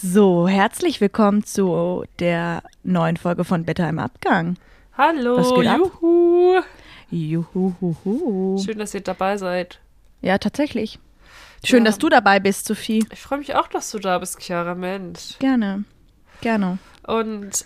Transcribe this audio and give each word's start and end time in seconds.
So, 0.00 0.46
herzlich 0.46 1.00
willkommen 1.00 1.42
zu 1.42 2.04
der 2.20 2.62
neuen 2.84 3.16
Folge 3.16 3.42
von 3.44 3.64
Better 3.64 3.88
im 3.88 3.98
Abgang. 3.98 4.56
Hallo, 4.96 5.38
Was 5.38 5.52
geht 5.54 5.66
ab? 5.66 5.78
juhu. 5.78 6.60
Juhuhuhu. 7.10 8.62
Schön, 8.64 8.78
dass 8.78 8.94
ihr 8.94 9.00
dabei 9.00 9.36
seid. 9.38 9.80
Ja, 10.20 10.38
tatsächlich. 10.38 11.00
Schön, 11.64 11.80
Ja. 11.80 11.86
dass 11.86 11.98
du 11.98 12.08
dabei 12.08 12.38
bist, 12.38 12.66
Sophie. 12.66 13.04
Ich 13.12 13.20
freue 13.20 13.38
mich 13.40 13.56
auch, 13.56 13.66
dass 13.66 13.90
du 13.90 13.98
da 13.98 14.18
bist, 14.18 14.40
Chiara, 14.40 14.76
Mensch. 14.76 15.36
Gerne. 15.40 15.82
Gerne. 16.42 16.78
Und 17.04 17.64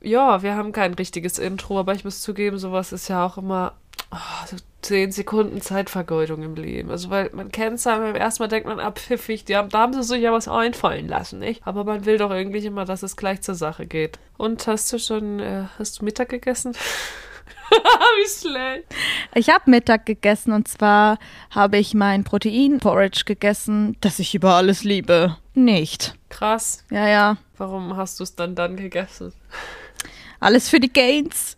ja, 0.00 0.42
wir 0.42 0.54
haben 0.54 0.72
kein 0.72 0.94
richtiges 0.94 1.38
Intro, 1.38 1.78
aber 1.78 1.92
ich 1.94 2.04
muss 2.04 2.22
zugeben, 2.22 2.58
sowas 2.58 2.92
ist 2.92 3.08
ja 3.08 3.26
auch 3.26 3.36
immer 3.36 3.74
oh, 4.10 4.46
so 4.46 4.56
10 4.82 5.12
Sekunden 5.12 5.60
Zeitvergeudung 5.60 6.42
im 6.42 6.54
Leben. 6.54 6.90
Also, 6.90 7.10
weil 7.10 7.30
man 7.32 7.50
kennt 7.50 7.78
es 7.78 7.84
ja, 7.84 7.98
beim 7.98 8.14
ersten 8.14 8.42
Mal 8.42 8.48
denkt 8.48 8.68
man, 8.68 8.78
abpfiffig, 8.78 9.44
die 9.44 9.56
haben, 9.56 9.68
da 9.68 9.80
haben 9.80 9.92
sie 9.92 10.02
sich 10.04 10.22
ja 10.22 10.32
was 10.32 10.48
einfallen 10.48 11.08
lassen, 11.08 11.40
nicht? 11.40 11.66
Aber 11.66 11.84
man 11.84 12.04
will 12.04 12.18
doch 12.18 12.30
irgendwie 12.30 12.64
immer, 12.64 12.84
dass 12.84 13.02
es 13.02 13.16
gleich 13.16 13.42
zur 13.42 13.56
Sache 13.56 13.86
geht. 13.86 14.18
Und 14.36 14.66
hast 14.66 14.92
du 14.92 14.98
schon, 14.98 15.40
äh, 15.40 15.64
hast 15.78 16.00
du 16.00 16.04
Mittag 16.04 16.28
gegessen? 16.28 16.74
Wie 17.70 18.48
schlecht. 18.48 18.84
Ich 19.34 19.48
habe 19.48 19.70
Mittag 19.70 20.06
gegessen 20.06 20.52
und 20.52 20.68
zwar 20.68 21.18
habe 21.50 21.78
ich 21.78 21.94
mein 21.94 22.22
Protein-Porridge 22.22 23.22
gegessen, 23.24 23.96
das 24.00 24.20
ich 24.20 24.34
über 24.34 24.54
alles 24.54 24.84
liebe. 24.84 25.36
Nicht. 25.54 26.14
Krass. 26.28 26.84
Ja, 26.90 27.08
ja. 27.08 27.36
Warum 27.56 27.96
hast 27.96 28.20
du 28.20 28.24
es 28.24 28.36
dann 28.36 28.54
dann 28.54 28.76
gegessen? 28.76 29.32
Alles 30.38 30.68
für 30.68 30.80
die 30.80 30.92
Gains. 30.92 31.56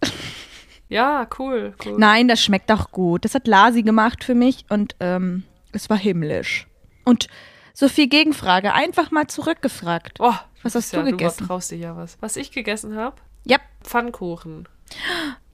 Ja, 0.88 1.26
cool, 1.38 1.74
cool. 1.84 1.96
Nein, 1.98 2.28
das 2.28 2.42
schmeckt 2.42 2.72
auch 2.72 2.90
gut. 2.90 3.24
Das 3.24 3.34
hat 3.34 3.46
Lasi 3.46 3.82
gemacht 3.82 4.24
für 4.24 4.34
mich 4.34 4.64
und 4.68 4.96
ähm, 5.00 5.44
es 5.72 5.90
war 5.90 5.98
himmlisch. 5.98 6.66
Und 7.04 7.28
Sophie, 7.74 8.08
Gegenfrage. 8.08 8.74
Einfach 8.74 9.10
mal 9.10 9.28
zurückgefragt. 9.28 10.18
Oh, 10.18 10.34
Was 10.62 10.74
hast 10.74 10.92
ja, 10.92 11.00
du 11.00 11.10
gegessen? 11.12 11.44
Du 11.44 11.46
traust 11.46 11.70
dir 11.70 11.78
ja 11.78 11.96
was. 11.96 12.16
Was 12.20 12.36
ich 12.36 12.50
gegessen 12.50 12.96
habe? 12.96 13.16
Ja, 13.44 13.58
Pfannkuchen. 13.84 14.66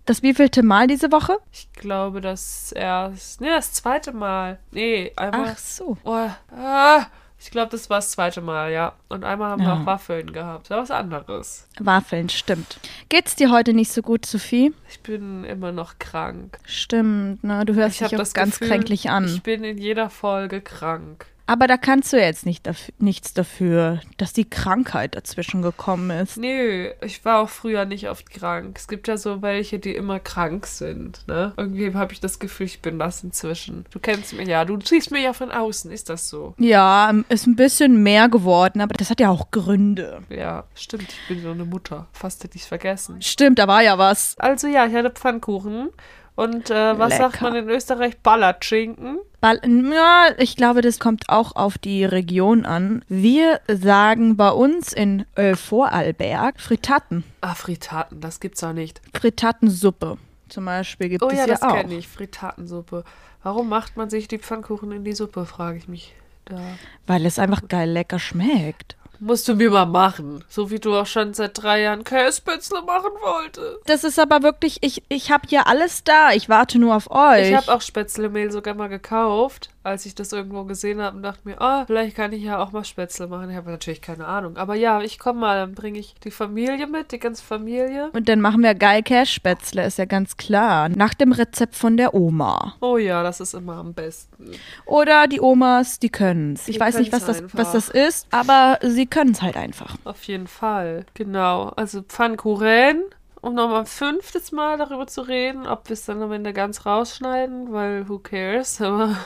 das 0.07 0.23
wievielte 0.23 0.63
Mal 0.63 0.87
diese 0.87 1.13
Woche? 1.13 1.39
Ich 1.53 1.71
glaube, 1.73 2.21
das 2.21 2.73
erst. 2.73 3.41
Nee, 3.41 3.51
das 3.51 3.73
zweite 3.73 4.13
Mal. 4.13 4.59
Nee, 4.71 5.13
einmal. 5.17 5.51
Ach 5.53 5.59
so. 5.59 5.99
Oh, 6.05 6.31
ah, 6.57 7.07
ich 7.45 7.51
glaube, 7.51 7.71
das 7.71 7.89
war 7.91 7.99
das 7.99 8.11
zweite 8.11 8.41
Mal, 8.41 8.73
ja. 8.73 8.95
Und 9.09 9.23
einmal 9.25 9.51
haben 9.51 9.61
wir 9.63 9.69
Ja. 9.69 9.81
auch 9.83 9.87
Waffeln 9.87 10.33
gehabt. 10.33 10.67
Das 10.67 10.71
war 10.71 10.83
was 10.83 10.91
anderes. 10.91 11.69
Waffeln, 11.79 12.29
stimmt. 12.29 12.79
Geht's 13.09 13.37
dir 13.37 13.51
heute 13.51 13.73
nicht 13.75 13.93
so 13.93 14.03
gut, 14.03 14.27
Sophie? 14.27 14.73
Ich 14.91 15.01
bin 15.01 15.45
immer 15.45 15.71
noch 15.73 15.99
krank. 15.99 16.59
Stimmt, 16.65 17.45
ne? 17.45 17.65
Du 17.65 17.75
hörst 17.75 18.01
Ich 18.01 18.07
dich 18.09 18.15
auch 18.17 18.21
das 18.21 18.35
ganz 18.35 18.59
Gefühl, 18.59 18.69
kränklich 18.69 19.11
an. 19.11 19.27
Ich 19.27 19.43
bin 19.43 19.63
in 19.65 19.79
jeder 19.79 20.11
Folge 20.11 20.61
krank. 20.61 21.27
Aber 21.47 21.67
da 21.67 21.77
kannst 21.77 22.13
du 22.13 22.21
jetzt 22.21 22.47
nicht 22.47 22.67
daf 22.67 22.91
nichts 22.99 23.35
dafür, 23.35 24.01
dass 24.17 24.33
die 24.33 24.49
Krankheit 24.49 25.15
dazwischen 25.15 25.61
gekommen 25.63 26.11
ist. 26.11 26.39
Nö, 26.39 26.91
ich 27.03 27.25
war 27.25 27.43
auch 27.43 27.49
früher 27.49 27.85
nicht 27.85 28.09
oft 28.09 28.31
krank. 28.31 28.77
Es 28.79 28.89
gibt 28.89 29.09
ja 29.09 29.17
so 29.17 29.43
welche, 29.43 29.79
die 29.79 29.95
immer 29.95 30.21
krank 30.21 30.67
sind, 30.67 31.27
ne? 31.27 31.53
Irgendwie 31.57 31.93
habe 31.95 32.13
ich 32.13 32.21
das 32.21 32.39
Gefühl, 32.39 32.67
ich 32.67 32.81
bin 32.81 32.99
das 32.99 33.23
inzwischen. 33.23 33.85
Du 33.91 33.99
kennst 33.99 34.33
mich 34.33 34.49
ja, 34.49 34.65
du 34.65 34.79
siehst 34.81 35.11
mir 35.11 35.21
ja 35.21 35.33
von 35.35 35.51
außen, 35.51 35.91
ist 35.91 36.09
das 36.09 36.29
so? 36.31 36.55
Ja, 36.59 37.13
ist 37.29 37.47
ein 37.47 37.57
bisschen 37.57 38.03
mehr 38.03 38.29
geworden, 38.29 38.81
aber 38.81 38.95
das 38.95 39.11
hat 39.11 39.21
ja 39.21 39.29
auch 39.29 39.51
Gründe. 39.51 40.23
Ja, 40.31 40.65
stimmt, 40.75 41.09
ich 41.09 41.29
bin 41.29 41.43
so 41.43 41.51
eine 41.51 41.65
Mutter. 41.65 42.07
Fast 42.13 42.43
hätte 42.45 42.57
ich 42.57 42.63
es 42.63 42.69
vergessen. 42.69 43.21
Stimmt, 43.21 43.59
da 43.59 43.69
war 43.69 43.83
ja 43.83 43.99
was. 43.99 44.35
Also 44.39 44.67
ja, 44.67 44.87
ich 44.87 44.95
hatte 44.95 45.11
Pfannkuchen. 45.11 45.91
Und 46.37 46.71
äh, 46.71 46.99
was 46.99 47.17
sagt 47.17 47.35
Lecker. 47.35 47.45
man 47.45 47.55
in 47.57 47.69
Österreich? 47.69 48.19
Ballertschinken. 48.19 49.19
Ball 49.41 49.61
ja, 49.65 50.29
ich 50.39 50.57
glaube, 50.57 50.81
das 50.81 50.99
kommt 50.99 51.29
auch 51.29 51.55
auf 51.55 51.79
die 51.79 52.05
Region 52.05 52.65
an. 52.67 53.05
Wir 53.09 53.61
sagen 53.69 54.37
bei 54.37 54.51
uns 54.51 54.93
in 54.93 55.27
äh, 55.37 55.55
Vorarlberg 55.55 56.61
Fritatten. 56.61 57.23
Ah, 57.41 57.55
Fritaten, 57.55 58.21
das 58.21 58.41
gibt's 58.41 58.61
doch 58.61 58.73
nicht. 58.73 59.01
Frittatensuppe 59.15 60.19
zum 60.49 60.65
Beispiel 60.67 61.09
gibt 61.09 61.23
Oh 61.23 61.29
es 61.29 61.35
ja, 61.35 61.41
ja 61.41 61.47
das 61.47 61.63
auch. 61.63 61.75
kenne 61.75 61.95
ich. 61.95 62.09
Fritatensuppe. 62.09 63.05
Warum 63.43 63.69
macht 63.69 63.97
man 63.97 64.09
sich 64.11 64.29
die 64.29 64.39
Pfannkuchen 64.39 64.93
in 64.93 65.05
die 65.05 65.13
Suppe, 65.13 65.47
frage 65.47 65.79
ich 65.79 65.89
mich. 65.89 66.15
Da. 66.47 66.61
Weil 67.07 67.27
es 67.27 67.39
einfach 67.39 67.69
geil 67.69 67.91
lecker 67.91 68.19
schmeckt. 68.19 68.97
Musst 69.27 69.49
du 69.49 69.55
mir 69.55 69.71
mal 69.71 69.87
machen. 69.87 70.45
So 70.51 70.71
wie 70.71 70.79
du 70.79 70.95
auch 70.95 71.07
schon 71.07 71.33
seit 71.33 71.63
drei 71.63 71.81
Jahren 71.81 72.05
Käsespätzle 72.05 72.83
machen 72.83 73.11
wolltest. 73.23 73.79
Das 73.87 74.05
ist 74.05 74.19
aber 74.19 74.43
wirklich, 74.43 74.77
ich, 74.83 75.03
ich 75.09 75.31
habe 75.31 75.49
hier 75.49 75.67
alles 75.67 76.05
da. 76.05 76.33
Ich 76.33 76.51
warte 76.51 76.79
nur 76.79 76.95
auf 76.95 77.11
euch. 77.11 77.49
Ich 77.49 77.57
habe 77.57 77.73
auch 77.73 77.81
Spätzlemehl 77.81 78.53
sogar 78.53 78.75
mal 78.75 78.89
gekauft, 78.89 79.71
als 79.85 80.07
ich 80.07 80.15
das 80.15 80.33
irgendwo 80.33 80.65
gesehen 80.65 81.01
habe 81.01 81.17
und 81.17 81.23
dachte 81.23 81.43
mir, 81.45 81.57
oh, 81.61 81.85
vielleicht 81.87 82.17
kann 82.17 82.33
ich 82.33 82.43
ja 82.43 82.59
auch 82.59 82.73
mal 82.73 82.85
Spätzle 82.85 83.27
machen. 83.27 83.51
Ich 83.51 83.57
habe 83.57 83.71
natürlich 83.71 84.01
keine 84.01 84.27
Ahnung. 84.27 84.57
Aber 84.57 84.75
ja, 84.75 85.03
ich 85.03 85.19
komme 85.19 85.41
mal, 85.41 85.57
dann 85.59 85.75
bringe 85.75 85.99
ich 85.99 86.15
die 86.25 86.31
Familie 86.31 86.87
mit, 86.87 87.13
die 87.13 87.19
ganze 87.19 87.45
Familie. 87.45 88.11
Und 88.15 88.29
dann 88.29 88.41
machen 88.41 88.63
wir 88.63 88.75
geil 88.75 89.03
Cash-Spätzle, 89.03 89.85
ist 89.85 89.99
ja 89.99 90.07
ganz 90.07 90.39
klar. 90.39 90.89
Nach 90.89 91.13
dem 91.13 91.33
Rezept 91.33 91.75
von 91.75 91.97
der 91.99 92.15
Oma. 92.15 92.75
Oh 92.81 92.97
ja, 92.97 93.23
das 93.23 93.41
ist 93.41 93.55
immer 93.55 93.77
am 93.77 93.93
besten. 93.93 94.53
Oder 94.87 95.27
die 95.27 95.41
Omas, 95.41 95.99
die 95.99 96.09
können's. 96.09 96.67
Ich 96.67 96.77
Die 96.77 96.81
weiß 96.81 96.99
nicht, 96.99 97.13
was 97.13 97.27
das, 97.27 97.45
was 97.53 97.73
das 97.73 97.91
ist, 97.91 98.27
aber 98.31 98.79
sie 98.83 99.07
können's 99.07 99.43
halt 99.43 99.57
einfach. 99.57 99.97
Auf 100.05 100.25
jeden 100.25 100.47
Fall. 100.47 101.05
Genau. 101.13 101.69
Also 101.77 102.03
Pfannkuchen. 102.03 103.03
Um 103.45 103.55
nochmal 103.55 103.81
ein 103.81 103.87
fünftes 103.87 104.53
Mal 104.53 104.79
darüber 104.79 105.07
zu 105.07 105.21
reden, 105.21 105.67
ob 105.67 105.91
wir 105.91 105.93
es 105.93 106.07
dann 106.07 106.23
am 106.23 106.33
Ende 106.33 106.55
ganz 106.55 106.87
rausschneiden, 106.87 107.75
weil 107.75 108.09
who 108.09 108.19
cares, 108.19 108.81
aber. 108.81 109.19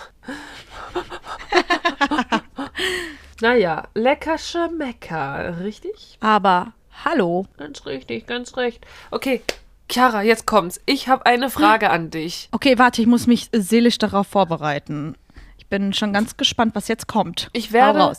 naja, 3.41 3.87
lecker 3.95 4.37
Schmecker, 4.37 5.61
richtig? 5.61 6.19
Aber 6.19 6.73
hallo. 7.05 7.47
Ganz 7.59 7.87
richtig, 7.87 8.27
ganz 8.27 8.57
recht. 8.57 8.85
Okay, 9.13 9.41
Chiara, 9.89 10.23
jetzt 10.23 10.47
kommt's. 10.47 10.81
Ich 10.85 11.07
habe 11.07 11.25
eine 11.25 11.49
Frage 11.49 11.91
an 11.91 12.11
dich. 12.11 12.49
Okay, 12.51 12.77
warte, 12.77 13.01
ich 13.01 13.07
muss 13.07 13.29
mich 13.29 13.49
seelisch 13.53 13.99
darauf 13.99 14.27
vorbereiten. 14.27 15.15
Ich 15.59 15.69
bin 15.69 15.93
schon 15.93 16.13
ganz 16.13 16.37
gespannt, 16.37 16.75
was 16.75 16.89
jetzt 16.89 17.07
kommt. 17.07 17.51
Ich 17.53 17.71
werde. 17.71 18.17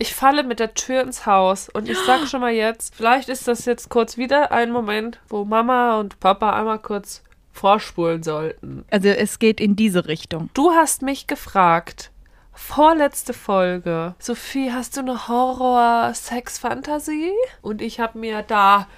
Ich 0.00 0.14
falle 0.14 0.42
mit 0.44 0.60
der 0.60 0.72
Tür 0.72 1.02
ins 1.02 1.26
Haus 1.26 1.68
und 1.68 1.86
ich 1.86 1.98
sag 2.06 2.26
schon 2.26 2.40
mal 2.40 2.52
jetzt, 2.52 2.94
vielleicht 2.94 3.28
ist 3.28 3.46
das 3.46 3.66
jetzt 3.66 3.90
kurz 3.90 4.16
wieder 4.16 4.50
ein 4.50 4.72
Moment, 4.72 5.20
wo 5.28 5.44
Mama 5.44 6.00
und 6.00 6.18
Papa 6.20 6.58
einmal 6.58 6.78
kurz 6.78 7.22
vorspulen 7.52 8.22
sollten. 8.22 8.86
Also 8.90 9.10
es 9.10 9.38
geht 9.38 9.60
in 9.60 9.76
diese 9.76 10.08
Richtung. 10.08 10.48
Du 10.54 10.70
hast 10.70 11.02
mich 11.02 11.26
gefragt, 11.26 12.12
vorletzte 12.54 13.34
Folge, 13.34 14.14
Sophie, 14.18 14.72
hast 14.72 14.96
du 14.96 15.00
eine 15.00 15.28
Horror-Sex-Fantasie? 15.28 17.34
Und 17.60 17.82
ich 17.82 18.00
habe 18.00 18.18
mir 18.18 18.40
da 18.40 18.88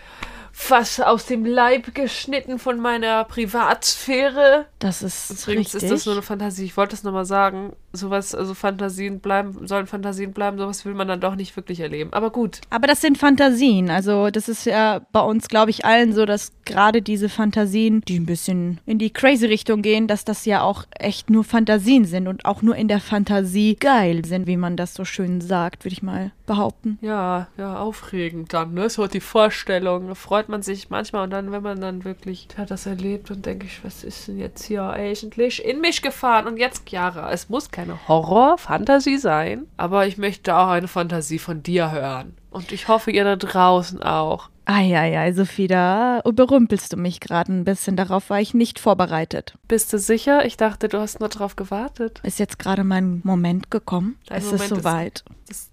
was 0.69 1.01
aus 1.01 1.27
dem 1.27 1.45
Leib 1.45 1.97
geschnitten 1.97 2.61
von 2.61 2.79
meiner 2.79 3.25
Privatsphäre. 3.25 4.67
Das 4.79 5.03
ist 5.03 5.33
Übrigens 5.49 5.75
richtig. 5.75 5.83
ist 5.83 5.91
das 5.91 6.07
nur 6.07 6.15
eine 6.15 6.23
Fantasie. 6.23 6.67
Ich 6.67 6.77
wollte 6.77 6.95
es 6.95 7.03
nochmal 7.03 7.25
sagen. 7.25 7.75
Sowas, 7.92 8.34
also 8.34 8.54
Fantasien 8.54 9.20
bleiben, 9.20 9.66
sollen 9.66 9.86
Fantasien 9.86 10.32
bleiben, 10.32 10.58
sowas 10.58 10.84
will 10.84 10.94
man 10.94 11.08
dann 11.08 11.20
doch 11.20 11.34
nicht 11.34 11.54
wirklich 11.56 11.80
erleben. 11.80 12.12
Aber 12.12 12.30
gut. 12.30 12.60
Aber 12.70 12.86
das 12.86 13.00
sind 13.00 13.19
Fantasien. 13.19 13.91
Also 13.91 14.30
das 14.30 14.48
ist 14.48 14.64
ja 14.64 15.00
bei 15.12 15.20
uns, 15.20 15.48
glaube 15.48 15.70
ich, 15.70 15.84
allen 15.84 16.12
so, 16.12 16.25
dass 16.25 16.53
gerade 16.64 17.03
diese 17.03 17.28
Fantasien, 17.28 18.00
die 18.03 18.19
ein 18.19 18.26
bisschen 18.26 18.80
in 18.86 18.98
die 18.98 19.10
crazy 19.10 19.47
Richtung 19.47 19.82
gehen, 19.82 20.06
dass 20.06 20.25
das 20.25 20.44
ja 20.44 20.62
auch 20.62 20.84
echt 20.98 21.30
nur 21.30 21.44
Fantasien 21.44 22.04
sind 22.04 22.28
und 22.28 22.44
auch 22.44 22.62
nur 22.62 22.76
in 22.76 22.88
der 22.88 23.00
Fantasie 23.00 23.76
geil 23.76 24.24
sind, 24.24 24.47
wie 24.47 24.56
man 24.56 24.76
das 24.76 24.94
so 24.94 25.04
schön 25.04 25.41
sagt, 25.41 25.84
würde 25.84 25.92
ich 25.92 26.03
mal 26.03 26.32
behaupten. 26.47 26.98
Ja, 27.00 27.48
ja, 27.56 27.78
aufregend 27.78 28.53
dann, 28.53 28.74
ne? 28.74 28.91
So 28.91 29.06
die 29.06 29.20
Vorstellung. 29.20 30.09
Da 30.09 30.14
freut 30.14 30.48
man 30.48 30.62
sich 30.62 30.91
manchmal 30.91 31.24
und 31.24 31.30
dann, 31.30 31.53
wenn 31.53 31.62
man 31.62 31.80
dann 31.80 32.04
wirklich 32.04 32.48
ja, 32.56 32.64
das 32.64 32.86
erlebt 32.86 33.30
und 33.30 33.47
denke 33.47 33.66
ich, 33.66 33.84
was 33.84 34.04
ist 34.04 34.28
denn 34.28 34.38
jetzt 34.38 34.64
hier 34.64 34.84
eigentlich 34.84 35.64
in 35.64 35.80
mich 35.80 36.03
gefahren? 36.03 36.47
Und 36.47 36.59
jetzt, 36.59 36.86
Chiara, 36.86 37.32
es 37.32 37.48
muss 37.48 37.70
keine 37.82 37.98
Horror-Fantasie 38.06 39.19
sein, 39.19 39.66
aber 39.76 40.06
ich 40.06 40.16
möchte 40.16 40.56
auch 40.56 40.69
eine 40.69 40.87
Fantasie 40.87 41.41
von 41.41 41.62
dir 41.62 41.91
hören. 41.91 42.37
Und 42.50 42.70
ich 42.70 42.87
hoffe, 42.87 43.10
ihr 43.10 43.25
da 43.25 43.34
draußen 43.34 44.03
auch. 44.03 44.51
Eieiei, 44.66 45.33
Sophie, 45.33 45.66
da 45.66 46.21
überrumpelst 46.24 46.92
du 46.92 46.97
mich 46.97 47.18
gerade 47.18 47.53
ein 47.53 47.65
bisschen. 47.65 47.97
Darauf 47.97 48.30
war 48.30 48.41
ich 48.41 48.54
nicht 48.54 48.78
vorbereitet. 48.78 49.54
Bist 49.66 49.92
du 49.92 49.98
sicher? 49.98 50.45
Ich 50.45 50.57
dachte, 50.57 50.89
du 50.89 51.01
hast 51.01 51.18
nur 51.18 51.28
drauf 51.28 51.57
gewartet. 51.57 52.21
Ist 52.22 52.39
jetzt 52.39 52.60
gerade 52.60 52.84
mein 52.84 53.21
Moment 53.24 53.72
gekommen? 53.72 54.16
Dein 54.27 54.39
es 54.39 54.45
Moment 54.45 54.62
ist 54.62 54.68
soweit. 54.68 55.24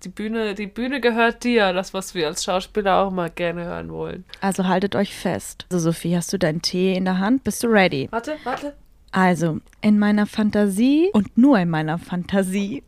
Die, 0.04 0.10
Bühne, 0.10 0.56
die 0.56 0.66
Bühne 0.66 1.02
gehört 1.02 1.44
dir, 1.44 1.72
das, 1.74 1.94
was 1.94 2.16
wir 2.16 2.26
als 2.26 2.44
Schauspieler 2.44 3.04
auch 3.04 3.12
mal 3.12 3.30
gerne 3.30 3.66
hören 3.66 3.92
wollen. 3.92 4.26
Also 4.42 4.68
haltet 4.68 4.96
euch 4.96 5.16
fest. 5.16 5.68
So, 5.70 5.78
Sophie, 5.78 6.16
hast 6.16 6.34
du 6.34 6.40
deinen 6.40 6.64
Tee 6.64 6.96
in 6.96 7.06
der 7.06 7.20
Hand? 7.20 7.44
Bist 7.44 7.62
du 7.62 7.68
ready? 7.68 8.08
Warte, 8.10 8.38
warte. 8.44 8.74
Also, 9.12 9.60
in 9.82 9.98
meiner 10.00 10.26
Fantasie 10.26 11.10
und 11.14 11.38
nur 11.38 11.58
in 11.60 11.70
meiner 11.70 11.98
Fantasie. 11.98 12.84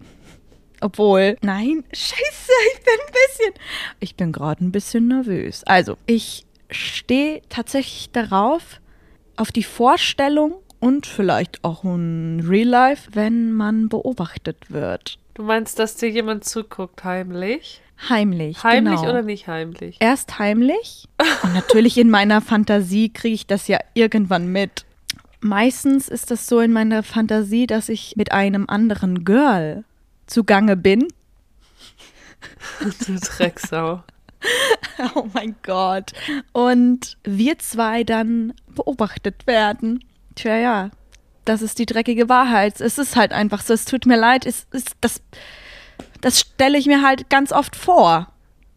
Obwohl, 0.81 1.37
nein, 1.41 1.83
scheiße, 1.93 2.51
ich 2.73 2.83
bin 2.83 2.93
ein 2.93 3.13
bisschen. 3.13 3.53
Ich 3.99 4.15
bin 4.15 4.31
gerade 4.31 4.63
ein 4.63 4.71
bisschen 4.71 5.07
nervös. 5.07 5.63
Also, 5.65 5.97
ich 6.05 6.45
stehe 6.69 7.41
tatsächlich 7.49 8.11
darauf, 8.11 8.81
auf 9.35 9.51
die 9.51 9.63
Vorstellung 9.63 10.55
und 10.79 11.05
vielleicht 11.05 11.63
auch 11.63 11.83
in 11.83 12.43
Real 12.47 12.67
Life, 12.67 13.11
wenn 13.13 13.53
man 13.53 13.89
beobachtet 13.89 14.57
wird. 14.69 15.17
Du 15.33 15.43
meinst, 15.43 15.79
dass 15.79 15.95
dir 15.95 16.09
jemand 16.09 16.43
zuguckt 16.43 17.03
heimlich? 17.03 17.81
Heimlich. 18.09 18.63
Heimlich 18.63 18.99
genau. 18.99 19.09
oder 19.09 19.21
nicht 19.21 19.47
heimlich? 19.47 19.97
Erst 19.99 20.39
heimlich 20.39 21.07
und 21.43 21.53
natürlich 21.53 21.97
in 21.97 22.09
meiner 22.09 22.41
Fantasie 22.41 23.09
kriege 23.09 23.35
ich 23.35 23.47
das 23.47 23.67
ja 23.67 23.79
irgendwann 23.93 24.47
mit. 24.47 24.85
Meistens 25.41 26.07
ist 26.07 26.29
das 26.29 26.45
so 26.47 26.59
in 26.59 26.71
meiner 26.71 27.01
Fantasie, 27.01 27.65
dass 27.65 27.89
ich 27.89 28.15
mit 28.15 28.31
einem 28.31 28.69
anderen 28.69 29.25
Girl 29.25 29.83
zugange 30.27 30.77
bin. 30.77 31.07
Du 32.79 33.19
Drecksau. 33.19 34.03
Oh 35.15 35.27
mein 35.33 35.55
Gott. 35.63 36.11
Und 36.51 37.17
wir 37.23 37.57
zwei 37.59 38.03
dann 38.03 38.53
beobachtet 38.67 39.47
werden. 39.47 40.03
Tja, 40.35 40.57
ja. 40.57 40.89
Das 41.45 41.61
ist 41.61 41.79
die 41.79 41.85
dreckige 41.85 42.29
Wahrheit. 42.29 42.81
Es 42.81 42.97
ist 42.97 43.15
halt 43.15 43.31
einfach 43.31 43.61
so. 43.61 43.73
Es 43.73 43.85
tut 43.85 44.05
mir 44.05 44.17
leid. 44.17 44.45
Es 44.45 44.67
ist 44.71 44.95
das, 45.01 45.21
das 46.21 46.39
stelle 46.39 46.77
ich 46.77 46.85
mir 46.85 47.01
halt 47.01 47.29
ganz 47.29 47.51
oft 47.51 47.75
vor. 47.75 48.30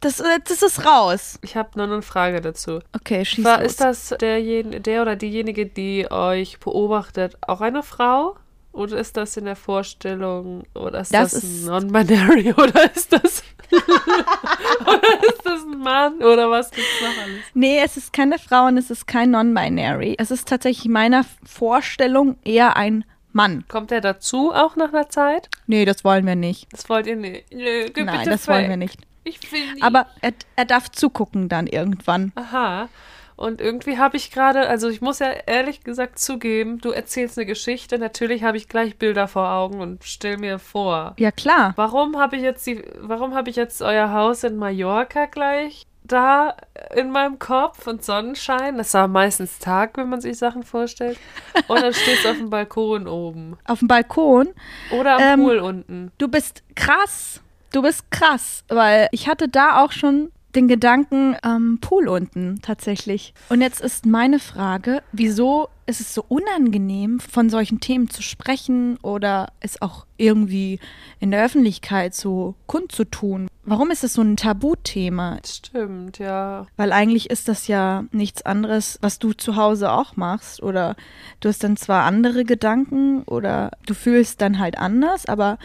Das, 0.04 0.20
äh, 0.20 0.38
das 0.46 0.62
ist 0.62 0.84
raus. 0.84 1.38
Ich 1.42 1.56
habe 1.56 1.70
nur 1.76 1.86
eine 1.86 2.02
Frage 2.02 2.40
dazu. 2.40 2.80
Okay, 2.94 3.24
schieß 3.24 3.44
War, 3.44 3.58
los. 3.62 3.72
ist 3.72 3.80
das 3.80 4.08
derjen, 4.20 4.82
der 4.82 5.02
oder 5.02 5.16
diejenige, 5.16 5.66
die 5.66 6.10
euch 6.10 6.58
beobachtet, 6.60 7.36
auch 7.46 7.60
eine 7.60 7.82
Frau? 7.82 8.36
Oder 8.72 8.98
ist 8.98 9.16
das 9.16 9.36
in 9.36 9.44
der 9.44 9.54
Vorstellung, 9.56 10.64
oder 10.74 11.00
ist 11.00 11.14
Das 11.14 11.32
das, 11.32 11.44
ist- 11.44 11.66
Non-Binary, 11.66 12.52
oder 12.56 12.92
ist 12.94 13.12
das, 13.12 13.42
oder 13.72 15.28
ist 15.28 15.44
das 15.44 15.62
ein 15.62 15.78
Mann, 15.78 16.16
oder 16.22 16.50
was 16.50 16.70
gibt's 16.70 17.00
noch 17.00 17.22
alles? 17.24 17.40
Nee, 17.54 17.80
es 17.84 17.96
ist 17.96 18.12
keine 18.12 18.38
Frau 18.38 18.66
und 18.66 18.76
es 18.76 18.90
ist 18.90 19.06
kein 19.06 19.30
Non-Binary. 19.30 20.16
Es 20.18 20.30
ist 20.30 20.48
tatsächlich 20.48 20.88
meiner 20.90 21.24
Vorstellung 21.44 22.36
eher 22.44 22.76
ein 22.76 23.04
Mann. 23.32 23.64
Kommt 23.68 23.90
der 23.90 24.00
dazu 24.00 24.52
auch 24.52 24.76
nach 24.76 24.92
einer 24.92 25.08
Zeit? 25.08 25.48
Nee, 25.66 25.84
das 25.84 26.04
wollen 26.04 26.26
wir 26.26 26.36
nicht. 26.36 26.66
Das 26.72 26.88
wollt 26.88 27.06
ihr 27.06 27.16
nicht. 27.16 27.52
Nö, 27.52 27.86
Nein, 27.96 28.28
das 28.28 28.46
wollen 28.48 28.62
weg. 28.64 28.68
wir 28.70 28.76
nicht. 28.76 29.00
Ich 29.24 29.50
will. 29.52 29.60
Aber 29.80 30.06
er, 30.20 30.32
er 30.56 30.64
darf 30.66 30.90
zugucken 30.90 31.48
dann 31.48 31.66
irgendwann. 31.66 32.32
Aha. 32.34 32.88
Und 33.36 33.60
irgendwie 33.60 33.98
habe 33.98 34.16
ich 34.16 34.30
gerade, 34.30 34.68
also 34.68 34.88
ich 34.88 35.00
muss 35.00 35.18
ja 35.18 35.26
ehrlich 35.46 35.82
gesagt 35.82 36.20
zugeben, 36.20 36.78
du 36.78 36.90
erzählst 36.90 37.36
eine 37.36 37.46
Geschichte, 37.46 37.98
natürlich 37.98 38.44
habe 38.44 38.56
ich 38.56 38.68
gleich 38.68 38.96
Bilder 38.96 39.26
vor 39.26 39.50
Augen 39.50 39.80
und 39.80 40.04
stell 40.04 40.36
mir 40.36 40.60
vor. 40.60 41.14
Ja, 41.18 41.32
klar. 41.32 41.72
Warum 41.74 42.16
habe 42.16 42.36
ich 42.36 42.42
jetzt 42.42 42.64
die, 42.66 42.84
warum 43.00 43.34
habe 43.34 43.50
ich 43.50 43.56
jetzt 43.56 43.82
euer 43.82 44.12
Haus 44.12 44.44
in 44.44 44.56
Mallorca 44.56 45.26
gleich 45.26 45.84
da 46.04 46.54
in 46.94 47.10
meinem 47.10 47.40
Kopf 47.40 47.86
und 47.88 48.04
Sonnenschein? 48.04 48.76
Das 48.78 48.94
war 48.94 49.08
meistens 49.08 49.58
Tag, 49.58 49.96
wenn 49.96 50.08
man 50.10 50.20
sich 50.20 50.38
Sachen 50.38 50.62
vorstellt. 50.62 51.18
Und 51.66 51.82
dann 51.82 51.92
stehst 51.92 52.24
du 52.24 52.30
auf 52.30 52.36
dem 52.36 52.50
Balkon 52.50 53.08
oben. 53.08 53.56
Auf 53.64 53.80
dem 53.80 53.88
Balkon. 53.88 54.48
Oder 54.92 55.16
am 55.16 55.22
Ähm, 55.22 55.40
Pool 55.40 55.58
unten. 55.58 56.12
Du 56.18 56.28
bist 56.28 56.62
krass. 56.76 57.40
Du 57.74 57.82
bist 57.82 58.08
krass, 58.12 58.62
weil 58.68 59.08
ich 59.10 59.26
hatte 59.26 59.48
da 59.48 59.82
auch 59.82 59.90
schon 59.90 60.30
den 60.54 60.68
Gedanken 60.68 61.36
am 61.42 61.78
Pool 61.80 62.06
unten 62.06 62.60
tatsächlich. 62.62 63.34
Und 63.48 63.62
jetzt 63.62 63.80
ist 63.80 64.06
meine 64.06 64.38
Frage, 64.38 65.02
wieso 65.10 65.68
ist 65.84 66.00
es 66.00 66.14
so 66.14 66.24
unangenehm, 66.28 67.18
von 67.18 67.50
solchen 67.50 67.80
Themen 67.80 68.08
zu 68.08 68.22
sprechen 68.22 68.96
oder 68.98 69.48
es 69.58 69.82
auch 69.82 70.06
irgendwie 70.16 70.80
in 71.20 71.30
der 71.30 71.44
Öffentlichkeit 71.44 72.14
so 72.14 72.54
kundzutun? 72.66 73.48
Warum 73.66 73.90
ist 73.90 74.04
es 74.04 74.12
so 74.12 74.22
ein 74.22 74.36
Tabuthema? 74.36 75.38
Stimmt, 75.44 76.18
ja. 76.18 76.66
Weil 76.76 76.92
eigentlich 76.92 77.30
ist 77.30 77.48
das 77.48 77.66
ja 77.66 78.04
nichts 78.12 78.42
anderes, 78.42 78.98
was 79.00 79.18
du 79.18 79.32
zu 79.32 79.56
Hause 79.56 79.90
auch 79.90 80.16
machst. 80.16 80.62
Oder 80.62 80.96
du 81.40 81.48
hast 81.48 81.64
dann 81.64 81.78
zwar 81.78 82.04
andere 82.04 82.44
Gedanken 82.44 83.22
oder 83.22 83.70
du 83.86 83.94
fühlst 83.94 84.42
dann 84.42 84.58
halt 84.58 84.76
anders, 84.76 85.26
aber 85.26 85.58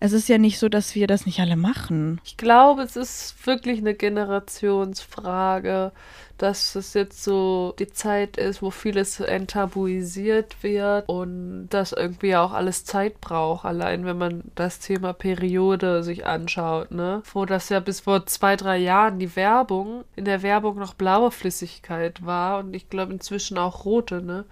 es 0.00 0.12
ist 0.12 0.28
ja 0.28 0.36
nicht 0.36 0.58
so, 0.58 0.68
dass 0.68 0.94
wir 0.94 1.06
das 1.06 1.24
nicht 1.24 1.40
alle 1.40 1.56
machen. 1.56 2.20
Ich 2.24 2.36
glaube, 2.36 2.82
es 2.82 2.96
ist 2.96 3.46
wirklich 3.46 3.78
eine 3.78 3.94
Generationsfrage, 3.94 5.92
dass 6.36 6.74
es 6.74 6.92
jetzt 6.92 7.24
so 7.24 7.74
die 7.78 7.90
Zeit 7.90 8.36
ist, 8.36 8.60
wo 8.60 8.70
vieles 8.70 9.20
enttabuisiert 9.20 10.62
wird 10.62 11.08
und 11.08 11.68
das 11.70 11.92
irgendwie 11.92 12.36
auch 12.36 12.52
alles 12.52 12.84
Zeit 12.84 13.22
braucht, 13.22 13.64
allein 13.64 13.95
wenn 14.04 14.18
man 14.18 14.42
das 14.54 14.78
Thema 14.80 15.12
Periode 15.12 16.02
sich 16.02 16.26
anschaut, 16.26 16.90
ne? 16.90 17.22
Wo 17.32 17.44
das 17.46 17.68
ja 17.68 17.80
bis 17.80 18.00
vor 18.00 18.26
zwei, 18.26 18.56
drei 18.56 18.76
Jahren 18.76 19.18
die 19.18 19.34
Werbung, 19.36 20.04
in 20.16 20.24
der 20.24 20.42
Werbung 20.42 20.78
noch 20.78 20.94
blaue 20.94 21.30
Flüssigkeit 21.30 22.24
war 22.26 22.58
und 22.58 22.74
ich 22.74 22.90
glaube 22.90 23.12
inzwischen 23.12 23.56
auch 23.58 23.84
rote, 23.84 24.20
ne? 24.22 24.44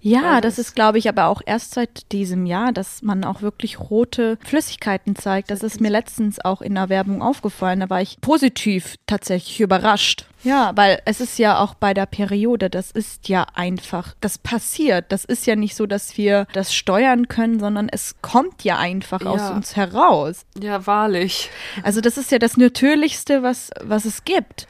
Ja, 0.00 0.40
das 0.40 0.56
das- 0.56 0.68
ist, 0.68 0.74
glaube 0.74 0.98
ich, 0.98 1.08
aber 1.08 1.26
auch 1.26 1.42
erst 1.44 1.74
seit 1.74 2.10
diesem 2.12 2.46
Jahr, 2.46 2.72
dass 2.72 3.02
man 3.02 3.24
auch 3.24 3.42
wirklich 3.42 3.78
rote 3.80 4.38
Flüssigkeiten 4.44 5.16
zeigt. 5.16 5.50
Das 5.50 5.62
ist 5.62 5.80
mir 5.80 5.90
letztens 5.90 6.42
auch 6.44 6.62
in 6.62 6.74
der 6.76 6.88
Werbung 6.88 7.20
aufgefallen. 7.22 7.80
Da 7.80 7.90
war 7.90 8.00
ich 8.00 8.20
positiv 8.20 8.94
tatsächlich 9.06 9.60
überrascht. 9.60 10.26
Ja, 10.42 10.72
weil 10.74 11.00
es 11.06 11.20
ist 11.20 11.38
ja 11.38 11.58
auch 11.58 11.74
bei 11.74 11.94
der 11.94 12.06
Periode, 12.06 12.70
das 12.70 12.90
ist 12.90 13.28
ja 13.28 13.46
einfach, 13.54 14.14
das 14.20 14.38
passiert. 14.38 15.06
Das 15.10 15.24
ist 15.24 15.46
ja 15.46 15.56
nicht 15.56 15.74
so, 15.74 15.86
dass 15.86 16.16
wir 16.16 16.46
das 16.52 16.74
steuern 16.74 17.28
können, 17.28 17.58
sondern 17.58 17.88
es 17.88 18.16
kommt 18.22 18.62
ja 18.64 18.78
einfach 18.78 19.24
aus 19.24 19.40
Ja. 19.40 19.50
uns 19.54 19.76
heraus. 19.76 20.44
Ja, 20.60 20.86
wahrlich. 20.86 21.50
Also 21.82 22.00
das 22.00 22.16
ist 22.18 22.30
ja 22.30 22.38
das 22.38 22.56
Natürlichste, 22.56 23.42
was, 23.42 23.70
was 23.82 24.04
es 24.04 24.24
gibt. 24.24 24.66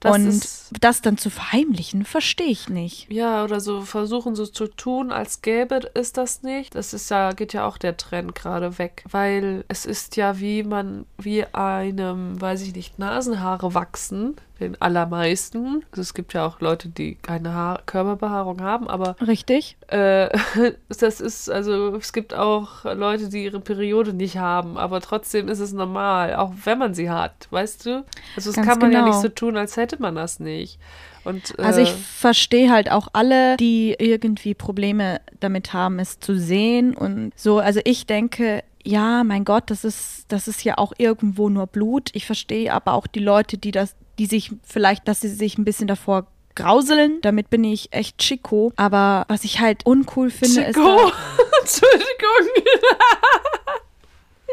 Das 0.00 0.14
Und 0.14 0.46
das 0.80 1.02
dann 1.02 1.18
zu 1.18 1.28
verheimlichen, 1.28 2.04
verstehe 2.04 2.46
ich 2.46 2.68
nicht. 2.68 3.10
Ja, 3.10 3.42
oder 3.42 3.58
so 3.58 3.80
versuchen 3.80 4.36
so 4.36 4.46
zu 4.46 4.68
tun, 4.68 5.10
als 5.10 5.42
gäbe 5.42 5.80
es 5.94 6.12
das 6.12 6.44
nicht. 6.44 6.76
Das 6.76 6.94
ist 6.94 7.10
ja, 7.10 7.32
geht 7.32 7.52
ja 7.52 7.66
auch 7.66 7.78
der 7.78 7.96
Trend 7.96 8.36
gerade 8.36 8.78
weg. 8.78 9.02
Weil 9.10 9.64
es 9.66 9.86
ist 9.86 10.14
ja 10.16 10.38
wie 10.38 10.62
man, 10.62 11.04
wie 11.18 11.44
einem, 11.52 12.40
weiß 12.40 12.62
ich 12.62 12.76
nicht, 12.76 13.00
Nasenhaare 13.00 13.74
wachsen. 13.74 14.36
Den 14.60 14.80
allermeisten. 14.80 15.84
Also 15.90 16.02
es 16.02 16.14
gibt 16.14 16.32
ja 16.32 16.46
auch 16.46 16.60
Leute, 16.60 16.88
die 16.88 17.14
keine 17.16 17.54
Haar 17.54 17.82
Körperbehaarung 17.86 18.60
haben, 18.60 18.88
aber 18.88 19.16
Richtig? 19.24 19.76
äh, 19.88 20.28
das 20.88 21.20
ist, 21.20 21.50
also 21.50 21.94
es 21.96 22.12
gibt 22.12 22.34
auch 22.34 22.84
Leute, 22.84 23.28
die 23.28 23.44
ihre 23.44 23.60
Periode 23.60 24.12
nicht 24.12 24.38
haben, 24.38 24.76
aber 24.76 25.00
trotzdem 25.00 25.48
ist 25.48 25.60
es 25.60 25.72
normal, 25.72 26.34
auch 26.34 26.52
wenn 26.64 26.78
man 26.78 26.94
sie 26.94 27.10
hat, 27.10 27.46
weißt 27.50 27.86
du? 27.86 28.04
Also 28.36 28.50
das 28.50 28.56
Ganz 28.56 28.66
kann 28.66 28.78
man 28.80 28.92
ja 28.92 29.00
genau. 29.00 29.12
nicht 29.12 29.22
so 29.22 29.28
tun, 29.28 29.56
als 29.56 29.76
hätte 29.76 30.00
man 30.00 30.14
das 30.16 30.40
nicht. 30.40 30.78
Und, 31.24 31.58
Also 31.58 31.80
äh, 31.80 31.84
ich 31.84 31.92
verstehe 31.92 32.70
halt 32.70 32.90
auch 32.90 33.08
alle, 33.12 33.56
die 33.58 33.94
irgendwie 33.98 34.54
Probleme 34.54 35.20
damit 35.40 35.72
haben, 35.72 35.98
es 35.98 36.20
zu 36.20 36.38
sehen 36.38 36.96
und 36.96 37.32
so. 37.36 37.58
Also 37.58 37.80
ich 37.84 38.06
denke, 38.06 38.64
ja, 38.84 39.24
mein 39.24 39.44
Gott, 39.44 39.64
das 39.70 39.84
ist, 39.84 40.24
das 40.28 40.48
ist 40.48 40.64
ja 40.64 40.78
auch 40.78 40.92
irgendwo 40.96 41.50
nur 41.50 41.66
Blut. 41.66 42.10
Ich 42.14 42.24
verstehe 42.24 42.72
aber 42.72 42.94
auch 42.94 43.06
die 43.06 43.20
Leute, 43.20 43.58
die 43.58 43.70
das, 43.70 43.94
die 44.18 44.26
sich 44.26 44.50
vielleicht, 44.66 45.06
dass 45.08 45.20
sie 45.20 45.28
sich 45.28 45.58
ein 45.58 45.64
bisschen 45.64 45.86
davor 45.88 46.26
grauseln. 46.54 47.20
Damit 47.22 47.50
bin 47.50 47.62
ich 47.64 47.92
echt 47.92 48.18
Chico. 48.18 48.72
Aber 48.76 49.24
was 49.28 49.44
ich 49.44 49.60
halt 49.60 49.86
uncool 49.86 50.30
finde, 50.30 50.62
ist. 50.62 50.74
Chico. 50.76 50.96
Da, 50.96 51.12
Entschuldigung. 51.60 52.64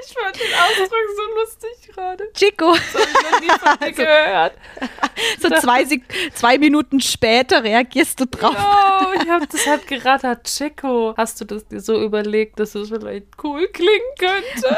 ich 0.07 0.13
fand 0.13 0.36
den 0.36 0.53
Ausdruck 0.53 0.91
so 1.15 1.39
lustig 1.39 1.95
gerade. 1.95 2.24
Chico, 2.34 2.74
Das 2.75 2.93
habe 2.93 3.07
ich 3.10 3.31
noch 3.31 3.39
nie 3.41 3.60
von 3.60 3.79
dir 3.88 3.91
gehört. 4.05 4.53
so 5.41 5.50
zwei, 5.50 5.84
Sek- 5.84 6.03
zwei 6.36 6.57
Minuten 6.57 7.00
später 7.01 7.63
reagierst 7.63 8.19
du 8.19 8.25
drauf. 8.27 8.55
Oh, 8.55 9.19
ich 9.24 9.27
habe 9.29 9.48
das 9.48 9.65
hat 9.65 9.88
gerattert. 9.88 10.43
Chico. 10.45 11.13
Hast 11.17 11.41
du 11.41 11.45
das 11.45 11.65
dir 11.67 11.79
so 11.79 12.00
überlegt, 12.03 12.60
dass 12.60 12.75
es 12.75 12.89
vielleicht 12.89 13.27
cool 13.43 13.67
klingen 13.69 14.13
könnte? 14.19 14.77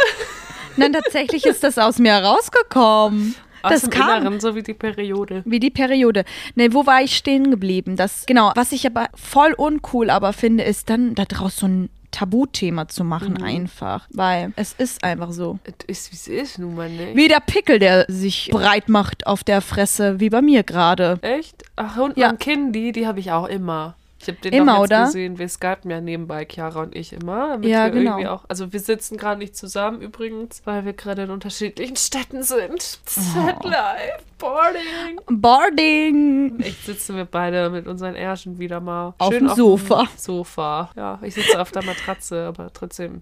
Nein, 0.77 0.93
tatsächlich 0.93 1.45
ist 1.45 1.63
das 1.63 1.77
aus 1.79 1.97
mir 1.97 2.13
herausgekommen. 2.13 3.35
Aus 3.67 3.73
das 3.73 3.81
dem 3.81 3.89
kam. 3.91 4.21
Inneren, 4.21 4.39
so 4.39 4.55
wie 4.55 4.63
die 4.63 4.73
Periode. 4.73 5.41
Wie 5.45 5.59
die 5.59 5.69
Periode. 5.69 6.23
Ne, 6.55 6.73
wo 6.73 6.85
war 6.85 7.01
ich 7.01 7.15
stehen 7.15 7.51
geblieben? 7.51 7.95
Das, 7.95 8.25
genau, 8.25 8.51
was 8.55 8.71
ich 8.71 8.85
aber 8.85 9.07
voll 9.15 9.53
uncool 9.53 10.09
aber 10.09 10.33
finde, 10.33 10.63
ist 10.63 10.89
dann 10.89 11.15
daraus 11.15 11.57
so 11.57 11.67
ein 11.67 11.89
Tabuthema 12.11 12.87
zu 12.87 13.03
machen 13.03 13.33
Mhm. 13.37 13.43
einfach. 13.43 14.07
Weil 14.11 14.51
es 14.55 14.73
ist 14.77 15.03
einfach 15.03 15.31
so. 15.31 15.59
Es 15.87 16.09
ist, 16.09 16.11
wie 16.11 16.15
es 16.15 16.27
ist, 16.51 16.59
nun 16.59 16.75
mal 16.75 16.89
nicht. 16.89 17.15
Wie 17.15 17.27
der 17.27 17.41
Pickel, 17.41 17.79
der 17.79 18.05
sich 18.07 18.49
breit 18.51 18.89
macht 18.89 19.27
auf 19.27 19.43
der 19.43 19.61
Fresse, 19.61 20.19
wie 20.19 20.29
bei 20.29 20.41
mir 20.41 20.63
gerade. 20.63 21.19
Echt? 21.21 21.63
Ach, 21.75 21.97
und 21.97 22.17
Ja. 22.17 22.27
mein 22.27 22.39
Kindi, 22.39 22.91
die 22.93 23.05
habe 23.05 23.19
ich 23.19 23.31
auch 23.31 23.47
immer. 23.47 23.95
Ich 24.19 24.27
habe 24.27 24.39
den 24.39 24.51
Immer, 24.53 24.81
oder? 24.81 25.05
gesehen. 25.05 25.37
Wir 25.37 25.47
skypen 25.47 25.91
ja 25.91 26.01
nebenbei, 26.01 26.45
Chiara 26.49 26.81
und 26.81 26.95
ich 26.95 27.13
immer. 27.13 27.49
Damit 27.49 27.69
Ja, 27.69 27.85
wir 27.85 27.91
genau. 27.91 28.11
irgendwie 28.13 28.27
auch, 28.27 28.45
also 28.47 28.73
wir 28.73 28.79
sitzen 28.79 29.15
gerade 29.17 29.39
nicht 29.39 29.55
zusammen 29.55 30.01
übrigens, 30.01 30.61
weil 30.65 30.85
wir 30.85 30.93
gerade 30.93 31.23
in 31.23 31.29
unterschiedlichen 31.29 31.95
Städten 31.95 32.41
sind. 32.43 32.81
Sad 33.05 33.57
Oh. 33.63 33.67
life, 33.67 34.23
boarding. 34.39 35.19
Boarding! 35.29 36.59
Echt 36.61 36.85
sitzen 36.85 37.15
wir 37.15 37.25
beide 37.25 37.69
mit 37.69 37.87
unseren 37.87 38.15
Ärschen 38.15 38.57
wieder 38.59 38.79
mal. 38.79 39.13
Auf 39.19 39.31
schön 39.33 39.47
dem 39.47 39.55
Sofa. 39.55 40.07
Sofa. 40.17 40.89
Ja, 40.95 41.19
ich 41.21 41.35
sitze 41.35 41.61
auf 41.61 41.71
der 41.71 41.83
Matratze, 41.83 42.45
aber 42.47 42.71
trotzdem. 42.73 43.21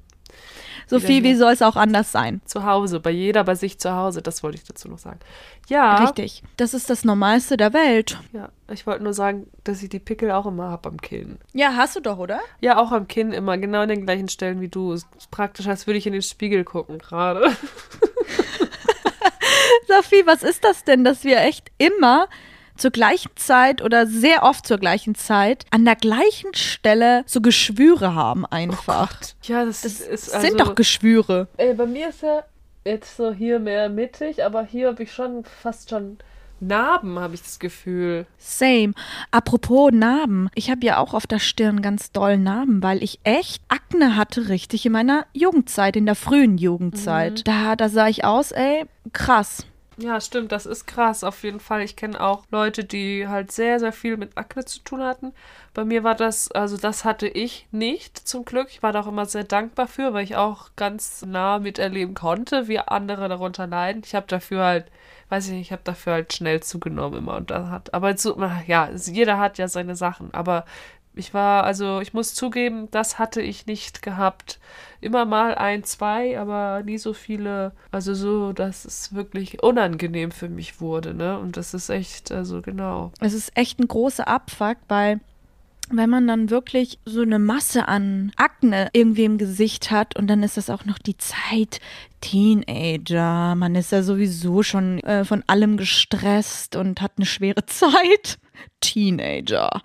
Sophie, 0.88 1.24
wie 1.24 1.36
soll 1.36 1.52
es 1.52 1.62
auch 1.62 1.76
anders 1.76 2.12
sein? 2.12 2.42
Zu 2.46 2.64
Hause, 2.64 3.00
bei 3.00 3.12
jeder 3.12 3.44
bei 3.44 3.56
sich 3.56 3.80
zu 3.80 3.96
Hause, 3.96 4.22
das 4.22 4.44
wollte 4.44 4.58
ich 4.58 4.64
dazu 4.64 4.88
noch 4.88 5.00
sagen. 5.00 5.20
Ja. 5.68 5.98
Richtig. 6.04 6.44
Das 6.58 6.74
ist 6.74 6.90
das 6.90 7.04
Normalste 7.04 7.58
der 7.58 7.74
Welt. 7.74 8.20
Ja, 8.34 8.50
ich 8.72 8.86
wollte 8.86 9.04
nur 9.04 9.14
sagen, 9.14 9.48
dass 9.64 9.82
ich 9.82 9.90
die 9.90 10.00
Pickel 10.00 10.32
auch 10.32 10.46
immer 10.46 10.70
habe 10.70 10.90
am 10.90 11.02
Kinn. 11.02 11.40
Ja, 11.54 11.76
hast 11.76 11.96
du 11.96 12.00
doch, 12.02 12.18
oder? 12.18 12.40
Ja, 12.62 12.78
auch 12.78 12.92
am 12.92 13.08
Kinn 13.08 13.32
immer, 13.32 13.58
genau 13.58 13.82
an 13.82 13.90
den 13.90 14.06
gleichen 14.06 14.30
Stellen 14.30 14.62
wie 14.62 14.70
du. 14.70 14.94
Ist 14.94 15.08
praktisch, 15.32 15.68
als 15.68 15.88
würde 15.88 15.98
ich 15.98 16.06
in 16.08 16.14
den 16.14 16.22
Spiegel 16.22 16.64
gucken 16.64 17.00
gerade. 17.00 17.52
Sophie, 19.88 20.24
was 20.26 20.44
ist 20.44 20.64
das 20.64 20.84
denn, 20.84 21.04
dass 21.04 21.24
wir 21.24 21.40
echt 21.40 21.72
immer 21.78 22.28
zur 22.78 22.92
gleichen 22.92 23.32
Zeit 23.36 23.82
oder 23.82 24.08
sehr 24.08 24.44
oft 24.44 24.66
zur 24.68 24.78
gleichen 24.78 25.16
Zeit 25.16 25.66
an 25.72 25.86
der 25.86 25.96
gleichen 25.96 26.54
Stelle 26.54 27.24
so 27.26 27.42
Geschwüre 27.42 28.16
haben 28.16 28.46
einfach. 28.46 29.20
Oh 29.22 29.28
ja, 29.44 29.66
das, 29.66 29.82
das 29.82 30.02
ist 30.02 30.34
also, 30.34 30.48
sind 30.48 30.60
doch 30.60 30.76
Geschwüre. 30.76 31.48
Ey, 31.58 31.74
bei 31.74 31.86
mir 31.86 32.10
ist 32.10 32.22
ja 32.22 32.44
jetzt 32.84 33.18
so 33.18 33.34
hier 33.34 33.60
mehr 33.60 33.90
mittig, 33.90 34.44
aber 34.44 34.64
hier 34.64 34.88
habe 34.88 35.04
ich 35.04 35.12
schon 35.12 35.44
fast 35.44 35.90
schon 35.90 36.18
Narben, 36.60 37.20
habe 37.20 37.36
ich 37.36 37.42
das 37.42 37.60
Gefühl. 37.60 38.26
Same. 38.38 38.94
Apropos 39.32 39.92
Narben. 39.92 40.50
Ich 40.56 40.70
habe 40.70 40.86
ja 40.86 40.98
auch 40.98 41.14
auf 41.14 41.28
der 41.28 41.40
Stirn 41.40 41.82
ganz 41.82 42.12
doll 42.12 42.38
Narben, 42.38 42.82
weil 42.82 43.04
ich 43.04 43.20
echt 43.24 43.62
Akne 43.68 44.16
hatte, 44.16 44.48
richtig 44.50 44.86
in 44.86 44.94
meiner 44.94 45.26
Jugendzeit, 45.34 45.96
in 45.96 46.06
der 46.06 46.16
frühen 46.16 46.58
Jugendzeit. 46.58 47.40
Mhm. 47.40 47.44
Da, 47.44 47.76
da 47.76 47.90
sah 47.90 48.08
ich 48.08 48.24
aus, 48.24 48.52
ey, 48.52 48.86
krass. 49.12 49.66
Ja, 49.98 50.20
stimmt, 50.20 50.52
das 50.52 50.66
ist 50.66 50.88
krass. 50.88 51.24
Auf 51.24 51.44
jeden 51.44 51.62
Fall. 51.62 51.82
Ich 51.82 51.96
kenne 51.96 52.20
auch 52.20 52.44
Leute, 52.52 52.84
die 52.84 53.30
halt 53.30 53.52
sehr, 53.54 53.80
sehr 53.80 53.94
viel 53.94 54.18
mit 54.18 54.38
Akne 54.38 54.66
zu 54.66 54.80
tun 54.82 55.02
hatten. 55.02 55.34
Bei 55.74 55.86
mir 55.86 56.04
war 56.04 56.16
das, 56.16 56.52
also 56.52 56.76
das 56.76 57.06
hatte 57.06 57.28
ich 57.30 57.66
nicht 57.72 58.18
zum 58.18 58.44
Glück. 58.44 58.68
Ich 58.72 58.84
war 58.84 58.92
da 58.92 59.02
auch 59.02 59.08
immer 59.08 59.26
sehr 59.26 59.46
dankbar 59.46 59.88
für, 59.88 60.14
weil 60.14 60.26
ich 60.26 60.36
auch 60.36 60.70
ganz 60.76 61.22
nah 61.26 61.60
miterleben 61.60 62.14
konnte, 62.14 62.68
wie 62.68 62.80
andere 62.80 63.30
darunter 63.30 63.68
leiden. 63.68 64.02
Ich 64.06 64.16
habe 64.16 64.28
dafür 64.28 64.66
halt, 64.66 64.86
weiß 65.30 65.46
ich 65.48 65.54
nicht, 65.54 65.62
ich 65.68 65.72
habe 65.72 65.82
dafür 65.86 66.14
halt 66.14 66.34
schnell 66.34 66.62
zugenommen 66.62 67.20
immer 67.20 67.36
und 67.38 67.50
dann 67.52 67.72
hat, 67.72 67.94
aber 67.94 68.18
so, 68.18 68.38
ja, 68.68 68.90
jeder 68.92 69.38
hat 69.40 69.58
ja 69.58 69.68
seine 69.70 69.96
Sachen, 69.96 70.34
aber 70.34 70.66
ich 71.16 71.34
war, 71.34 71.64
also 71.64 72.00
ich 72.00 72.14
muss 72.14 72.34
zugeben, 72.34 72.90
das 72.92 73.20
hatte 73.20 73.42
ich 73.42 73.66
nicht 73.66 74.02
gehabt. 74.02 74.60
Immer 75.02 75.26
mal 75.26 75.56
ein, 75.56 75.84
zwei, 75.84 76.40
aber 76.40 76.82
nie 76.84 76.98
so 76.98 77.14
viele. 77.14 77.74
Also 77.92 78.14
so, 78.14 78.54
dass 78.54 78.86
es 78.86 79.14
wirklich 79.14 79.62
unangenehm 79.62 80.32
für 80.32 80.50
mich 80.50 80.82
wurde, 80.82 81.14
ne? 81.14 81.38
Und 81.40 81.58
das 81.58 81.74
ist 81.74 81.90
echt, 81.90 82.32
also 82.32 82.62
genau. 82.62 83.12
Es 83.20 83.34
ist 83.34 83.56
echt 83.56 83.80
ein 83.80 83.88
großer 83.88 84.28
Abfuck, 84.28 84.78
weil 84.88 85.20
wenn 85.90 86.10
man 86.10 86.28
dann 86.28 86.50
wirklich 86.50 87.00
so 87.06 87.22
eine 87.22 87.38
Masse 87.38 87.88
an 87.88 88.32
Akne 88.38 88.90
irgendwie 88.94 89.26
im 89.26 89.38
Gesicht 89.38 89.92
hat 89.92 90.16
und 90.16 90.28
dann 90.28 90.42
ist 90.42 90.58
das 90.58 90.70
auch 90.70 90.86
noch 90.86 90.98
die 90.98 91.18
Zeit 91.18 91.80
Teenager, 92.22 93.54
man 93.56 93.76
ist 93.76 93.92
ja 93.92 94.02
sowieso 94.02 94.64
schon 94.64 95.00
äh, 95.02 95.26
von 95.26 95.44
allem 95.46 95.78
gestresst 95.78 96.76
und 96.76 97.02
hat 97.02 97.14
eine 97.18 97.26
schwere 97.26 97.66
Zeit. 97.68 98.40
Teenager 98.82 99.82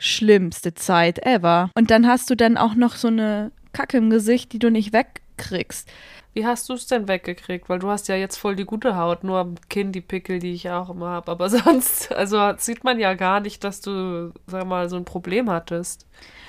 schlimmste 0.00 0.74
Zeit 0.74 1.24
ever. 1.24 1.70
Und 1.76 1.90
dann 1.90 2.08
hast 2.08 2.28
du 2.30 2.34
dann 2.34 2.56
auch 2.56 2.74
noch 2.74 2.96
so 2.96 3.08
eine 3.08 3.52
Kacke 3.72 3.98
im 3.98 4.10
Gesicht, 4.10 4.52
die 4.52 4.58
du 4.58 4.70
nicht 4.70 4.92
wegkriegst. 4.92 5.88
Wie 6.32 6.46
hast 6.46 6.68
du 6.68 6.74
es 6.74 6.86
denn 6.86 7.08
weggekriegt? 7.08 7.68
Weil 7.68 7.80
du 7.80 7.88
hast 7.88 8.08
ja 8.08 8.14
jetzt 8.14 8.36
voll 8.36 8.54
die 8.54 8.64
gute 8.64 8.96
Haut, 8.96 9.24
nur 9.24 9.38
am 9.38 9.56
Kinn 9.68 9.90
die 9.92 10.00
Pickel, 10.00 10.38
die 10.38 10.52
ich 10.52 10.70
auch 10.70 10.90
immer 10.90 11.08
habe. 11.08 11.30
Aber 11.30 11.48
sonst, 11.50 12.12
also 12.12 12.52
sieht 12.56 12.84
man 12.84 12.98
ja 12.98 13.14
gar 13.14 13.40
nicht, 13.40 13.62
dass 13.64 13.80
du, 13.80 14.32
sag 14.46 14.66
mal, 14.66 14.88
so 14.88 14.96
ein 14.96 15.04
Problem 15.04 15.50
hattest. 15.50 16.06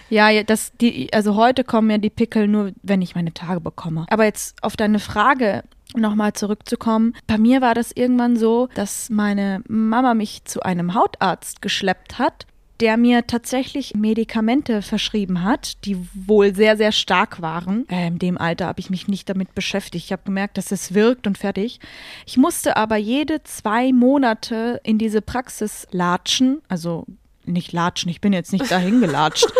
Ja, 0.10 0.44
das, 0.44 0.74
die, 0.80 1.12
also 1.14 1.36
heute 1.36 1.64
kommen 1.64 1.90
ja 1.90 1.98
die 1.98 2.10
Pickel 2.10 2.48
nur, 2.48 2.74
wenn 2.84 3.02
ich 3.02 3.16
meine 3.16 3.34
Tage 3.34 3.62
bekomme. 3.62 4.06
Aber 4.10 4.26
jetzt 4.26 4.62
auf 4.62 4.76
deine 4.76 5.00
Frage 5.00 5.64
nochmal 5.96 6.34
zurückzukommen. 6.34 7.16
Bei 7.28 7.38
mir 7.38 7.62
war 7.62 7.74
das 7.74 7.92
irgendwann 7.92 8.38
so, 8.38 8.70
dass 8.76 9.10
meine 9.10 9.64
Mama 9.68 10.14
mich 10.14 10.46
zu 10.46 10.62
einem 10.62 10.94
Hautarzt 10.94 11.62
geschleppt 11.62 12.20
hat 12.20 12.46
der 12.82 12.98
mir 12.98 13.28
tatsächlich 13.28 13.94
Medikamente 13.96 14.82
verschrieben 14.82 15.44
hat, 15.44 15.86
die 15.86 15.98
wohl 16.14 16.56
sehr, 16.56 16.76
sehr 16.76 16.92
stark 16.92 17.42
waren. 17.42 17.88
Äh, 17.90 18.08
in 18.08 18.20
dem 18.20 18.38
Alter 18.38 18.66
habe 18.66 18.80
ich 18.80 18.90
mich 18.90 19.08
nicht 19.08 19.30
damit 19.30 19.54
beschäftigt. 19.54 20.06
Ich 20.06 20.12
habe 20.12 20.24
gemerkt, 20.26 20.58
dass 20.58 20.72
es 20.72 20.94
wirkt 20.94 21.28
und 21.28 21.38
fertig. 21.38 21.80
Ich 22.26 22.38
musste 22.38 22.78
aber 22.78 22.98
jede 22.98 23.44
zwei 23.44 23.94
Monate 23.94 24.82
in 24.84 24.98
diese 24.98 25.22
Praxis 25.22 25.88
latschen, 25.92 26.62
also 26.68 27.06
nicht 27.46 27.72
latschen, 27.72 28.10
ich 28.10 28.22
bin 28.22 28.34
jetzt 28.34 28.52
nicht 28.52 28.72
dahin 28.72 29.00
gelatscht. 29.00 29.48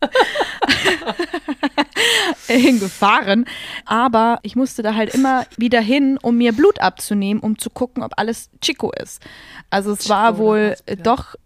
hingefahren. 2.46 3.44
Aber 3.84 4.38
ich 4.42 4.56
musste 4.56 4.82
da 4.82 4.94
halt 4.94 5.14
immer 5.14 5.46
wieder 5.56 5.80
hin, 5.80 6.18
um 6.20 6.38
mir 6.38 6.52
Blut 6.52 6.80
abzunehmen, 6.80 7.42
um 7.42 7.58
zu 7.58 7.70
gucken, 7.70 8.02
ob 8.02 8.12
alles 8.16 8.50
Chico 8.60 8.92
ist. 8.92 9.22
Also 9.68 9.92
es 9.92 10.00
Chico 10.00 10.14
war 10.14 10.38
wohl 10.38 10.76
doch 11.02 11.36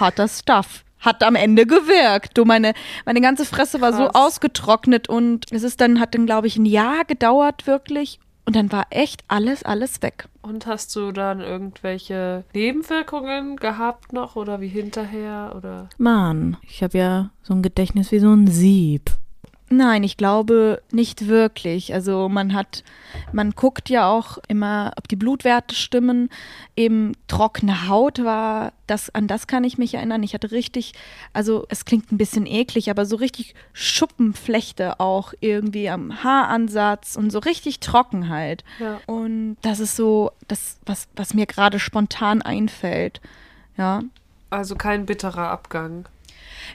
harter 0.00 0.28
Stuff. 0.28 0.84
Hat 0.98 1.22
am 1.22 1.34
Ende 1.34 1.66
gewirkt. 1.66 2.36
Du, 2.36 2.44
meine, 2.44 2.72
meine 3.04 3.20
ganze 3.20 3.44
Fresse 3.44 3.80
war 3.80 3.90
Krass. 3.90 4.00
so 4.00 4.08
ausgetrocknet 4.18 5.08
und 5.08 5.44
es 5.50 5.62
ist 5.62 5.80
dann, 5.80 6.00
hat 6.00 6.14
dann, 6.14 6.26
glaube 6.26 6.46
ich, 6.46 6.56
ein 6.56 6.64
Jahr 6.64 7.04
gedauert 7.04 7.66
wirklich. 7.66 8.18
Und 8.46 8.54
dann 8.54 8.70
war 8.70 8.86
echt 8.90 9.22
alles, 9.26 9.64
alles 9.64 10.02
weg. 10.02 10.28
Und 10.40 10.66
hast 10.66 10.94
du 10.94 11.10
dann 11.10 11.40
irgendwelche 11.40 12.44
Nebenwirkungen 12.54 13.56
gehabt 13.56 14.12
noch 14.12 14.36
oder 14.36 14.60
wie 14.60 14.68
hinterher 14.68 15.52
oder? 15.56 15.88
Mann, 15.98 16.56
ich 16.62 16.82
habe 16.82 16.96
ja 16.96 17.30
so 17.42 17.54
ein 17.54 17.62
Gedächtnis 17.62 18.12
wie 18.12 18.20
so 18.20 18.32
ein 18.32 18.46
Sieb. 18.46 19.10
Nein, 19.68 20.04
ich 20.04 20.16
glaube 20.16 20.80
nicht 20.92 21.26
wirklich. 21.26 21.92
Also 21.92 22.28
man 22.28 22.54
hat, 22.54 22.84
man 23.32 23.50
guckt 23.50 23.88
ja 23.88 24.08
auch 24.08 24.38
immer, 24.46 24.92
ob 24.96 25.08
die 25.08 25.16
Blutwerte 25.16 25.74
stimmen. 25.74 26.30
Eben 26.76 27.16
trockene 27.26 27.88
Haut 27.88 28.22
war, 28.22 28.72
das, 28.86 29.12
an 29.12 29.26
das 29.26 29.48
kann 29.48 29.64
ich 29.64 29.76
mich 29.76 29.94
erinnern. 29.94 30.22
Ich 30.22 30.34
hatte 30.34 30.52
richtig, 30.52 30.92
also 31.32 31.66
es 31.68 31.84
klingt 31.84 32.12
ein 32.12 32.18
bisschen 32.18 32.46
eklig, 32.46 32.90
aber 32.90 33.06
so 33.06 33.16
richtig 33.16 33.54
Schuppenflechte 33.72 35.00
auch 35.00 35.32
irgendwie 35.40 35.88
am 35.88 36.22
Haaransatz 36.22 37.16
und 37.16 37.30
so 37.30 37.40
richtig 37.40 37.80
Trockenheit. 37.80 38.26
Halt. 38.26 38.64
Ja. 38.80 39.00
Und 39.06 39.56
das 39.62 39.80
ist 39.80 39.96
so 39.96 40.30
das, 40.48 40.78
was, 40.84 41.08
was 41.16 41.34
mir 41.34 41.46
gerade 41.46 41.78
spontan 41.78 42.42
einfällt. 42.42 43.20
Ja. 43.76 44.02
Also 44.50 44.76
kein 44.76 45.06
bitterer 45.06 45.50
Abgang. 45.50 46.06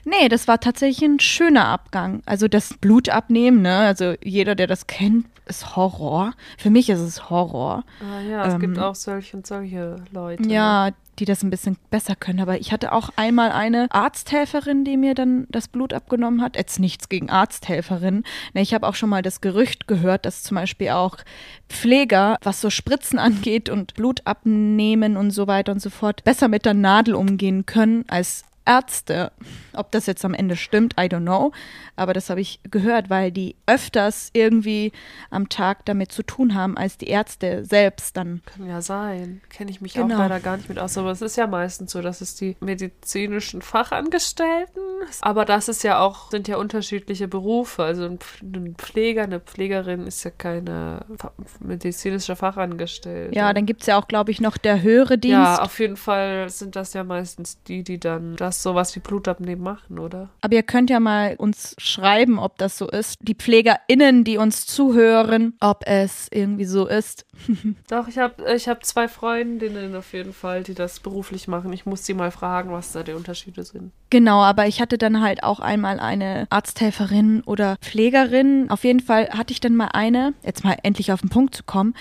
Nee, 0.06 0.30
das 0.30 0.48
war 0.48 0.60
tatsächlich 0.60 1.08
ein 1.08 1.20
schöner 1.20 1.66
Abgang. 1.66 2.22
Also 2.26 2.48
das 2.48 2.76
Blutabnehmen, 2.76 3.62
ne? 3.62 3.78
Also 3.78 4.16
jeder, 4.24 4.56
der 4.56 4.68
das 4.68 4.88
kennt, 4.88 5.26
ist 5.46 5.76
Horror. 5.76 6.34
Für 6.58 6.70
mich 6.70 6.90
ist 6.90 7.00
es 7.00 7.30
Horror. 7.30 7.84
Ah 8.00 8.22
ja, 8.22 8.46
es 8.46 8.54
ähm, 8.54 8.60
gibt 8.60 8.80
auch 8.80 8.96
solche 8.96 9.38
und 9.38 9.46
solche 9.46 9.98
Leute. 10.12 10.48
Ja, 10.50 10.88
ne? 10.88 10.96
die 11.20 11.26
das 11.26 11.44
ein 11.44 11.50
bisschen 11.50 11.78
besser 11.90 12.16
können. 12.16 12.40
Aber 12.40 12.60
ich 12.60 12.72
hatte 12.72 12.94
auch 12.94 13.10
einmal 13.16 13.52
eine 13.52 13.88
Arzthelferin, 13.92 14.84
die 14.84 14.98
mir 14.98 15.14
dann 15.14 15.46
das 15.50 15.68
Blut 15.68 15.94
abgenommen 15.94 16.42
hat. 16.42 16.56
Jetzt 16.56 16.80
nichts 16.80 17.10
gegen 17.10 17.30
Arzthelferin. 17.30 18.24
Ne, 18.54 18.62
ich 18.62 18.74
habe 18.74 18.88
auch 18.88 18.96
schon 18.96 19.10
mal 19.10 19.22
das 19.22 19.40
Gerücht 19.40 19.88
gehört, 19.88 20.26
dass 20.26 20.42
zum 20.42 20.56
Beispiel 20.56 20.90
auch 20.90 21.18
Pfleger, 21.70 22.38
was 22.42 22.60
so 22.60 22.70
Spritzen 22.70 23.20
angeht 23.20 23.70
und 23.70 23.94
Blut 23.94 24.22
abnehmen 24.26 25.16
und 25.16 25.32
so 25.32 25.48
weiter 25.48 25.72
und 25.72 25.82
so 25.82 25.90
fort, 25.90 26.24
besser 26.24 26.48
mit 26.48 26.66
der 26.66 26.74
Nadel 26.74 27.14
umgehen 27.14 27.66
können 27.66 28.06
als 28.08 28.44
Ärzte. 28.66 29.32
Ob 29.74 29.92
das 29.92 30.06
jetzt 30.06 30.24
am 30.26 30.34
Ende 30.34 30.56
stimmt, 30.56 30.94
I 31.00 31.06
don't 31.06 31.22
know. 31.22 31.52
Aber 31.96 32.14
das 32.14 32.30
habe 32.30 32.42
ich 32.42 32.60
gehört, 32.70 33.10
weil 33.10 33.32
die 33.32 33.56
öfters 33.66 34.30
irgendwie 34.34 34.92
am 35.30 35.50
Tag 35.50 35.86
damit 35.86 36.12
zu 36.12 36.24
tun 36.24 36.56
haben, 36.56 36.78
als 36.78 36.98
die 36.98 37.08
Ärzte 37.08 37.66
selbst 37.66 38.18
dann. 38.18 38.42
Kann 38.46 38.68
ja 38.68 38.82
sein. 38.82 39.42
Kenne 39.50 39.72
ich 39.72 39.82
mich 39.82 39.94
genau. 39.94 40.16
auch 40.16 40.20
leider 40.20 40.40
gar 40.40 40.58
nicht 40.58 40.70
mit 40.70 40.80
aus. 40.80 40.98
Aber 40.98 41.12
es 41.12 41.22
ist 41.22 41.38
ja 41.38 41.48
meistens 41.48 41.92
so, 41.92 42.02
dass 42.02 42.22
es 42.22 42.36
die 42.36 42.56
medizinischen 42.60 43.62
Fachangestellten, 43.62 44.82
aber 45.22 45.46
das 45.46 45.68
ist 45.68 45.84
ja 45.84 46.00
auch, 46.00 46.32
sind 46.32 46.48
ja 46.48 46.58
unterschiedliche 46.58 47.28
Berufe. 47.28 47.84
Also 47.84 48.06
ein 48.06 48.20
Pfleger, 48.78 49.24
eine 49.24 49.40
Pflegerin 49.40 50.08
ist 50.08 50.24
ja 50.24 50.32
keine 50.32 51.06
medizinische 51.60 52.36
Fachangestellte. 52.36 53.36
Ja, 53.36 53.54
dann 53.54 53.66
gibt 53.66 53.82
es 53.82 53.88
ja 53.88 53.98
auch, 53.98 54.08
glaube 54.08 54.32
ich, 54.32 54.42
noch 54.42 54.58
der 54.58 54.82
höhere 54.82 55.18
Dienst. 55.18 55.34
Ja, 55.34 55.62
auf 55.62 55.80
jeden 55.80 55.98
Fall 55.98 56.50
sind 56.50 56.76
das 56.76 56.94
ja 56.94 57.04
meistens 57.04 57.62
die, 57.64 57.84
die 57.84 58.00
dann 58.00 58.36
das 58.36 58.51
sowas 58.52 58.96
wie 58.96 59.00
Blutabnehmen 59.00 59.64
machen, 59.64 60.00
oder? 60.00 60.30
Aber 60.42 60.54
ihr 60.54 60.64
könnt 60.64 60.90
ja 60.90 61.00
mal 61.00 61.36
uns 61.38 61.76
schreiben, 61.78 62.40
ob 62.40 62.58
das 62.58 62.78
so 62.78 62.88
ist. 62.90 63.18
Die 63.22 63.36
PflegerInnen, 63.36 64.24
die 64.24 64.38
uns 64.38 64.66
zuhören, 64.66 65.54
ob 65.60 65.84
es 65.86 66.28
irgendwie 66.32 66.66
so 66.66 66.88
ist. 66.88 67.26
Doch, 67.90 68.08
ich 68.08 68.18
habe 68.18 68.44
ich 68.54 68.68
hab 68.68 68.86
zwei 68.86 69.08
Freundinnen 69.08 69.96
auf 69.96 70.14
jeden 70.14 70.34
Fall, 70.34 70.64
die 70.64 70.74
das 70.74 71.00
beruflich 71.00 71.48
machen. 71.48 71.74
Ich 71.74 71.86
muss 71.86 72.06
sie 72.06 72.14
mal 72.14 72.32
fragen, 72.32 72.72
was 72.72 72.92
da 72.92 73.04
die 73.04 73.14
Unterschiede 73.14 73.64
sind. 73.64 73.92
Genau, 74.10 74.42
aber 74.42 74.68
ich 74.68 74.82
hatte 74.82 74.98
dann 74.98 75.22
halt 75.22 75.44
auch 75.44 75.60
einmal 75.60 76.00
eine 76.00 76.48
Arzthelferin 76.50 77.42
oder 77.46 77.78
Pflegerin. 77.82 78.70
Auf 78.70 78.84
jeden 78.84 79.00
Fall 79.00 79.30
hatte 79.30 79.54
ich 79.54 79.62
dann 79.62 79.76
mal 79.76 79.90
eine, 79.94 80.34
jetzt 80.44 80.64
mal 80.64 80.78
endlich 80.84 81.12
auf 81.12 81.22
den 81.22 81.30
Punkt 81.30 81.56
zu 81.56 81.64
kommen, 81.64 81.96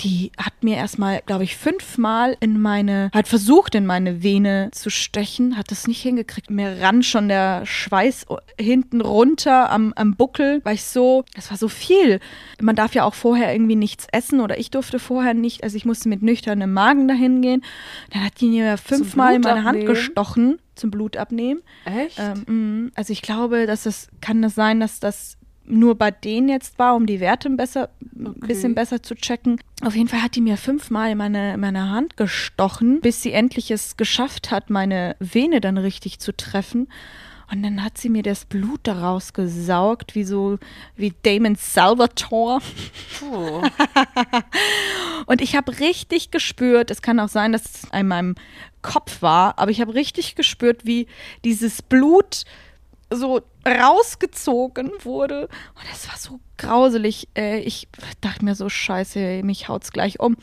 die 0.00 0.32
hat 0.36 0.54
mir 0.62 0.76
erstmal, 0.76 1.22
glaube 1.24 1.44
ich, 1.44 1.56
fünfmal 1.56 2.36
in 2.40 2.60
meine, 2.60 3.10
hat 3.14 3.28
versucht, 3.28 3.74
in 3.74 3.86
meine 3.86 4.22
Vene 4.22 4.70
zu 4.72 4.90
stechen, 4.90 5.56
hat 5.56 5.70
das 5.70 5.86
nicht 5.86 6.02
hingekriegt. 6.02 6.50
Mir 6.50 6.80
rann 6.80 7.02
schon 7.02 7.28
der 7.28 7.64
Schweiß 7.64 8.26
hinten 8.58 9.00
runter 9.00 9.70
am, 9.70 9.92
am 9.94 10.16
Buckel, 10.16 10.60
weil 10.64 10.74
ich 10.74 10.84
so, 10.84 11.24
das 11.34 11.50
war 11.50 11.58
so 11.58 11.68
viel. 11.68 12.18
Man 12.60 12.76
darf 12.76 12.94
ja 12.94 13.04
auch 13.04 13.14
vorher 13.14 13.52
irgendwie 13.52 13.76
nichts 13.76 14.06
essen 14.10 14.40
oder 14.40 14.58
ich 14.58 14.70
durfte 14.70 14.98
vorher 14.98 15.34
nicht, 15.34 15.62
also 15.62 15.76
ich 15.76 15.84
musste 15.84 16.08
mit 16.08 16.22
nüchternem 16.22 16.72
Magen 16.72 17.06
dahin 17.06 17.40
gehen. 17.40 17.62
Dann 18.10 18.24
hat 18.24 18.40
die 18.40 18.48
mir 18.48 18.76
fünfmal 18.78 19.36
in 19.36 19.42
meine 19.42 19.64
Hand 19.64 19.86
gestochen 19.86 20.58
zum 20.74 20.90
Blut 20.90 21.16
abnehmen. 21.16 21.62
Echt? 21.84 22.18
Ähm, 22.18 22.90
also 22.96 23.12
ich 23.12 23.22
glaube, 23.22 23.66
dass 23.66 23.84
das 23.84 24.08
kann 24.20 24.42
das 24.42 24.54
sein, 24.56 24.80
dass 24.80 24.98
das 24.98 25.36
nur 25.66 25.94
bei 25.94 26.10
denen 26.10 26.48
jetzt 26.48 26.78
war, 26.78 26.94
um 26.94 27.06
die 27.06 27.20
Werte 27.20 27.48
ein 27.48 27.56
besser, 27.56 27.90
okay. 28.18 28.46
bisschen 28.46 28.74
besser 28.74 29.02
zu 29.02 29.14
checken. 29.14 29.60
Auf 29.82 29.94
jeden 29.96 30.08
Fall 30.08 30.22
hat 30.22 30.36
die 30.36 30.40
mir 30.40 30.56
fünfmal 30.56 31.12
in 31.12 31.18
meine, 31.18 31.56
meine 31.58 31.90
Hand 31.90 32.16
gestochen, 32.16 33.00
bis 33.00 33.22
sie 33.22 33.32
endlich 33.32 33.70
es 33.70 33.96
geschafft 33.96 34.50
hat, 34.50 34.70
meine 34.70 35.16
Vene 35.20 35.60
dann 35.60 35.78
richtig 35.78 36.18
zu 36.18 36.36
treffen. 36.36 36.88
Und 37.50 37.62
dann 37.62 37.84
hat 37.84 37.98
sie 37.98 38.08
mir 38.08 38.22
das 38.22 38.46
Blut 38.46 38.80
daraus 38.84 39.32
gesaugt, 39.32 40.14
wie 40.14 40.24
so, 40.24 40.58
wie 40.96 41.12
Damon 41.22 41.56
Salvatore. 41.56 42.60
Oh. 43.30 43.62
und 45.26 45.42
ich 45.42 45.54
habe 45.54 45.78
richtig 45.78 46.30
gespürt, 46.30 46.90
es 46.90 47.02
kann 47.02 47.20
auch 47.20 47.28
sein, 47.28 47.52
dass 47.52 47.64
es 47.64 47.84
in 47.92 48.08
meinem 48.08 48.34
Kopf 48.80 49.22
war, 49.22 49.58
aber 49.58 49.70
ich 49.70 49.80
habe 49.80 49.94
richtig 49.94 50.36
gespürt, 50.36 50.84
wie 50.84 51.06
dieses 51.44 51.82
Blut 51.82 52.44
so 53.10 53.42
rausgezogen 53.66 54.90
wurde. 55.02 55.48
Und 55.74 55.90
das 55.90 56.08
war 56.08 56.16
so 56.16 56.40
grauselig. 56.56 57.28
Äh, 57.36 57.60
ich 57.60 57.88
dachte 58.20 58.44
mir 58.44 58.54
so, 58.54 58.68
scheiße, 58.68 59.42
mich 59.42 59.68
haut's 59.68 59.92
gleich 59.92 60.20
um. 60.20 60.36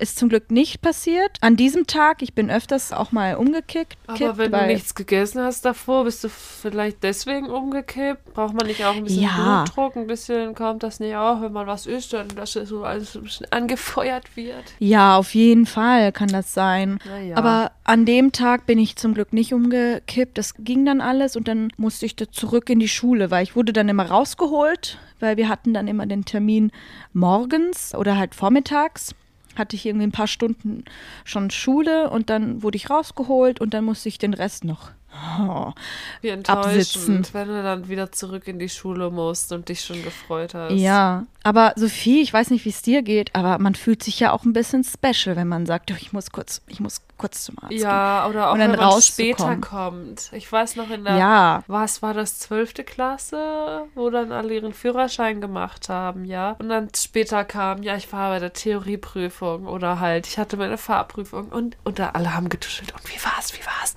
Ist 0.00 0.18
zum 0.18 0.30
Glück 0.30 0.50
nicht 0.50 0.80
passiert. 0.80 1.36
An 1.42 1.56
diesem 1.56 1.86
Tag, 1.86 2.22
ich 2.22 2.32
bin 2.32 2.50
öfters 2.50 2.90
auch 2.90 3.12
mal 3.12 3.34
umgekickt. 3.34 3.98
Aber 4.06 4.38
wenn 4.38 4.50
du 4.50 4.66
nichts 4.66 4.94
gegessen 4.94 5.42
hast 5.42 5.66
davor, 5.66 6.04
bist 6.04 6.24
du 6.24 6.30
vielleicht 6.30 7.02
deswegen 7.02 7.50
umgekippt? 7.50 8.32
Braucht 8.32 8.54
man 8.54 8.66
nicht 8.66 8.82
auch 8.82 8.94
ein 8.94 9.04
bisschen 9.04 9.24
ja. 9.24 9.64
Blutdruck? 9.64 9.96
Ein 9.96 10.06
bisschen 10.06 10.54
kommt 10.54 10.82
das 10.82 11.00
nicht 11.00 11.16
auch, 11.16 11.42
wenn 11.42 11.52
man 11.52 11.66
was 11.66 11.84
isst, 11.84 12.14
dann 12.14 12.28
dass 12.28 12.52
so 12.52 12.82
alles 12.82 13.14
ein 13.14 13.24
bisschen 13.24 13.52
angefeuert 13.52 14.36
wird? 14.36 14.64
Ja, 14.78 15.18
auf 15.18 15.34
jeden 15.34 15.66
Fall 15.66 16.12
kann 16.12 16.28
das 16.28 16.54
sein. 16.54 16.98
Ja. 17.22 17.36
Aber 17.36 17.72
an 17.84 18.06
dem 18.06 18.32
Tag 18.32 18.64
bin 18.64 18.78
ich 18.78 18.96
zum 18.96 19.12
Glück 19.12 19.34
nicht 19.34 19.52
umgekippt. 19.52 20.38
Das 20.38 20.54
ging 20.58 20.86
dann 20.86 21.02
alles 21.02 21.36
und 21.36 21.46
dann 21.46 21.72
musste 21.76 22.06
ich 22.06 22.16
da 22.16 22.24
zurück 22.30 22.70
in 22.70 22.80
die 22.80 22.88
Schule, 22.88 23.30
weil 23.30 23.42
ich 23.42 23.54
wurde 23.54 23.74
dann 23.74 23.90
immer 23.90 24.06
rausgeholt, 24.06 24.98
weil 25.18 25.36
wir 25.36 25.50
hatten 25.50 25.74
dann 25.74 25.88
immer 25.88 26.06
den 26.06 26.24
Termin 26.24 26.72
morgens 27.12 27.94
oder 27.94 28.16
halt 28.16 28.34
vormittags 28.34 29.14
hatte 29.56 29.76
ich 29.76 29.86
irgendwie 29.86 30.06
ein 30.06 30.12
paar 30.12 30.26
Stunden 30.26 30.84
schon 31.24 31.50
Schule 31.50 32.10
und 32.10 32.30
dann 32.30 32.62
wurde 32.62 32.76
ich 32.76 32.90
rausgeholt 32.90 33.60
und 33.60 33.74
dann 33.74 33.84
musste 33.84 34.08
ich 34.08 34.18
den 34.18 34.34
Rest 34.34 34.64
noch 34.64 34.90
oh, 35.40 35.72
Wie 36.20 36.28
enttäuschend, 36.28 37.34
wenn 37.34 37.48
du 37.48 37.62
dann 37.62 37.88
wieder 37.88 38.12
zurück 38.12 38.46
in 38.48 38.58
die 38.58 38.68
Schule 38.68 39.10
musst 39.10 39.52
und 39.52 39.68
dich 39.68 39.84
schon 39.84 40.02
gefreut 40.02 40.54
hast. 40.54 40.72
Ja, 40.72 41.26
aber 41.42 41.72
Sophie, 41.76 42.20
ich 42.20 42.32
weiß 42.32 42.50
nicht, 42.50 42.64
wie 42.64 42.70
es 42.70 42.82
dir 42.82 43.02
geht, 43.02 43.34
aber 43.34 43.58
man 43.58 43.74
fühlt 43.74 44.02
sich 44.02 44.20
ja 44.20 44.32
auch 44.32 44.44
ein 44.44 44.52
bisschen 44.52 44.84
special, 44.84 45.36
wenn 45.36 45.48
man 45.48 45.66
sagt, 45.66 45.90
ich 45.90 46.12
muss 46.12 46.30
kurz, 46.30 46.60
ich 46.66 46.80
muss 46.80 47.00
kurz 47.16 47.44
zum 47.44 47.56
Arzt. 47.60 47.72
Ja, 47.72 48.22
gehen. 48.22 48.30
oder 48.30 48.50
auch 48.50 48.58
wenn 48.58 48.76
man 48.76 49.02
später 49.02 49.56
kommt. 49.56 50.30
Ich 50.32 50.50
weiß 50.50 50.76
noch 50.76 50.90
in 50.90 51.04
der, 51.04 51.16
ja. 51.16 51.64
was 51.66 52.02
war 52.02 52.14
das, 52.14 52.38
zwölfte 52.38 52.84
Klasse, 52.84 53.86
wo 53.94 54.10
dann 54.10 54.32
alle 54.32 54.54
ihren 54.54 54.72
Führerschein 54.74 55.40
gemacht 55.40 55.88
haben, 55.88 56.24
ja. 56.24 56.56
Und 56.58 56.68
dann 56.68 56.88
später 56.94 57.44
kam, 57.44 57.82
ja, 57.82 57.96
ich 57.96 58.12
war 58.12 58.30
bei 58.30 58.38
der 58.38 58.52
Theorieprüfung 58.52 59.66
oder 59.66 60.00
halt, 60.00 60.26
ich 60.26 60.38
hatte 60.38 60.56
meine 60.56 60.78
Fahrprüfung 60.78 61.48
und, 61.48 61.76
und 61.84 61.98
da 61.98 62.10
alle 62.10 62.34
haben 62.34 62.48
getuschelt. 62.48 62.92
Und 62.92 63.08
wie 63.08 63.22
war's, 63.24 63.52
wie 63.54 63.64
war's? 63.64 63.94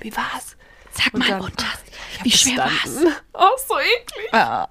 Wie 0.00 0.14
war's? 0.16 0.56
Sag 0.92 1.14
und 1.14 1.20
mal, 1.20 1.28
dann, 1.28 1.40
und 1.42 1.54
das, 1.56 2.24
wie 2.24 2.30
schwer 2.30 2.58
war's? 2.58 3.04
Oh, 3.32 3.56
so 3.66 3.74
eklig. 3.78 4.34
Ah. 4.34 4.68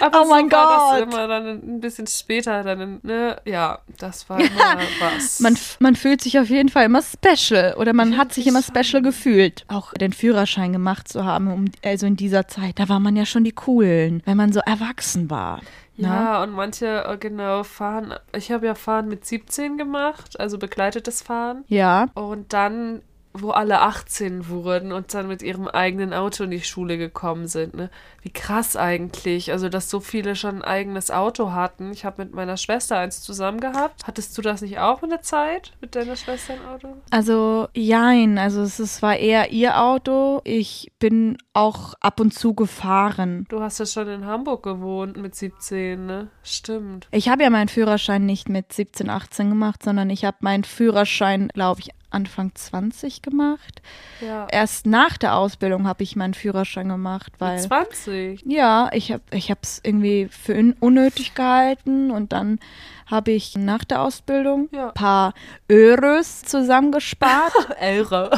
Aber 0.00 0.22
oh 0.22 0.28
mein 0.28 0.44
so 0.44 0.50
Gott. 0.50 0.68
War 0.68 1.00
das 1.00 1.02
immer 1.02 1.28
dann 1.28 1.46
ein 1.48 1.80
bisschen 1.80 2.06
später, 2.06 2.62
dann, 2.62 3.00
ne, 3.02 3.40
ja, 3.46 3.78
das 3.96 4.28
war 4.28 4.38
immer 4.38 4.78
was. 5.00 5.40
Man, 5.40 5.56
man 5.78 5.96
fühlt 5.96 6.20
sich 6.20 6.38
auf 6.38 6.50
jeden 6.50 6.68
Fall 6.68 6.84
immer 6.84 7.00
special 7.00 7.74
oder 7.78 7.94
man 7.94 8.18
hat 8.18 8.34
sich 8.34 8.46
immer 8.46 8.62
special 8.62 9.00
gefühlt. 9.00 9.64
Auch 9.68 9.94
den 9.94 10.12
Führerschein 10.12 10.72
gemacht 10.74 11.08
zu 11.08 11.24
haben, 11.24 11.50
um, 11.50 11.64
also 11.82 12.06
in 12.06 12.16
dieser 12.16 12.48
Zeit, 12.48 12.78
da 12.78 12.90
war 12.90 13.00
man 13.00 13.16
ja 13.16 13.24
schon 13.24 13.44
die 13.44 13.52
Coolen, 13.52 14.22
wenn 14.26 14.36
man 14.36 14.52
so 14.52 14.60
erwachsen 14.60 15.30
war. 15.30 15.62
Ja, 15.96 16.08
ja, 16.08 16.42
und 16.42 16.52
manche 16.52 17.04
äh, 17.04 17.16
genau 17.16 17.64
fahren. 17.64 18.14
Ich 18.34 18.50
habe 18.50 18.66
ja 18.66 18.74
Fahren 18.74 19.08
mit 19.08 19.24
17 19.24 19.78
gemacht, 19.78 20.38
also 20.40 20.58
begleitetes 20.58 21.22
Fahren. 21.22 21.64
Ja. 21.68 22.08
Und 22.14 22.52
dann 22.52 23.02
wo 23.34 23.50
alle 23.50 23.80
18 23.80 24.48
wurden 24.48 24.92
und 24.92 25.14
dann 25.14 25.26
mit 25.26 25.42
ihrem 25.42 25.66
eigenen 25.66 26.12
Auto 26.12 26.44
in 26.44 26.50
die 26.50 26.60
Schule 26.60 26.98
gekommen 26.98 27.46
sind. 27.46 27.74
Ne? 27.74 27.90
Wie 28.20 28.30
krass 28.30 28.76
eigentlich. 28.76 29.52
Also, 29.52 29.68
dass 29.68 29.88
so 29.88 30.00
viele 30.00 30.36
schon 30.36 30.56
ein 30.56 30.62
eigenes 30.62 31.10
Auto 31.10 31.52
hatten. 31.52 31.92
Ich 31.92 32.04
habe 32.04 32.24
mit 32.24 32.34
meiner 32.34 32.56
Schwester 32.56 32.98
eins 32.98 33.22
zusammen 33.22 33.60
gehabt. 33.60 34.06
Hattest 34.06 34.36
du 34.36 34.42
das 34.42 34.60
nicht 34.60 34.78
auch 34.78 35.02
in 35.02 35.10
der 35.10 35.22
Zeit 35.22 35.72
mit 35.80 35.94
deiner 35.94 36.16
Schwester 36.16 36.54
ein 36.54 36.74
Auto? 36.74 36.96
Also, 37.10 37.68
jein. 37.74 38.38
Also, 38.38 38.62
es, 38.62 38.78
es 38.78 39.00
war 39.02 39.16
eher 39.16 39.50
ihr 39.50 39.80
Auto. 39.80 40.42
Ich 40.44 40.92
bin 40.98 41.38
auch 41.54 41.94
ab 42.00 42.20
und 42.20 42.34
zu 42.34 42.54
gefahren. 42.54 43.46
Du 43.48 43.60
hast 43.60 43.78
ja 43.78 43.86
schon 43.86 44.08
in 44.08 44.26
Hamburg 44.26 44.62
gewohnt 44.62 45.16
mit 45.16 45.34
17, 45.34 46.04
ne? 46.04 46.28
Stimmt. 46.42 47.08
Ich 47.10 47.28
habe 47.28 47.42
ja 47.42 47.50
meinen 47.50 47.68
Führerschein 47.68 48.26
nicht 48.26 48.48
mit 48.48 48.72
17, 48.72 49.08
18 49.08 49.48
gemacht, 49.48 49.82
sondern 49.82 50.10
ich 50.10 50.24
habe 50.24 50.36
meinen 50.40 50.64
Führerschein, 50.64 51.48
glaube 51.48 51.80
ich, 51.80 51.90
Anfang 52.12 52.54
20 52.54 53.22
gemacht. 53.22 53.82
Ja. 54.20 54.46
Erst 54.50 54.86
nach 54.86 55.16
der 55.16 55.36
Ausbildung 55.36 55.86
habe 55.86 56.02
ich 56.02 56.16
meinen 56.16 56.34
Führerschein 56.34 56.88
gemacht, 56.88 57.32
weil 57.38 57.56
Mit 57.56 57.64
20. 57.64 58.42
Ja, 58.46 58.90
ich 58.92 59.12
habe 59.12 59.22
ich 59.30 59.50
es 59.50 59.80
irgendwie 59.82 60.28
für 60.30 60.74
unnötig 60.80 61.34
gehalten 61.34 62.10
und 62.10 62.32
dann 62.32 62.58
habe 63.06 63.32
ich 63.32 63.56
nach 63.56 63.84
der 63.84 64.02
Ausbildung 64.02 64.68
ja. 64.72 64.88
ein 64.88 64.94
paar 64.94 65.34
Euros 65.70 66.42
zusammengespart. 66.42 67.52
Euro. 67.80 68.30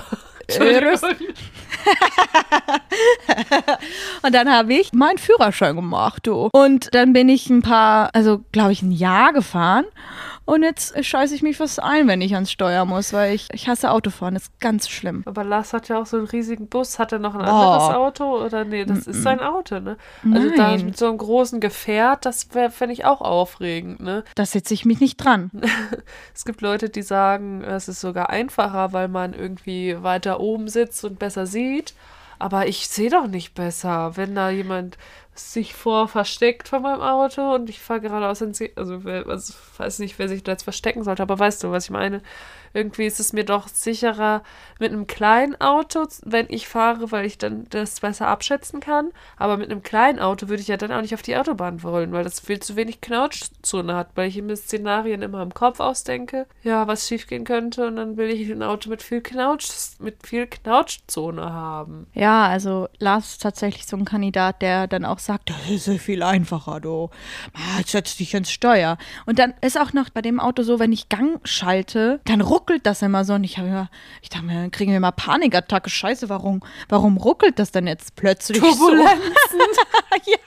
Euros. 0.61 1.03
und 4.23 4.35
dann 4.35 4.51
habe 4.51 4.75
ich 4.75 4.93
meinen 4.93 5.19
Führerschein 5.19 5.77
gemacht, 5.77 6.27
du. 6.27 6.49
Und 6.53 6.95
dann 6.95 7.13
bin 7.13 7.29
ich 7.29 7.51
ein 7.51 7.63
paar, 7.63 8.11
also 8.13 8.45
glaube 8.53 8.73
ich, 8.73 8.83
ein 8.83 8.93
Jahr 8.93 9.33
gefahren. 9.33 9.85
Und 10.47 10.63
jetzt 10.63 11.03
scheiße 11.03 11.35
ich 11.35 11.43
mich 11.43 11.57
fast 11.57 11.83
ein, 11.83 12.07
wenn 12.07 12.21
ich 12.21 12.35
ans 12.35 12.53
Steuer 12.53 12.85
muss, 12.85 13.13
weil 13.13 13.35
ich, 13.35 13.49
ich 13.53 13.69
hasse 13.69 13.91
Autofahren. 13.91 14.35
Das 14.35 14.45
ist 14.45 14.61
ganz 14.61 14.89
schlimm. 14.89 15.23
Aber 15.25 15.43
Lars 15.43 15.73
hat 15.73 15.89
ja 15.89 16.01
auch 16.01 16.07
so 16.07 16.19
einen 16.19 16.27
riesigen 16.27 16.69
Bus. 16.69 16.99
Hat 16.99 17.13
er 17.13 17.19
noch 17.19 17.35
ein 17.35 17.41
oh. 17.41 17.45
anderes 17.45 17.95
Auto? 17.95 18.45
Oder 18.45 18.65
nee, 18.65 18.85
das 18.85 19.01
mm 19.01 19.03
-mm. 19.03 19.11
ist 19.11 19.23
sein 19.23 19.41
Auto, 19.41 19.81
ne? 19.81 19.97
Also 20.23 20.49
Nein. 20.49 20.57
da 20.57 20.85
mit 20.85 20.99
so 20.99 21.09
einem 21.09 21.19
großen 21.19 21.61
Gefährt, 21.61 22.27
das 22.27 22.49
fände 22.71 22.93
ich 22.93 23.07
auch 23.07 23.23
aufregend, 23.23 24.01
ne? 24.01 24.25
Da 24.35 24.45
setze 24.45 24.75
ich 24.75 24.85
mich 24.85 25.01
nicht 25.01 25.17
dran. 25.17 25.51
es 26.35 26.45
gibt 26.45 26.61
Leute, 26.61 26.91
die 26.91 27.03
sagen, 27.03 27.63
es 27.63 27.89
ist 27.89 28.01
sogar 28.01 28.29
einfacher, 28.29 28.93
weil 28.93 29.09
man 29.09 29.33
irgendwie 29.33 30.03
weiter 30.03 30.41
oben 30.41 30.69
sitzt 30.69 31.05
und 31.05 31.19
besser 31.19 31.47
sieht. 31.47 31.95
Aber 32.39 32.67
ich 32.67 32.89
sehe 32.89 33.11
doch 33.11 33.27
nicht 33.27 33.55
besser, 33.55 34.17
wenn 34.17 34.35
da 34.35 34.51
jemand 34.51 34.99
sich 35.35 35.75
vor 35.75 36.09
versteckt 36.09 36.69
von 36.69 36.83
meinem 36.83 37.01
Auto 37.01 37.55
und 37.55 37.69
ich 37.69 37.81
fahre 37.81 38.01
geradeaus 38.01 38.41
ins. 38.41 38.63
Also, 38.77 39.01
also, 39.05 39.55
weiß 39.79 39.99
nicht, 39.99 40.19
wer 40.19 40.29
sich 40.29 40.43
da 40.43 40.53
jetzt 40.53 40.65
verstecken 40.65 41.05
sollte, 41.05 41.23
aber 41.23 41.39
weißt 41.39 41.65
du, 41.65 41.71
was 41.71 41.85
ich 41.85 41.91
meine? 41.91 42.23
Irgendwie 42.75 43.07
ist 43.07 43.21
es 43.21 43.33
mir 43.33 43.45
doch 43.45 43.69
sicherer 43.69 44.43
mit 44.79 44.93
einem 44.93 45.07
kleinen 45.07 45.59
Auto, 45.61 46.07
wenn 46.25 46.47
ich 46.49 46.69
fahre, 46.69 47.13
weil 47.13 47.25
ich 47.25 47.39
dann 47.39 47.67
das 47.71 48.01
besser 48.01 48.29
abschätzen 48.29 48.81
kann. 48.81 49.11
Aber 49.37 49.57
mit 49.57 49.71
einem 49.71 49.83
kleinen 49.83 50.19
Auto 50.19 50.49
würde 50.49 50.61
ich 50.61 50.69
ja 50.69 50.77
dann 50.77 50.93
auch 50.93 51.01
nicht 51.01 51.15
auf 51.15 51.23
die 51.23 51.37
Autobahn 51.37 51.83
wollen, 51.83 52.13
weil 52.13 52.25
das 52.25 52.41
viel 52.41 52.59
zu 52.59 52.77
wenig 52.77 53.01
Knautschzone 53.01 53.95
hat, 53.95 54.09
weil 54.17 54.29
ich 54.29 54.43
mir 54.43 54.57
Szenarien 54.57 55.23
immer 55.23 55.43
im 55.43 55.55
Kopf 55.55 55.79
ausdenke, 55.79 56.47
ja, 56.63 56.87
was 56.89 57.07
schiefgehen 57.07 57.45
könnte 57.45 57.87
und 57.87 57.97
dann 57.97 58.17
will 58.17 58.29
ich 58.29 58.51
ein 58.51 58.63
Auto 58.63 58.91
mit 58.91 59.03
viel 59.03 59.21
Knautsch, 59.21 59.69
mit 60.01 60.27
viel 60.27 60.47
Knautschzone 60.47 61.53
haben. 61.53 62.09
Ja, 62.13 62.49
also 62.49 62.89
Lars 62.99 63.33
ist 63.33 63.43
tatsächlich 63.43 63.87
so 63.87 63.97
ein 63.97 64.05
Kandidat, 64.05 64.63
der 64.63 64.89
dann 64.89 65.05
auch 65.05 65.21
sagt, 65.21 65.51
das 65.51 65.87
ist 65.87 66.03
viel 66.03 66.23
einfacher, 66.23 66.81
du. 66.81 67.11
Setz 67.87 68.17
dich 68.17 68.35
ins 68.35 68.51
Steuer. 68.51 68.99
Und 69.27 69.39
dann 69.39 69.55
ist 69.61 69.79
auch 69.79 69.93
noch 69.93 70.11
bei 70.11 70.23
dem 70.23 70.41
Auto 70.41 70.63
so, 70.63 70.79
wenn 70.79 70.93
ich 70.93 71.09
Gang 71.09 71.41
schalte, 71.45 72.21
dann 72.25 72.41
ruckt 72.41 72.64
ruckelt 72.65 72.87
das 72.87 73.03
immer 73.03 73.25
so. 73.25 73.35
Und 73.35 73.45
ich 73.45 73.59
habe 73.59 73.69
ja, 73.69 73.89
ich 74.23 74.31
dachte 74.31 74.47
mir, 74.47 74.55
dann 74.55 74.71
kriegen 74.71 74.93
wir 74.93 75.01
mal 75.01 75.13
Panikattacke. 75.13 75.91
Scheiße, 75.91 76.29
warum, 76.29 76.61
warum 76.89 77.19
ruckelt 77.19 77.59
das 77.59 77.73
denn 77.73 77.87
jetzt 77.87 78.17
plötzlich 78.17 78.59
Turbulenzen. 78.59 79.21
So? 79.51 79.57
ja. 80.31 80.39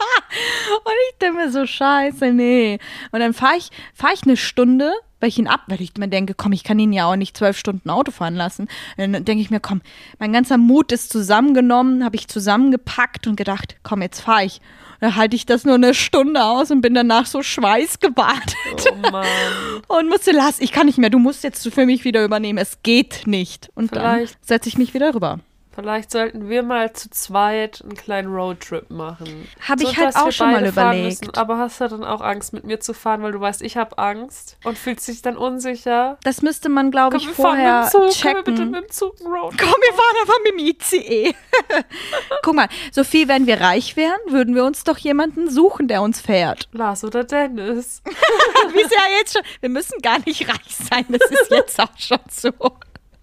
Und 0.77 0.93
ich 1.11 1.17
denke 1.19 1.37
mir 1.37 1.51
so, 1.51 1.65
scheiße, 1.65 2.31
nee. 2.33 2.79
Und 3.11 3.19
dann 3.19 3.33
fahre 3.33 3.57
ich, 3.57 3.69
fahr 3.93 4.11
ich 4.13 4.23
eine 4.23 4.37
Stunde 4.37 4.93
weil 5.19 5.29
ich 5.29 5.39
ihn 5.39 5.47
ab, 5.47 5.61
weil 5.67 5.81
ich 5.81 5.93
mir 5.97 6.07
denke, 6.07 6.33
komm, 6.35 6.51
ich 6.51 6.63
kann 6.63 6.79
ihn 6.79 6.93
ja 6.93 7.05
auch 7.05 7.15
nicht 7.15 7.35
zwölf 7.35 7.57
Stunden 7.57 7.89
Auto 7.89 8.11
fahren 8.11 8.35
lassen. 8.35 8.67
Dann 8.97 9.25
denke 9.25 9.41
ich 9.41 9.49
mir, 9.49 9.59
komm, 9.59 9.81
mein 10.19 10.33
ganzer 10.33 10.57
Mut 10.57 10.91
ist 10.91 11.11
zusammengenommen, 11.11 12.03
habe 12.03 12.15
ich 12.15 12.27
zusammengepackt 12.27 13.27
und 13.27 13.35
gedacht, 13.35 13.77
komm, 13.83 14.01
jetzt 14.01 14.21
fahre 14.21 14.45
ich. 14.45 14.61
Da 14.99 15.15
halte 15.15 15.35
ich 15.35 15.45
das 15.45 15.63
nur 15.63 15.75
eine 15.75 15.93
Stunde 15.93 16.43
aus 16.43 16.71
und 16.71 16.81
bin 16.81 16.93
danach 16.95 17.27
so 17.27 17.43
schweißgebadet. 17.43 18.55
Oh 18.91 19.11
Mann. 19.11 19.25
und 19.87 20.09
musste, 20.09 20.31
lass, 20.31 20.59
ich 20.59 20.71
kann 20.71 20.87
nicht 20.87 20.97
mehr, 20.97 21.09
du 21.11 21.19
musst 21.19 21.43
jetzt 21.43 21.71
für 21.71 21.85
mich 21.85 22.03
wieder 22.03 22.23
übernehmen, 22.23 22.57
es 22.57 22.81
geht 22.83 23.27
nicht. 23.27 23.69
Und 23.75 23.89
Vielleicht- 23.89 24.33
dann 24.35 24.39
setze 24.41 24.69
ich 24.69 24.77
mich 24.77 24.93
wieder 24.93 25.13
rüber. 25.13 25.39
Vielleicht 25.77 26.09
sollten 26.09 26.49
wir 26.49 26.63
mal 26.63 26.91
zu 26.93 27.07
zweit 27.11 27.83
einen 27.83 27.93
kleinen 27.93 28.33
Roadtrip 28.33 28.89
machen. 28.89 29.47
Hab 29.67 29.79
ich 29.79 29.95
halt 29.95 30.15
auch 30.15 30.25
wir 30.25 30.31
schon 30.31 30.51
mal 30.51 30.65
überlegt. 30.65 31.21
Müssen. 31.21 31.37
Aber 31.37 31.59
hast 31.59 31.79
du 31.79 31.87
dann 31.87 32.03
auch 32.03 32.21
Angst, 32.21 32.51
mit 32.51 32.63
mir 32.63 32.79
zu 32.79 32.95
fahren, 32.95 33.21
weil 33.21 33.31
du 33.31 33.39
weißt, 33.39 33.61
ich 33.61 33.77
habe 33.77 33.95
Angst 33.99 34.57
und 34.63 34.75
fühlst 34.75 35.07
dich 35.07 35.21
dann 35.21 35.37
unsicher? 35.37 36.17
Das 36.23 36.41
müsste 36.41 36.69
man, 36.69 36.89
glaube 36.89 37.17
Komm, 37.17 37.29
ich, 37.29 37.37
wir 37.37 37.43
fahren 37.43 37.57
vorher 37.57 37.83
mit 37.83 37.93
dem 37.93 38.09
Zug. 38.09 38.21
Können 38.23 38.35
wir 38.35 38.43
checken. 38.43 38.43
bitte 38.55 38.65
mit 38.65 38.83
dem 38.85 38.91
Zug 38.91 39.15
einen 39.19 39.31
Roadtrip? 39.31 39.59
Komm, 39.59 39.81
wir 39.81 39.93
fahren 39.93 40.15
einfach 40.19 40.39
mit 40.43 40.51
dem 40.53 40.65
ICE. 40.65 41.35
Guck 42.41 42.55
mal, 42.55 42.69
Sophie, 42.91 43.27
wenn 43.27 43.45
wir 43.45 43.61
reich 43.61 43.95
wären, 43.95 44.19
würden 44.29 44.55
wir 44.55 44.65
uns 44.65 44.83
doch 44.83 44.97
jemanden 44.97 45.47
suchen, 45.47 45.87
der 45.87 46.01
uns 46.01 46.19
fährt. 46.19 46.69
Lars 46.71 47.03
oder 47.03 47.23
Dennis? 47.23 48.01
Wie 48.73 48.81
ist 48.81 48.91
ja 48.91 49.01
jetzt 49.19 49.33
schon. 49.33 49.43
Wir 49.59 49.69
müssen 49.69 50.01
gar 50.01 50.17
nicht 50.25 50.49
reich 50.49 50.75
sein, 50.89 51.05
das 51.09 51.29
ist 51.29 51.51
jetzt 51.51 51.79
auch 51.79 51.95
schon 51.97 52.17
so. 52.31 52.49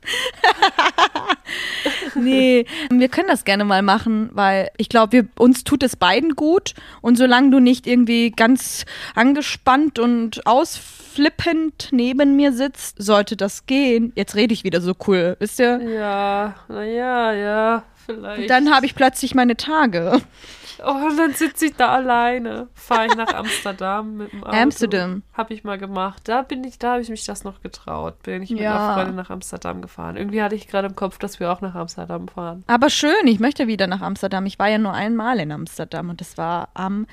nee, 2.15 2.67
wir 2.91 3.09
können 3.09 3.29
das 3.29 3.45
gerne 3.45 3.65
mal 3.65 3.83
machen, 3.83 4.31
weil 4.33 4.71
ich 4.77 4.89
glaube, 4.89 5.29
uns 5.39 5.65
tut 5.65 5.83
es 5.83 5.97
beiden 5.97 6.35
gut 6.35 6.75
und 7.01 7.17
solange 7.17 7.51
du 7.51 7.61
nicht 7.61 7.87
irgendwie 7.87 8.31
ganz 8.31 8.85
angespannt 9.15 9.99
und 9.99 10.47
ausflippend 10.47 11.89
neben 11.93 12.37
mir 12.37 12.53
sitzt, 12.53 13.03
sollte 13.03 13.37
das 13.37 13.67
gehen. 13.67 14.13
Jetzt 14.15 14.35
rede 14.35 14.55
ich 14.55 14.65
wieder 14.65 14.81
so 14.81 14.95
cool, 15.07 15.37
wisst 15.39 15.61
ihr? 15.61 15.81
Ja, 15.81 16.55
naja, 16.69 17.33
ja, 17.33 17.83
vielleicht. 18.07 18.51
Dann 18.51 18.75
habe 18.75 18.87
ich 18.87 18.95
plötzlich 18.95 19.35
meine 19.35 19.57
Tage. 19.57 20.21
Oh, 20.83 20.91
und 21.09 21.17
dann 21.17 21.33
sitze 21.35 21.67
ich 21.67 21.77
da 21.77 21.91
alleine. 21.93 22.69
Fahre 22.75 23.07
ich 23.07 23.15
nach 23.17 23.33
Amsterdam 23.35 24.17
mit 24.17 24.33
dem 24.33 24.43
Auto. 24.45 24.57
Amsterdam. 24.57 25.23
Habe 25.33 25.55
ich 25.55 25.65
mal 25.65 25.79
gemacht. 25.79 26.23
Da 26.25 26.43
bin 26.43 26.65
ich, 26.65 26.79
da 26.79 26.93
habe 26.93 27.03
ich 27.03 27.09
mich 27.09 27.25
das 27.27 27.45
noch 27.45 27.61
getraut. 27.61 28.23
Bin 28.23 28.43
ich 28.43 28.51
mit 28.51 28.61
Ja. 28.61 28.75
einer 28.77 28.95
Freundin 28.95 29.17
nach 29.17 29.31
Amsterdam 29.31 29.83
gefahren. 29.83 30.17
Irgendwie 30.17 30.43
hatte 30.43 30.55
ich 30.55 30.67
gerade 30.69 30.89
im 30.89 30.97
Kopf, 30.97 31.19
dass 31.19 31.39
wir 31.41 31.53
auch 31.53 31.61
nach 31.61 31.75
Amsterdam 31.75 32.29
fahren. 32.29 32.65
Aber 32.67 32.91
schön, 32.91 33.27
ich 33.27 33.41
möchte 33.41 33.67
wieder 33.67 33.87
nach 33.87 34.01
Amsterdam. 34.01 34.47
Ich 34.47 34.59
war 34.59 34.69
ja 34.69 34.79
nur 34.79 34.93
einmal 34.93 35.39
in 35.41 35.53
Amsterdam 35.53 36.11
und 36.11 36.21
das 36.21 36.37
war 36.39 36.69
am 36.75 37.07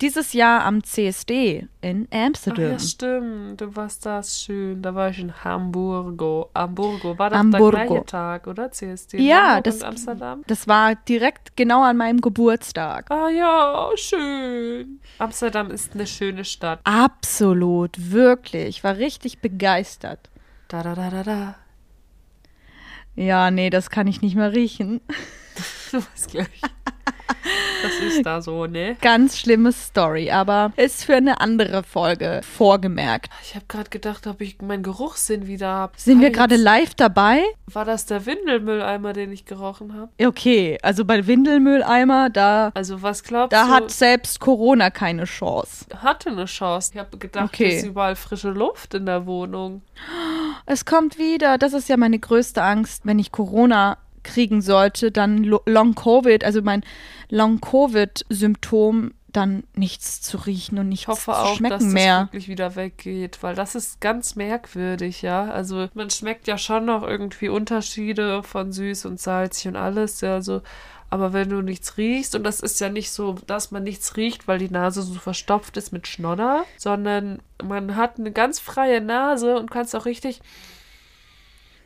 dieses 0.00 0.32
Jahr 0.32 0.64
am 0.64 0.82
CSD 0.84 1.66
in 1.80 2.08
Ach 2.10 2.16
Amsterdam. 2.26 2.72
ja, 2.72 2.78
stimmt. 2.78 3.60
Du 3.60 3.74
warst 3.76 4.04
das 4.06 4.40
schön. 4.42 4.82
Da 4.82 4.94
war 4.94 5.10
ich 5.10 5.18
in 5.18 5.32
Hamburgo. 5.44 6.50
Hamburgo. 6.54 7.18
War 7.18 7.30
das 7.30 7.38
Hamburgo. 7.38 7.70
der 7.72 7.86
gleiche 7.86 8.04
Tag, 8.06 8.46
oder? 8.46 8.70
CSD 8.70 9.18
Ja, 9.20 9.60
das- 9.60 9.76
und 9.76 9.84
Amsterdam? 9.84 10.42
Das 10.46 10.68
war 10.68 10.94
direkt 10.94 11.56
genau 11.56 11.82
an 11.82 11.96
meinem 11.96 12.20
Geburtstag. 12.20 13.10
Ah 13.10 13.28
ja, 13.28 13.88
schön. 13.96 15.00
Amsterdam 15.18 15.70
ist 15.70 15.94
eine 15.94 16.06
schöne 16.06 16.44
Stadt. 16.44 16.80
Absolut, 16.84 18.10
wirklich. 18.12 18.68
Ich 18.68 18.84
war 18.84 18.96
richtig 18.96 19.38
begeistert. 19.40 20.30
Da, 20.68 20.82
da, 20.82 20.94
da, 20.94 21.10
da, 21.10 21.22
da. 21.22 21.54
Ja, 23.14 23.50
nee, 23.50 23.70
das 23.70 23.88
kann 23.90 24.06
ich 24.06 24.20
nicht 24.22 24.36
mehr 24.36 24.52
riechen. 24.52 25.00
Du 25.92 25.98
weißt 25.98 26.30
gleich. 26.32 26.48
Das 27.82 27.92
ist 28.00 28.24
da 28.26 28.40
so, 28.40 28.66
ne? 28.66 28.96
Ganz 29.00 29.38
schlimme 29.38 29.70
Story, 29.70 30.30
aber 30.30 30.72
ist 30.76 31.04
für 31.04 31.14
eine 31.14 31.40
andere 31.40 31.82
Folge 31.82 32.40
vorgemerkt. 32.42 33.30
Ich 33.42 33.54
habe 33.54 33.66
gerade 33.68 33.90
gedacht, 33.90 34.26
ob 34.26 34.40
ich 34.40 34.60
meinen 34.62 34.82
Geruchssinn 34.82 35.46
wieder 35.46 35.68
habe. 35.68 35.92
Sind 35.96 36.20
wir 36.20 36.30
gerade 36.30 36.56
live 36.56 36.94
dabei? 36.94 37.42
War 37.66 37.84
das 37.84 38.06
der 38.06 38.26
Windelmülleimer, 38.26 39.12
den 39.12 39.30
ich 39.30 39.44
gerochen 39.44 39.94
habe? 39.94 40.08
Okay, 40.20 40.78
also 40.82 41.04
bei 41.04 41.26
Windelmülleimer, 41.26 42.30
da, 42.30 42.70
Also 42.74 43.02
was 43.02 43.22
glaubst 43.22 43.52
da 43.52 43.66
du? 43.66 43.70
hat 43.72 43.90
selbst 43.90 44.40
Corona 44.40 44.90
keine 44.90 45.24
Chance. 45.24 45.86
hatte 46.02 46.30
eine 46.30 46.46
Chance. 46.46 46.92
Ich 46.94 46.98
habe 46.98 47.16
gedacht, 47.18 47.44
Okay. 47.52 47.68
es 47.76 47.82
ist 47.82 47.88
überall 47.88 48.16
frische 48.16 48.50
Luft 48.50 48.94
in 48.94 49.06
der 49.06 49.26
Wohnung. 49.26 49.82
Es 50.64 50.84
kommt 50.84 51.18
wieder. 51.18 51.58
Das 51.58 51.72
ist 51.72 51.88
ja 51.88 51.96
meine 51.96 52.18
größte 52.18 52.62
Angst, 52.62 53.02
wenn 53.04 53.18
ich 53.18 53.30
Corona 53.32 53.98
kriegen 54.26 54.60
sollte, 54.60 55.10
dann 55.10 55.42
Lo- 55.44 55.62
Long 55.64 55.94
Covid, 55.94 56.44
also 56.44 56.60
mein 56.62 56.82
Long 57.30 57.60
Covid 57.60 58.26
Symptom, 58.28 59.12
dann 59.32 59.64
nichts 59.74 60.22
zu 60.22 60.38
riechen 60.38 60.78
und 60.78 60.88
nichts 60.88 61.02
Ich 61.02 61.08
hoffe 61.08 61.32
zu 61.32 61.36
auch, 61.36 61.56
schmecken 61.56 61.74
dass 61.74 61.84
das 61.84 61.92
mehr. 61.92 62.20
wirklich 62.22 62.48
wieder 62.48 62.74
weggeht, 62.74 63.42
weil 63.42 63.54
das 63.54 63.74
ist 63.74 64.00
ganz 64.00 64.34
merkwürdig, 64.34 65.20
ja. 65.22 65.50
Also 65.50 65.88
man 65.94 66.08
schmeckt 66.10 66.46
ja 66.48 66.56
schon 66.56 66.86
noch 66.86 67.02
irgendwie 67.02 67.48
Unterschiede 67.50 68.42
von 68.42 68.72
süß 68.72 69.04
und 69.06 69.20
salzig 69.20 69.68
und 69.68 69.76
alles, 69.76 70.20
ja, 70.22 70.34
also 70.34 70.62
aber 71.08 71.32
wenn 71.32 71.50
du 71.50 71.60
nichts 71.62 71.98
riechst, 71.98 72.34
und 72.34 72.42
das 72.42 72.58
ist 72.60 72.80
ja 72.80 72.88
nicht 72.88 73.10
so, 73.12 73.36
dass 73.46 73.70
man 73.70 73.84
nichts 73.84 74.16
riecht, 74.16 74.48
weil 74.48 74.58
die 74.58 74.70
Nase 74.70 75.02
so 75.02 75.14
verstopft 75.14 75.76
ist 75.76 75.92
mit 75.92 76.08
Schnodder, 76.08 76.64
sondern 76.78 77.40
man 77.62 77.94
hat 77.94 78.18
eine 78.18 78.32
ganz 78.32 78.58
freie 78.58 79.00
Nase 79.00 79.56
und 79.56 79.70
kannst 79.70 79.94
auch 79.94 80.04
richtig 80.06 80.40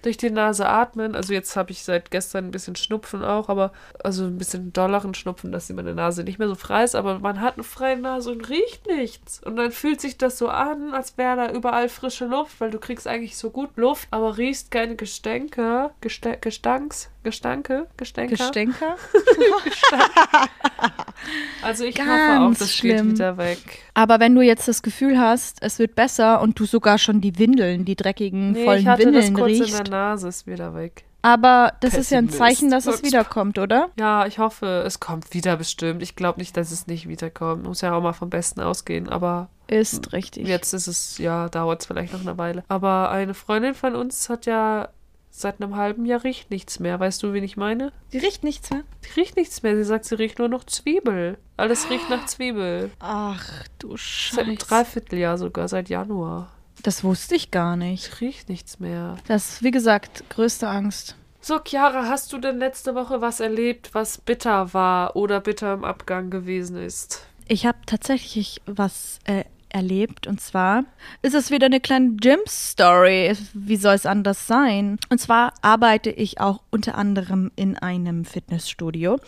durch 0.03 0.17
die 0.17 0.31
Nase 0.31 0.69
atmen. 0.69 1.15
Also 1.15 1.33
jetzt 1.33 1.57
habe 1.57 1.71
ich 1.73 1.83
seit 1.83 2.11
gestern 2.11 2.47
ein 2.47 2.51
bisschen 2.51 2.77
Schnupfen 2.77 3.25
auch, 3.25 3.49
aber 3.49 3.73
also 4.03 4.25
ein 4.25 4.39
bisschen 4.39 4.73
dolleren 4.73 5.15
Schnupfen, 5.15 5.53
dass 5.53 5.69
meine 5.71 5.95
Nase 5.95 6.25
nicht 6.25 6.39
mehr 6.39 6.49
so 6.49 6.55
frei 6.55 6.85
ist, 6.85 6.95
aber 6.95 7.19
man 7.19 7.41
hat 7.41 7.55
eine 7.55 7.65
freie 7.65 7.97
Nase 7.97 8.31
und 8.33 8.49
riecht 8.49 8.87
nichts. 8.87 9.41
Und 9.45 9.57
dann 9.57 9.71
fühlt 9.73 10.01
sich 10.01 10.19
das 10.19 10.39
so 10.39 10.49
an, 10.49 10.93
als 10.95 11.17
wäre 11.17 11.37
da 11.37 11.53
überall 11.53 11.89
frische 11.89 12.27
Luft, 12.27 12.61
weil 12.61 12.71
du 12.71 12.79
kriegst 12.79 13.07
eigentlich 13.07 13.37
so 13.37 13.51
gut 13.51 13.77
Luft, 13.77 14.09
aber 14.11 14.37
riechst 14.37 14.71
keine 14.71 14.97
Gestänke, 14.97 15.91
Geste 16.01 16.37
Gestanks, 16.41 17.11
Gestanke, 17.23 17.87
Gestänker. 17.97 18.37
Gestänker? 18.37 18.97
also 21.63 21.85
ich 21.85 21.99
hoffe 21.99 22.09
Ganz 22.09 22.57
auch, 22.57 22.59
das 22.59 22.73
schlimm. 22.75 23.09
geht 23.09 23.15
wieder 23.17 23.37
weg. 23.37 23.59
Aber 23.93 24.21
wenn 24.21 24.35
du 24.35 24.41
jetzt 24.41 24.67
das 24.67 24.83
Gefühl 24.83 25.19
hast, 25.19 25.59
es 25.63 25.79
wird 25.79 25.95
besser 25.95 26.41
und 26.41 26.59
du 26.59 26.65
sogar 26.65 26.97
schon 26.97 27.21
die 27.21 27.39
Windeln, 27.39 27.85
die 27.85 27.97
dreckigen, 27.97 28.53
Nee, 28.53 28.65
vollen 28.65 28.87
Windeln 28.87 29.37
riechst. 29.37 29.90
Nase, 29.91 30.29
ist 30.29 30.47
wieder 30.47 30.75
weg. 30.75 31.05
Aber 31.23 31.75
das 31.81 31.95
ist 31.95 32.11
ja 32.11 32.19
ein. 32.19 32.31
Zeichen, 32.31 32.71
dass 32.71 32.87
es 32.87 33.03
wiederkommt, 33.03 33.59
oder? 33.59 33.91
Ja, 33.99 34.25
ich 34.25 34.39
hoffe, 34.39 34.83
es 34.87 35.01
kommt 35.01 35.35
wieder 35.35 35.57
bestimmt. 35.59 36.03
Ich 36.03 36.17
glaube 36.17 36.41
nicht, 36.41 36.57
dass 36.57 36.71
es 36.71 36.87
nicht 36.87 37.09
wiederkommt. 37.09 37.65
Muss 37.65 37.83
ja 37.83 37.95
auch 37.95 38.01
mal 38.03 38.15
vom 38.15 38.31
Besten 38.31 38.61
ausgehen. 38.61 39.09
Aber 39.09 39.51
Ist 39.67 40.15
richtig. 40.15 40.49
jetzt 40.49 40.73
ist 40.73 40.87
es, 40.87 41.19
ja, 41.19 41.51
dauert 41.51 41.83
es 41.83 41.87
vielleicht 41.87 42.15
noch 42.15 42.23
eine 42.23 42.39
Weile. 42.39 42.65
Aber 42.69 43.11
eine 43.11 43.35
Freundin 43.35 43.75
von 43.75 43.95
uns 43.97 44.31
hat 44.31 44.47
ja 44.47 44.89
seit 45.31 45.61
einem 45.63 45.77
halben 45.77 46.07
Jahr 46.07 46.25
riecht 46.25 46.51
nichts 46.51 46.81
mehr. 46.81 46.99
Weißt 46.99 47.23
du, 47.23 47.33
wen 47.35 47.45
ich 47.45 47.57
meine? 47.59 47.93
Die 48.13 48.19
riecht 48.19 48.43
nichts 48.43 48.71
mehr. 48.71 48.83
Die 49.05 49.21
riecht 49.21 49.37
nichts 49.37 49.63
mehr. 49.63 49.77
Sie 49.77 49.85
sagt, 49.85 50.07
sie 50.07 50.15
riecht 50.17 50.39
nur 50.39 50.49
noch 50.49 50.65
Zwiebel. 50.65 51.37
Alles 51.59 51.91
riecht 51.91 52.09
nach 52.09 52.25
Zwiebel. 52.27 52.91
Ach 52.99 53.65
du 53.79 53.97
Seit 53.99 54.47
einem 54.47 54.57
Scheiße. 54.57 54.69
Dreivierteljahr 54.69 55.37
sogar, 55.37 55.69
seit 55.69 55.91
Januar. 55.91 56.51
Das 56.83 57.05
wusste 57.05 57.35
ich 57.35 57.51
gar 57.51 57.77
nicht. 57.77 58.07
Es 58.07 58.21
riecht 58.21 58.49
nichts 58.49 58.81
mehr. 58.81 59.17
Das 59.27 59.55
ist, 59.55 59.63
wie 59.63 59.71
gesagt, 59.71 60.25
größte 60.31 60.69
Angst. 60.69 61.17
So, 61.43 61.59
Chiara, 61.59 62.07
hast 62.07 62.33
du 62.33 62.39
denn 62.39 62.59
letzte 62.59 62.95
Woche 62.95 63.21
was 63.21 63.41
erlebt, 63.41 63.95
was 63.95 64.19
bitter 64.19 64.75
war 64.75 65.17
oder 65.17 65.41
bitter 65.41 65.73
im 65.73 65.85
Abgang 65.85 66.31
gewesen 66.31 66.77
ist? 66.77 67.27
Ich 67.49 67.65
habe 67.67 67.79
tatsächlich 67.87 68.61
was 68.67 69.19
äh, 69.25 69.45
erlebt 69.71 70.27
und 70.27 70.41
zwar 70.41 70.85
ist 71.23 71.35
es 71.35 71.51
wieder 71.51 71.67
eine 71.67 71.81
kleine 71.81 72.17
Gym-Story. 72.17 73.37
Wie 73.55 73.77
soll 73.77 73.95
es 73.95 74.05
anders 74.05 74.47
sein? 74.47 74.99
Und 75.09 75.19
zwar 75.19 75.55
arbeite 75.63 76.11
ich 76.11 76.41
auch 76.41 76.61
unter 76.71 76.97
anderem 76.97 77.51
in 77.57 77.79
einem 77.79 78.25
Fitnessstudio. 78.25 79.19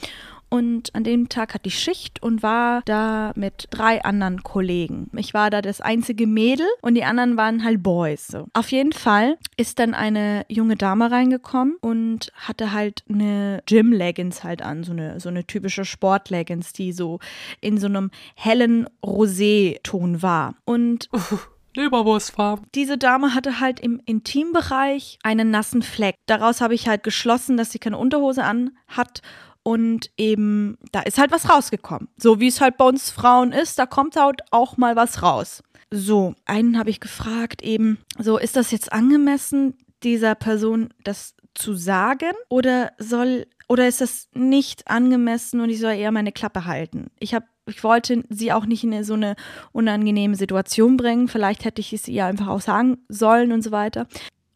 Und 0.53 0.95
an 0.95 1.03
dem 1.03 1.31
Tag 1.31 1.55
hatte 1.55 1.69
ich 1.69 1.79
Schicht 1.79 2.23
und 2.23 2.43
war 2.43 2.83
da 2.85 3.33
mit 3.37 3.69
drei 3.71 4.05
anderen 4.05 4.43
Kollegen. 4.43 5.09
Ich 5.17 5.33
war 5.33 5.49
da 5.49 5.63
das 5.63 5.81
einzige 5.81 6.27
Mädel 6.27 6.67
und 6.83 6.95
die 6.95 7.05
anderen 7.05 7.39
waren 7.39 7.65
halt 7.65 7.83
Boys. 7.83 8.27
So. 8.27 8.49
Auf 8.53 8.71
jeden 8.71 8.93
Fall 8.93 9.39
ist 9.57 9.79
dann 9.79 9.95
eine 9.95 10.45
junge 10.49 10.77
Dame 10.77 11.11
reingekommen 11.11 11.77
und 11.81 12.31
hatte 12.35 12.73
halt 12.73 13.03
eine 13.09 13.63
Gym-Leggings 13.65 14.45
halt 14.45 14.61
an, 14.61 14.85
so 14.85 14.93
eine, 14.93 15.21
so 15.21 15.31
eine 15.31 15.47
typische 15.47 15.87
Sport-Leggings, 15.87 16.75
die 16.75 16.93
so 16.93 17.19
in 17.63 17.79
so 17.79 17.87
einem 17.87 18.11
hellen 18.35 18.87
Rosé-Ton 19.03 20.21
war. 20.21 20.57
Und 20.67 21.09
Leberwurstfarm. 21.75 22.67
diese 22.75 22.99
Dame 22.99 23.35
hatte 23.35 23.59
halt 23.59 23.81
im 23.81 24.03
Intimbereich 24.05 25.19
einen 25.23 25.51
nassen 25.51 25.81
Fleck. 25.81 26.17
Daraus 26.27 26.61
habe 26.61 26.75
ich 26.75 26.89
halt 26.89 27.05
geschlossen, 27.05 27.57
dass 27.57 27.73
sie 27.73 27.79
keine 27.79 27.97
Unterhose 27.97 28.45
an 28.45 28.77
hat. 28.87 29.23
Und 29.65 30.11
eben, 30.17 30.77
da 30.91 31.01
ist 31.01 31.19
halt 31.19 31.31
was 31.31 31.49
rausgekommen. 31.49 32.09
So 32.17 32.41
wie 32.41 32.49
es 32.49 32.61
halt 32.61 32.77
bei 32.77 32.85
uns 32.85 33.11
Frauen 33.11 33.53
ist, 33.53 33.79
da 33.79 33.87
kommt 33.87 34.17
halt 34.17 34.41
auch 34.51 34.77
mal 34.77 34.97
was 34.97 35.23
raus. 35.23 35.63
So, 35.91 36.35
einen 36.47 36.79
habe 36.79 36.91
ich 36.91 37.01
gefragt 37.01 37.63
eben, 37.63 37.99
so 38.19 38.39
ist 38.39 38.57
das 38.57 38.71
jetzt 38.71 38.93
angemessen, 38.93 39.75
dieser 40.03 40.35
Person 40.35 40.89
das 41.05 41.35
zu 41.55 41.75
sagen? 41.75 42.33
Oder 42.49 42.93
soll, 42.99 43.47
oder 43.69 43.87
ist 43.87 44.01
das 44.01 44.29
nicht 44.35 44.89
angemessen 44.89 45.61
und 45.61 45.71
ich 45.71 45.79
soll 45.79 45.93
eher 45.93 46.11
meine 46.11 46.33
Klappe 46.33 46.65
halten? 46.65 47.11
Ich 47.21 47.35
habe 47.35 47.47
ich 47.67 47.85
wollte 47.85 48.25
sie 48.29 48.53
auch 48.53 48.67
nicht 48.67 48.83
in 48.85 49.05
so 49.05 49.15
eine 49.15 49.37
unangenehme 49.73 50.35
Situation 50.35 50.97
bringen. 50.97 51.29
Vielleicht 51.29 51.65
hätte 51.65 51.81
ich 51.81 51.93
es 51.93 52.09
ihr 52.09 52.27
einfach 52.27 52.49
auch 52.49 52.61
sagen 52.61 52.99
sollen 53.09 53.53
und 53.53 53.63
so 53.63 53.71
weiter. 53.71 54.07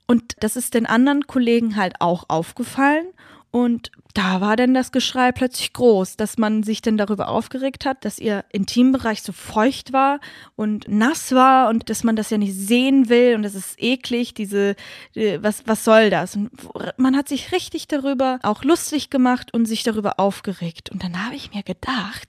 Und 0.06 0.34
das 0.40 0.56
ist 0.56 0.74
den 0.74 0.86
anderen 0.86 1.26
Kollegen 1.26 1.76
halt 1.76 2.00
auch 2.00 2.24
aufgefallen. 2.28 3.06
Und 3.50 3.90
da 4.12 4.40
war 4.40 4.56
dann 4.56 4.74
das 4.74 4.92
Geschrei 4.92 5.30
plötzlich 5.32 5.72
groß, 5.72 6.16
dass 6.16 6.38
man 6.38 6.62
sich 6.62 6.82
dann 6.82 6.96
darüber 6.96 7.28
aufgeregt 7.28 7.84
hat, 7.84 8.04
dass 8.04 8.18
ihr 8.18 8.44
Intimbereich 8.50 9.22
so 9.22 9.32
feucht 9.32 9.92
war 9.92 10.20
und 10.56 10.86
nass 10.88 11.32
war 11.32 11.68
und 11.68 11.88
dass 11.90 12.02
man 12.02 12.16
das 12.16 12.30
ja 12.30 12.38
nicht 12.38 12.54
sehen 12.54 13.08
will 13.08 13.34
und 13.34 13.42
das 13.42 13.54
ist 13.54 13.80
eklig, 13.80 14.34
diese, 14.34 14.74
äh, 15.14 15.38
was, 15.42 15.66
was 15.66 15.84
soll 15.84 16.10
das? 16.10 16.36
Und 16.36 16.50
man 16.96 17.16
hat 17.16 17.28
sich 17.28 17.52
richtig 17.52 17.88
darüber 17.88 18.38
auch 18.42 18.64
lustig 18.64 19.10
gemacht 19.10 19.54
und 19.54 19.66
sich 19.66 19.82
darüber 19.82 20.18
aufgeregt. 20.18 20.90
Und 20.90 21.04
dann 21.04 21.24
habe 21.24 21.36
ich 21.36 21.54
mir 21.54 21.62
gedacht, 21.62 22.28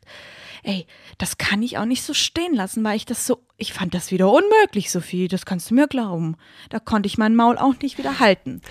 ey, 0.64 0.86
das 1.18 1.38
kann 1.38 1.64
ich 1.64 1.78
auch 1.78 1.86
nicht 1.86 2.04
so 2.04 2.14
stehen 2.14 2.54
lassen, 2.54 2.84
weil 2.84 2.98
ich 2.98 3.06
das 3.06 3.26
so, 3.26 3.40
ich 3.58 3.74
fand 3.74 3.94
das 3.94 4.12
wieder 4.12 4.32
unmöglich, 4.32 4.92
Sophie, 4.92 5.28
das 5.28 5.46
kannst 5.46 5.72
du 5.72 5.76
mir 5.76 5.88
glauben. 5.88 6.36
Da 6.70 6.80
konnte 6.80 7.08
ich 7.08 7.18
mein 7.18 7.36
Maul 7.36 7.58
auch 7.58 7.76
nicht 7.82 7.98
wieder 7.98 8.20
halten 8.20 8.62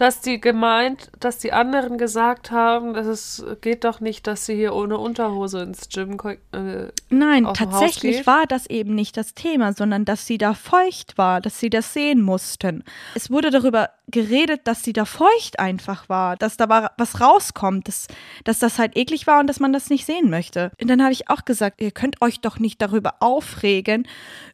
dass 0.00 0.22
die 0.22 0.40
gemeint, 0.40 1.10
dass 1.20 1.36
die 1.36 1.52
anderen 1.52 1.98
gesagt 1.98 2.50
haben, 2.50 2.94
dass 2.94 3.06
es 3.06 3.44
geht 3.60 3.84
doch 3.84 4.00
nicht, 4.00 4.26
dass 4.26 4.46
sie 4.46 4.54
hier 4.54 4.74
ohne 4.74 4.96
Unterhose 4.96 5.60
ins 5.60 5.90
Gym 5.90 6.18
äh, 6.52 6.88
Nein, 7.10 7.46
tatsächlich 7.52 8.26
war 8.26 8.46
das 8.46 8.64
eben 8.64 8.94
nicht 8.94 9.18
das 9.18 9.34
Thema, 9.34 9.74
sondern 9.74 10.06
dass 10.06 10.26
sie 10.26 10.38
da 10.38 10.54
feucht 10.54 11.18
war, 11.18 11.42
dass 11.42 11.60
sie 11.60 11.68
das 11.68 11.92
sehen 11.92 12.22
mussten. 12.22 12.82
Es 13.14 13.30
wurde 13.30 13.50
darüber 13.50 13.90
geredet, 14.08 14.62
dass 14.64 14.82
sie 14.82 14.94
da 14.94 15.04
feucht 15.04 15.58
einfach 15.58 16.08
war, 16.08 16.36
dass 16.36 16.56
da 16.56 16.90
was 16.96 17.20
rauskommt, 17.20 17.86
dass, 17.86 18.06
dass 18.44 18.58
das 18.58 18.78
halt 18.78 18.96
eklig 18.96 19.26
war 19.26 19.40
und 19.40 19.48
dass 19.48 19.60
man 19.60 19.74
das 19.74 19.90
nicht 19.90 20.06
sehen 20.06 20.30
möchte. 20.30 20.72
Und 20.80 20.88
dann 20.88 21.02
habe 21.02 21.12
ich 21.12 21.28
auch 21.28 21.44
gesagt, 21.44 21.78
ihr 21.78 21.90
könnt 21.90 22.22
euch 22.22 22.40
doch 22.40 22.58
nicht 22.58 22.80
darüber 22.80 23.16
aufregen, 23.20 24.08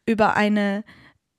über 0.06 0.34
eine 0.34 0.82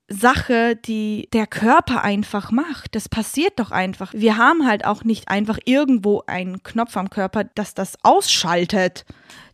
Sache, 0.08 0.76
die 0.76 1.28
der 1.32 1.46
Körper 1.46 2.02
einfach 2.02 2.50
macht. 2.50 2.94
Das 2.94 3.08
passiert 3.08 3.58
doch 3.58 3.70
einfach. 3.70 4.12
Wir 4.14 4.36
haben 4.36 4.66
halt 4.66 4.84
auch 4.84 5.04
nicht 5.04 5.28
einfach 5.28 5.58
irgendwo 5.64 6.22
einen 6.26 6.62
Knopf 6.62 6.96
am 6.96 7.10
Körper, 7.10 7.44
dass 7.44 7.74
das 7.74 7.96
ausschaltet. 8.02 9.04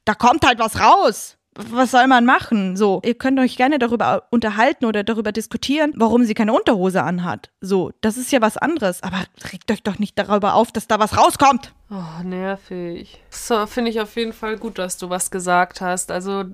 Da 0.05 0.15
kommt 0.15 0.47
halt 0.47 0.59
was 0.59 0.81
raus. 0.81 1.37
Was 1.57 1.93
soll 1.93 2.09
man 2.09 2.25
machen? 2.25 2.77
So, 2.77 3.01
ihr 3.05 3.15
könnt 3.15 3.39
euch 3.39 3.57
gerne 3.57 3.79
darüber 3.79 4.25
unterhalten 4.31 4.87
oder 4.87 5.05
darüber 5.05 5.31
diskutieren, 5.31 5.93
warum 5.95 6.25
sie 6.25 6.35
keine 6.35 6.53
Unterhose 6.53 7.05
anhat. 7.05 7.51
So, 7.61 7.93
das 8.01 8.17
ist 8.17 8.33
ja 8.33 8.41
was 8.41 8.57
anderes. 8.57 9.05
Aber 9.05 9.19
regt 9.53 9.71
euch 9.71 9.83
doch 9.85 10.01
nicht 10.01 10.19
darüber 10.19 10.55
auf, 10.55 10.73
dass 10.73 10.89
da 10.89 10.99
was 10.99 11.17
rauskommt. 11.17 11.73
Oh, 11.91 12.25
nervig. 12.25 13.21
So, 13.31 13.67
finde 13.67 13.93
ich 13.93 14.01
auf 14.01 14.17
jeden 14.17 14.33
Fall 14.33 14.57
gut, 14.57 14.79
dass 14.79 14.99
du 14.99 15.11
was 15.11 15.31
gesagt 15.31 15.81
hast. 15.81 16.11
Also, 16.11 16.45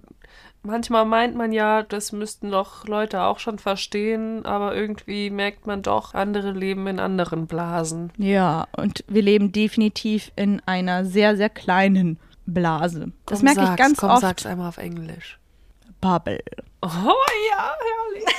manchmal 0.62 1.04
meint 1.04 1.36
man 1.36 1.52
ja, 1.52 1.82
das 1.82 2.12
müssten 2.12 2.50
doch 2.50 2.86
Leute 2.86 3.22
auch 3.22 3.38
schon 3.38 3.58
verstehen, 3.58 4.44
aber 4.44 4.74
irgendwie 4.74 5.30
merkt 5.30 5.66
man 5.66 5.82
doch, 5.82 6.14
andere 6.14 6.52
leben 6.52 6.86
in 6.86 7.00
anderen 7.00 7.46
Blasen. 7.46 8.12
Ja, 8.16 8.66
und 8.76 9.04
wir 9.08 9.22
leben 9.22 9.52
definitiv 9.52 10.32
in 10.36 10.60
einer 10.66 11.04
sehr, 11.04 11.36
sehr 11.36 11.50
kleinen 11.50 12.18
Blase. 12.46 13.12
Das 13.26 13.38
komm, 13.38 13.44
merke 13.44 13.70
ich 13.70 13.76
ganz 13.76 13.98
komm, 13.98 14.10
oft. 14.10 14.20
Sag's 14.20 14.46
einmal 14.46 14.68
auf 14.68 14.78
Englisch. 14.78 15.38
Bubble. 16.00 16.40
Oh 16.82 16.88
ja, 16.88 17.76
herrlich. 17.80 18.34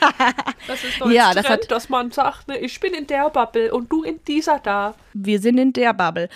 Das 0.66 0.82
ist 0.84 1.00
doch 1.00 1.10
ja, 1.10 1.34
das 1.34 1.44
Trend, 1.44 1.62
hat, 1.62 1.70
dass 1.70 1.88
man 1.88 2.10
sagt, 2.10 2.48
ne, 2.48 2.56
ich 2.58 2.78
bin 2.80 2.94
in 2.94 3.06
der 3.06 3.28
Bubble 3.28 3.74
und 3.74 3.90
du 3.90 4.02
in 4.02 4.20
dieser 4.24 4.58
da. 4.60 4.94
Wir 5.12 5.40
sind 5.40 5.58
in 5.58 5.72
der 5.72 5.92
Bubble. 5.92 6.28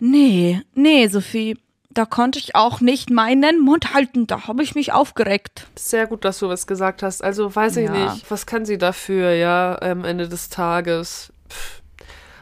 Nee, 0.00 0.62
nee, 0.74 1.06
Sophie 1.06 1.56
da 1.94 2.04
konnte 2.04 2.38
ich 2.38 2.54
auch 2.54 2.80
nicht 2.80 3.10
meinen 3.10 3.60
Mund 3.60 3.94
halten. 3.94 4.26
Da 4.26 4.46
habe 4.46 4.62
ich 4.62 4.74
mich 4.74 4.92
aufgeregt. 4.92 5.66
Sehr 5.76 6.06
gut, 6.06 6.24
dass 6.24 6.40
du 6.40 6.48
was 6.48 6.66
gesagt 6.66 7.02
hast. 7.02 7.22
Also 7.22 7.54
weiß 7.54 7.76
ich 7.78 7.86
ja. 7.86 8.12
nicht, 8.12 8.30
was 8.30 8.46
kann 8.46 8.64
sie 8.64 8.78
dafür, 8.78 9.32
ja, 9.32 9.80
am 9.80 10.04
Ende 10.04 10.28
des 10.28 10.48
Tages? 10.48 11.32
Pff. 11.48 11.82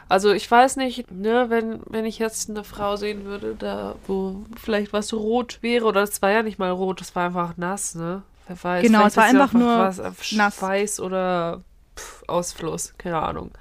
Also 0.09 0.31
ich 0.31 0.49
weiß 0.49 0.75
nicht, 0.75 1.09
ne, 1.11 1.45
wenn, 1.49 1.79
wenn 1.87 2.05
ich 2.05 2.19
jetzt 2.19 2.49
eine 2.49 2.63
Frau 2.63 2.97
sehen 2.97 3.25
würde, 3.25 3.55
da 3.57 3.95
wo 4.05 4.45
vielleicht 4.61 4.93
was 4.93 5.11
rot 5.11 5.57
wäre, 5.61 5.85
oder 5.85 6.03
es 6.03 6.21
war 6.21 6.29
ja 6.29 6.43
nicht 6.43 6.59
mal 6.59 6.69
rot, 6.69 7.01
es 7.01 7.15
war 7.15 7.25
einfach 7.25 7.57
nass, 7.57 7.95
ne? 7.95 8.21
Wer 8.47 8.63
weiß. 8.63 8.83
Genau, 8.83 9.07
es 9.07 9.17
war 9.17 9.23
einfach, 9.23 9.53
einfach 9.53 9.59
nur 9.59 9.77
was, 9.77 10.31
nass. 10.33 10.61
Weiß 10.61 10.99
oder 10.99 11.61
pff, 11.97 12.23
Ausfluss, 12.27 12.93
keine 12.99 13.19
Ahnung. 13.23 13.51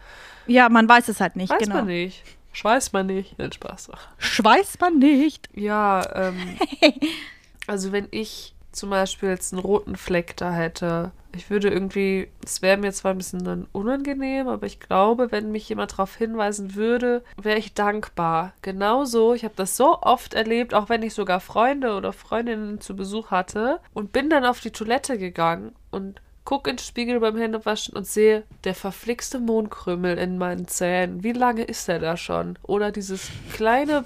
Ja, 0.47 0.69
man 0.69 0.87
weiß 0.89 1.09
es 1.09 1.21
halt 1.21 1.37
nicht, 1.37 1.51
weiß 1.51 1.59
genau. 1.59 1.77
man 1.77 1.87
nicht. 1.87 2.23
Schweißt 2.53 2.93
man 2.93 3.07
nicht. 3.07 3.39
Nein, 3.39 3.53
Spaß. 3.53 3.91
Schweißt 4.19 4.81
man 4.81 4.99
nicht. 4.99 5.49
Ja, 5.55 6.07
ähm, 6.15 6.59
also 7.67 7.93
wenn 7.93 8.09
ich 8.11 8.55
zum 8.73 8.91
Beispiel 8.91 9.31
jetzt 9.31 9.53
einen 9.53 9.63
roten 9.63 9.97
Fleck 9.97 10.37
da 10.37 10.53
hätte, 10.53 11.13
ich 11.35 11.51
würde 11.51 11.71
irgendwie, 11.71 12.29
es 12.45 12.63
wäre 12.63 12.77
mir 12.77 12.93
zwar 12.93 13.13
ein 13.13 13.19
bisschen 13.19 13.45
dann 13.45 13.67
unangenehm, 13.73 14.49
aber 14.49 14.67
ich 14.67 14.81
glaube, 14.81 15.33
wenn 15.33 15.51
mich 15.51 15.69
jemand 15.69 15.93
darauf 15.93 16.15
hinweisen 16.17 16.75
würde, 16.75 17.23
wäre 17.41 17.59
ich 17.59 17.75
dankbar. 17.75 18.53
Genauso, 18.63 19.33
ich 19.33 19.45
habe 19.45 19.55
das 19.57 19.77
so 19.77 20.01
oft 20.03 20.35
erlebt, 20.35 20.75
auch 20.75 20.89
wenn 20.89 21.03
ich 21.03 21.15
sogar 21.15 21.41
Freunde 21.41 21.95
oder 21.95 22.13
Freundinnen 22.13 22.81
zu 22.81 22.95
Besuch 22.97 23.31
hatte 23.31 23.81
und 23.95 24.13
bin 24.13 24.29
dann 24.29 24.45
auf 24.45 24.61
die 24.61 24.73
Toilette 24.73 25.19
gegangen 25.19 25.75
und 25.91 26.21
guck 26.45 26.67
in 26.67 26.77
den 26.77 26.83
Spiegel 26.83 27.21
beim 27.21 27.37
Händewaschen 27.37 27.95
und 27.97 28.07
sehe 28.07 28.45
der 28.65 28.75
verflixte 28.75 29.39
Mondkrümel 29.39 30.19
in 30.19 30.39
meinen 30.39 30.67
Zähnen. 30.69 31.23
Wie 31.23 31.33
lange 31.33 31.63
ist 31.63 31.89
der 31.89 31.99
da 31.99 32.17
schon? 32.17 32.59
Oder 32.63 32.91
dieses 32.91 33.29
kleine 33.53 34.05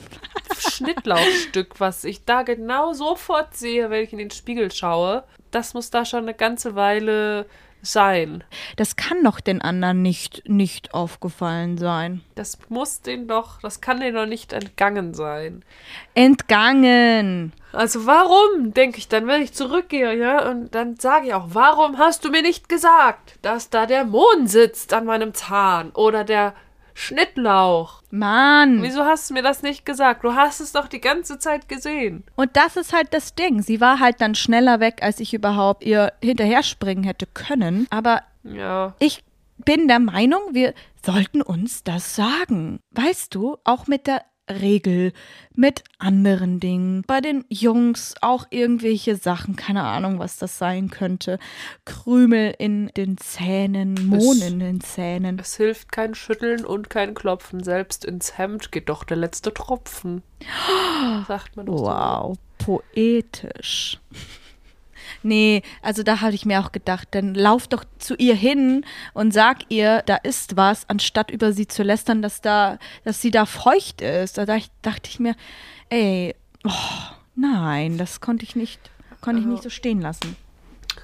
Schnittlauchstück, 0.58 1.80
was 1.80 2.04
ich 2.04 2.24
da 2.24 2.42
genau 2.42 2.92
sofort 2.92 3.56
sehe, 3.56 3.90
wenn 3.90 4.04
ich 4.04 4.12
in 4.12 4.18
den 4.18 4.30
Spiegel 4.30 4.70
schaue. 4.70 5.24
Das 5.50 5.74
muss 5.74 5.90
da 5.90 6.04
schon 6.04 6.24
eine 6.24 6.34
ganze 6.34 6.74
Weile 6.74 7.46
sein. 7.82 8.44
Das 8.76 8.96
kann 8.96 9.22
doch 9.22 9.40
den 9.40 9.62
anderen 9.62 10.02
nicht, 10.02 10.48
nicht 10.48 10.94
aufgefallen 10.94 11.78
sein. 11.78 12.22
Das 12.34 12.58
muss 12.68 13.00
den 13.00 13.28
doch, 13.28 13.60
das 13.60 13.80
kann 13.80 14.00
denen 14.00 14.16
doch 14.16 14.26
nicht 14.26 14.52
entgangen 14.52 15.14
sein. 15.14 15.64
Entgangen! 16.14 17.52
Also 17.72 18.06
warum, 18.06 18.72
denke 18.72 18.98
ich 18.98 19.08
dann, 19.08 19.26
wenn 19.26 19.42
ich 19.42 19.52
zurückgehe, 19.52 20.16
ja, 20.16 20.48
und 20.48 20.74
dann 20.74 20.96
sage 20.96 21.26
ich 21.26 21.34
auch, 21.34 21.48
warum 21.48 21.98
hast 21.98 22.24
du 22.24 22.30
mir 22.30 22.42
nicht 22.42 22.68
gesagt, 22.68 23.38
dass 23.42 23.70
da 23.70 23.86
der 23.86 24.04
Mond 24.04 24.48
sitzt 24.48 24.94
an 24.94 25.04
meinem 25.04 25.34
Zahn 25.34 25.90
oder 25.90 26.24
der 26.24 26.54
Schnittlauch. 26.96 28.02
Mann. 28.10 28.82
Wieso 28.82 29.04
hast 29.04 29.28
du 29.28 29.34
mir 29.34 29.42
das 29.42 29.62
nicht 29.62 29.84
gesagt? 29.84 30.24
Du 30.24 30.34
hast 30.34 30.60
es 30.60 30.72
doch 30.72 30.88
die 30.88 31.00
ganze 31.00 31.38
Zeit 31.38 31.68
gesehen. 31.68 32.24
Und 32.36 32.56
das 32.56 32.76
ist 32.76 32.94
halt 32.94 33.12
das 33.12 33.34
Ding. 33.34 33.60
Sie 33.60 33.82
war 33.82 34.00
halt 34.00 34.22
dann 34.22 34.34
schneller 34.34 34.80
weg, 34.80 35.00
als 35.02 35.20
ich 35.20 35.34
überhaupt 35.34 35.84
ihr 35.84 36.14
hinterher 36.22 36.62
springen 36.62 37.04
hätte 37.04 37.26
können. 37.26 37.86
Aber 37.90 38.22
ja. 38.44 38.94
ich 38.98 39.22
bin 39.58 39.88
der 39.88 40.00
Meinung, 40.00 40.40
wir 40.52 40.72
sollten 41.04 41.42
uns 41.42 41.84
das 41.84 42.16
sagen. 42.16 42.80
Weißt 42.92 43.34
du, 43.34 43.58
auch 43.64 43.86
mit 43.86 44.06
der 44.06 44.22
Regel 44.48 45.12
mit 45.54 45.82
anderen 45.98 46.60
Dingen. 46.60 47.02
Bei 47.06 47.20
den 47.20 47.44
Jungs 47.48 48.14
auch 48.20 48.46
irgendwelche 48.50 49.16
Sachen, 49.16 49.56
keine 49.56 49.82
Ahnung, 49.82 50.18
was 50.18 50.36
das 50.38 50.58
sein 50.58 50.90
könnte. 50.90 51.38
Krümel 51.84 52.54
in 52.58 52.88
den 52.96 53.16
Zähnen, 53.18 53.94
Mohn 54.06 54.40
in 54.42 54.58
den 54.60 54.80
Zähnen. 54.80 55.38
Es 55.38 55.56
hilft 55.56 55.90
kein 55.92 56.14
Schütteln 56.14 56.64
und 56.64 56.90
kein 56.90 57.14
Klopfen. 57.14 57.62
Selbst 57.62 58.04
ins 58.04 58.38
Hemd 58.38 58.70
geht 58.72 58.88
doch 58.88 59.04
der 59.04 59.16
letzte 59.16 59.52
Tropfen. 59.52 60.22
Sagt 61.26 61.56
man 61.56 61.66
doch 61.66 61.80
Wow, 61.80 62.36
so. 62.60 62.64
poetisch. 62.64 63.98
Nee, 65.26 65.62
also 65.82 66.04
da 66.04 66.20
habe 66.20 66.36
ich 66.36 66.46
mir 66.46 66.60
auch 66.60 66.70
gedacht, 66.70 67.08
dann 67.10 67.34
lauf 67.34 67.66
doch 67.66 67.82
zu 67.98 68.14
ihr 68.14 68.36
hin 68.36 68.84
und 69.12 69.32
sag 69.32 69.68
ihr, 69.70 70.02
da 70.06 70.14
ist 70.14 70.56
was, 70.56 70.88
anstatt 70.88 71.32
über 71.32 71.52
sie 71.52 71.66
zu 71.66 71.82
lästern, 71.82 72.22
dass 72.22 72.40
da, 72.42 72.78
dass 73.02 73.20
sie 73.20 73.32
da 73.32 73.44
feucht 73.44 74.02
ist. 74.02 74.38
Da 74.38 74.44
dachte 74.44 75.10
ich 75.10 75.18
mir, 75.18 75.34
ey, 75.88 76.36
oh, 76.64 76.70
nein, 77.34 77.98
das 77.98 78.20
konnte 78.20 78.44
ich 78.44 78.54
nicht, 78.54 78.80
konnte 79.20 79.40
ich 79.40 79.48
nicht 79.48 79.64
so 79.64 79.68
stehen 79.68 80.00
lassen. 80.00 80.36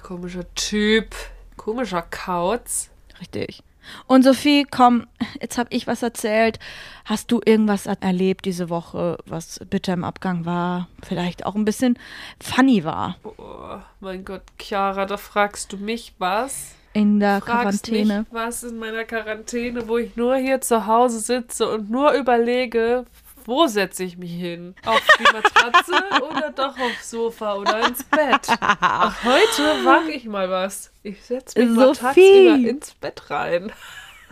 Komischer 0.01 0.45
Typ, 0.55 1.13
komischer 1.57 2.03
Kauz. 2.03 2.91
Richtig. 3.19 3.61
Und 4.07 4.23
Sophie, 4.23 4.65
komm, 4.69 5.07
jetzt 5.41 5.57
habe 5.57 5.69
ich 5.71 5.87
was 5.87 6.03
erzählt. 6.03 6.59
Hast 7.05 7.31
du 7.31 7.41
irgendwas 7.45 7.85
erlebt 7.85 8.45
diese 8.45 8.69
Woche, 8.69 9.17
was 9.25 9.59
bitter 9.69 9.93
im 9.93 10.03
Abgang 10.03 10.45
war? 10.45 10.87
Vielleicht 11.01 11.45
auch 11.45 11.55
ein 11.55 11.65
bisschen 11.65 11.97
funny 12.41 12.83
war? 12.83 13.17
Oh, 13.23 13.79
mein 13.99 14.23
Gott, 14.25 14.43
Chiara, 14.59 15.05
da 15.05 15.17
fragst 15.17 15.73
du 15.73 15.77
mich 15.77 16.13
was? 16.17 16.75
In 16.93 17.19
der 17.19 17.41
fragst 17.41 17.85
Quarantäne. 17.85 18.19
Mich 18.19 18.27
was 18.31 18.63
in 18.63 18.77
meiner 18.77 19.03
Quarantäne, 19.03 19.87
wo 19.87 19.97
ich 19.97 20.15
nur 20.15 20.35
hier 20.35 20.61
zu 20.61 20.85
Hause 20.85 21.19
sitze 21.19 21.67
und 21.67 21.89
nur 21.89 22.11
überlege, 22.13 23.05
wo 23.45 23.67
setze 23.67 24.03
ich 24.03 24.17
mich 24.17 24.31
hin? 24.31 24.75
Auf 24.85 25.01
die 25.19 25.23
Matratze 25.23 25.93
oder 26.29 26.51
doch 26.51 26.77
aufs 26.79 27.09
Sofa 27.09 27.55
oder 27.55 27.87
ins 27.87 28.03
Bett? 28.05 28.47
Ach, 28.59 29.23
heute 29.23 29.85
wage 29.85 30.11
ich 30.11 30.25
mal 30.25 30.49
was. 30.49 30.91
Ich 31.03 31.23
setze 31.23 31.59
mich 31.59 31.69
Sophie. 31.69 31.79
mal 31.79 31.95
tagsüber 31.95 32.69
ins 32.69 32.93
Bett 32.95 33.29
rein. 33.29 33.71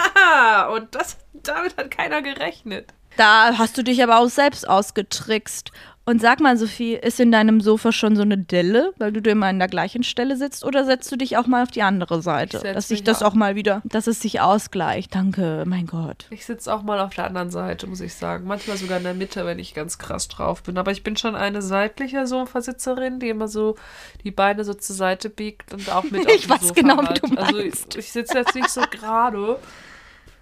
Und 0.74 0.96
das, 0.96 1.18
damit 1.34 1.78
hat 1.78 1.92
keiner 1.92 2.22
gerechnet. 2.22 2.94
Da 3.18 3.58
hast 3.58 3.78
du 3.78 3.84
dich 3.84 4.02
aber 4.02 4.20
auch 4.20 4.30
selbst 4.30 4.68
ausgetrickst. 4.68 5.72
Und 6.04 6.20
sag 6.20 6.40
mal, 6.40 6.58
Sophie, 6.58 6.96
ist 6.96 7.20
in 7.20 7.32
deinem 7.32 7.62
Sofa 7.62 7.92
schon 7.92 8.16
so 8.16 8.24
eine 8.24 8.38
Delle, 8.38 8.92
weil 8.98 9.12
du 9.12 9.30
immer 9.30 9.46
an 9.46 9.60
der 9.60 9.68
gleichen 9.68 10.02
Stelle 10.04 10.36
sitzt, 10.36 10.66
oder 10.66 10.84
setzt 10.84 11.12
du 11.12 11.16
dich 11.16 11.38
auch 11.38 11.46
mal 11.46 11.62
auf 11.62 11.70
die 11.70 11.84
andere 11.84 12.24
Seite, 12.24 12.60
setz 12.60 12.74
dass 12.74 12.88
sich 12.88 13.04
das 13.04 13.22
auch- 13.22 13.36
mal 13.36 13.56
wieder, 13.56 13.82
dass 13.86 14.08
es 14.08 14.20
sich 14.20 14.42
ausgleicht? 14.42 15.14
Danke, 15.14 15.64
mein 15.68 15.86
Gott. 15.86 16.26
Ich 16.32 16.46
sitze 16.46 16.74
auch 16.74 16.82
mal 16.82 17.00
auf 17.00 17.14
der 17.14 17.26
anderen 17.28 17.52
Seite, 17.52 17.86
muss 17.86 18.02
ich 18.02 18.16
sagen. 18.16 18.48
Manchmal 18.48 18.78
sogar 18.78 18.98
in 18.98 19.04
der 19.04 19.14
Mitte, 19.14 19.46
wenn 19.46 19.60
ich 19.60 19.76
ganz 19.76 20.00
krass 20.00 20.28
drauf 20.28 20.64
bin. 20.64 20.78
Aber 20.80 20.92
ich 20.92 21.04
bin 21.04 21.18
schon 21.18 21.36
eine 21.36 21.62
seitliche 21.62 22.26
Sofasitzerin, 22.26 23.20
die 23.20 23.30
immer 23.30 23.48
so 23.48 23.76
die 24.24 24.32
Beine 24.32 24.64
so 24.64 24.74
zur 24.74 24.96
Seite 24.96 25.30
biegt 25.30 25.72
und 25.72 25.88
auch 25.94 26.04
mit 26.06 26.26
auf 26.26 26.34
Ich 26.34 26.50
weiß 26.50 26.62
Sofa 26.62 26.74
genau, 26.74 26.98
wie 27.04 27.14
du 27.20 27.38
Also 27.38 27.58
ich, 27.60 27.66
meinst. 27.66 27.96
ich 27.96 28.12
sitze 28.12 28.40
jetzt 28.40 28.56
nicht 28.56 28.70
so 28.70 28.82
gerade 28.90 29.60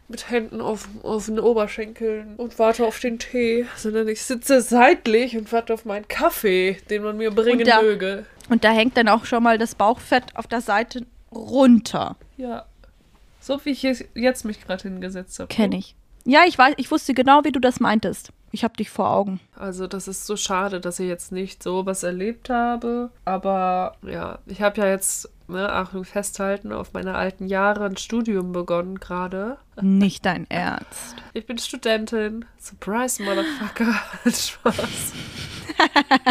mit 0.09 0.29
Händen 0.29 0.59
auf, 0.59 0.89
auf 1.03 1.27
den 1.27 1.39
Oberschenkeln 1.39 2.35
und 2.35 2.57
warte 2.59 2.85
auf 2.85 2.99
den 2.99 3.19
Tee, 3.19 3.65
sondern 3.77 4.07
ich 4.07 4.21
sitze 4.23 4.59
seitlich 4.61 5.37
und 5.37 5.51
warte 5.53 5.73
auf 5.73 5.85
meinen 5.85 6.07
Kaffee, 6.07 6.77
den 6.89 7.03
man 7.03 7.17
mir 7.17 7.31
bringen 7.31 7.59
Und 7.61 7.67
da- 7.67 7.81
möge. 7.81 8.25
Und 8.49 8.63
da 8.63 8.71
hängt 8.71 8.97
dann 8.97 9.07
auch 9.07 9.25
schon 9.25 9.43
mal 9.43 9.57
das 9.59 9.75
Bauchfett 9.75 10.35
auf 10.35 10.47
der 10.47 10.61
Seite 10.61 11.05
runter. 11.31 12.15
Ja. 12.37 12.65
So 13.39 13.63
wie 13.63 13.69
ich 13.69 13.83
jetzt 13.83 14.45
mich 14.45 14.61
gerade 14.65 14.83
hingesetzt 14.83 15.39
habe. 15.39 15.47
Kenne 15.53 15.77
ich. 15.77 15.95
Ja, 16.25 16.41
ich 16.47 16.57
weiß, 16.57 16.73
ich 16.77 16.91
wusste 16.91 17.13
genau, 17.13 17.43
wie 17.43 17.51
du 17.51 17.59
das 17.59 17.79
meintest. 17.79 18.31
Ich 18.51 18.63
hab 18.63 18.75
dich 18.77 18.89
vor 18.89 19.11
Augen. 19.11 19.39
Also 19.55 19.85
das 19.87 20.07
ist 20.07 20.25
so 20.25 20.35
schade, 20.35 20.79
dass 20.81 20.99
ich 20.99 21.07
jetzt 21.07 21.31
nicht 21.31 21.61
so 21.61 21.85
was 21.85 22.01
erlebt 22.03 22.49
habe. 22.49 23.11
Aber 23.23 23.95
ja, 24.01 24.39
ich 24.47 24.61
habe 24.63 24.81
ja 24.81 24.87
jetzt, 24.87 25.29
ne, 25.49 25.71
Achtung, 25.71 26.05
festhalten, 26.05 26.71
auf 26.71 26.93
meine 26.93 27.15
alten 27.15 27.47
Jahre 27.47 27.85
ein 27.85 27.97
Studium 27.97 28.51
begonnen 28.51 28.99
gerade. 28.99 29.57
Nicht 29.81 30.25
dein 30.25 30.45
Ernst. 30.49 31.15
Ich 31.33 31.45
bin 31.45 31.57
Studentin. 31.57 32.45
Surprise, 32.57 33.21
Motherfucker. 33.23 33.93
Spaß. 34.25 35.13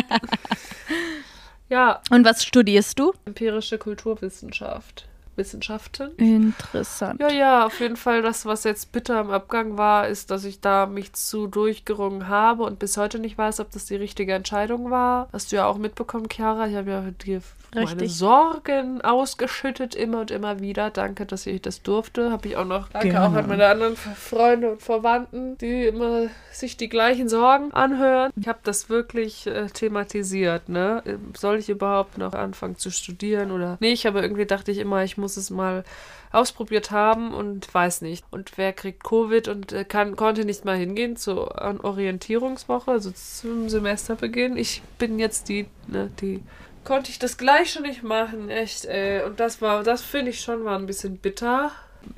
ja, 1.68 2.00
Und 2.10 2.24
was 2.24 2.44
studierst 2.44 2.98
du? 2.98 3.12
empirische 3.26 3.78
Kulturwissenschaft. 3.78 5.06
Wissenschaften. 5.38 6.10
Interessant. 6.16 7.20
Ja, 7.20 7.30
ja, 7.30 7.66
auf 7.66 7.80
jeden 7.80 7.96
Fall 7.96 8.20
das, 8.22 8.44
was 8.44 8.64
jetzt 8.64 8.92
bitter 8.92 9.20
im 9.20 9.30
Abgang 9.30 9.78
war, 9.78 10.08
ist, 10.08 10.30
dass 10.30 10.44
ich 10.44 10.60
da 10.60 10.86
mich 10.86 11.14
zu 11.14 11.46
durchgerungen 11.46 12.28
habe 12.28 12.64
und 12.64 12.78
bis 12.78 12.96
heute 12.96 13.18
nicht 13.18 13.38
weiß, 13.38 13.60
ob 13.60 13.70
das 13.70 13.86
die 13.86 13.96
richtige 13.96 14.34
Entscheidung 14.34 14.90
war. 14.90 15.28
Hast 15.32 15.52
du 15.52 15.56
ja 15.56 15.66
auch 15.66 15.78
mitbekommen, 15.78 16.28
Chiara. 16.30 16.66
Ich 16.66 16.76
habe 16.76 16.90
ja 16.90 17.00
dir 17.24 17.40
meine 17.74 17.90
Richtig. 17.90 18.16
Sorgen 18.16 19.02
ausgeschüttet, 19.02 19.94
immer 19.94 20.20
und 20.20 20.30
immer 20.30 20.60
wieder. 20.60 20.90
Danke, 20.90 21.26
dass 21.26 21.46
ich 21.46 21.60
das 21.60 21.82
durfte. 21.82 22.30
Habe 22.30 22.48
ich 22.48 22.56
auch 22.56 22.64
noch. 22.64 22.88
Danke 22.88 23.10
Gerne. 23.10 23.26
auch 23.26 23.32
an 23.34 23.46
meine 23.46 23.66
anderen 23.66 23.96
Freunde 23.96 24.72
und 24.72 24.82
Verwandten, 24.82 25.58
die 25.58 25.84
immer 25.84 26.28
sich 26.50 26.76
die 26.76 26.88
gleichen 26.88 27.28
Sorgen 27.28 27.72
anhören. 27.72 28.32
Ich 28.40 28.48
habe 28.48 28.60
das 28.62 28.88
wirklich 28.88 29.46
äh, 29.46 29.66
thematisiert, 29.66 30.68
ne? 30.68 31.02
Soll 31.36 31.58
ich 31.58 31.68
überhaupt 31.68 32.16
noch 32.16 32.32
anfangen 32.32 32.76
zu 32.76 32.90
studieren 32.90 33.50
oder 33.50 33.76
nicht? 33.80 34.06
Aber 34.06 34.22
irgendwie 34.22 34.46
dachte 34.46 34.70
ich 34.70 34.78
immer, 34.78 35.04
ich 35.04 35.18
muss 35.18 35.27
es 35.36 35.50
mal 35.50 35.84
ausprobiert 36.32 36.90
haben 36.90 37.32
und 37.32 37.72
weiß 37.72 38.02
nicht. 38.02 38.24
Und 38.30 38.52
wer 38.56 38.72
kriegt 38.72 39.02
Covid 39.04 39.48
und 39.48 39.72
äh, 39.72 39.84
kann, 39.84 40.16
konnte 40.16 40.44
nicht 40.44 40.64
mal 40.64 40.76
hingehen 40.76 41.16
zur 41.16 41.54
Orientierungswoche, 41.84 42.90
also 42.90 43.10
zum 43.10 43.68
Semesterbeginn. 43.68 44.56
Ich 44.56 44.82
bin 44.98 45.18
jetzt 45.18 45.48
die, 45.48 45.66
ne, 45.86 46.10
die 46.20 46.42
konnte 46.84 47.10
ich 47.10 47.18
das 47.18 47.36
gleich 47.36 47.72
schon 47.72 47.82
nicht 47.82 48.02
machen, 48.02 48.48
echt, 48.48 48.84
ey. 48.84 49.22
Und 49.22 49.40
das 49.40 49.60
war, 49.60 49.82
das 49.82 50.02
finde 50.02 50.30
ich 50.30 50.40
schon 50.40 50.64
war 50.64 50.78
ein 50.78 50.86
bisschen 50.86 51.18
bitter, 51.18 51.70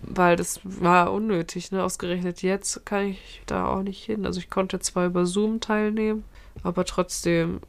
weil 0.02 0.36
das 0.36 0.60
war 0.62 1.12
unnötig, 1.12 1.72
ne? 1.72 1.82
Ausgerechnet 1.82 2.42
jetzt 2.42 2.84
kann 2.86 3.08
ich 3.08 3.42
da 3.46 3.66
auch 3.66 3.82
nicht 3.82 4.04
hin. 4.04 4.26
Also 4.26 4.40
ich 4.40 4.50
konnte 4.50 4.78
zwar 4.80 5.06
über 5.06 5.26
Zoom 5.26 5.60
teilnehmen, 5.60 6.24
aber 6.62 6.84
trotzdem, 6.84 7.60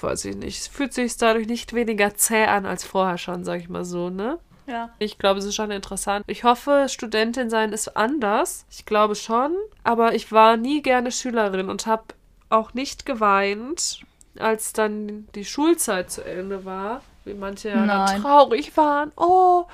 weiß 0.00 0.24
ich 0.26 0.36
nicht, 0.36 0.68
fühlt 0.68 0.92
sich 0.94 1.16
dadurch 1.16 1.46
nicht 1.46 1.72
weniger 1.74 2.14
zäh 2.14 2.44
an 2.44 2.66
als 2.66 2.84
vorher 2.84 3.18
schon, 3.18 3.44
sag 3.44 3.60
ich 3.60 3.68
mal 3.68 3.84
so, 3.84 4.10
ne? 4.10 4.38
Ja. 4.66 4.90
Ich 4.98 5.18
glaube, 5.18 5.38
es 5.40 5.44
ist 5.44 5.54
schon 5.54 5.70
interessant. 5.70 6.24
Ich 6.28 6.44
hoffe, 6.44 6.86
Studentin 6.88 7.50
sein 7.50 7.72
ist 7.72 7.96
anders. 7.96 8.64
Ich 8.70 8.84
glaube 8.86 9.14
schon. 9.14 9.56
Aber 9.84 10.14
ich 10.14 10.30
war 10.32 10.56
nie 10.56 10.82
gerne 10.82 11.10
Schülerin 11.12 11.68
und 11.68 11.86
habe 11.86 12.04
auch 12.48 12.74
nicht 12.74 13.06
geweint, 13.06 14.00
als 14.38 14.72
dann 14.72 15.26
die 15.34 15.44
Schulzeit 15.44 16.10
zu 16.10 16.24
Ende 16.24 16.64
war. 16.64 17.02
Wie 17.24 17.34
manche 17.34 17.68
ja 17.68 17.86
dann 17.86 18.20
traurig 18.22 18.76
waren. 18.76 19.12
Oh, 19.16 19.66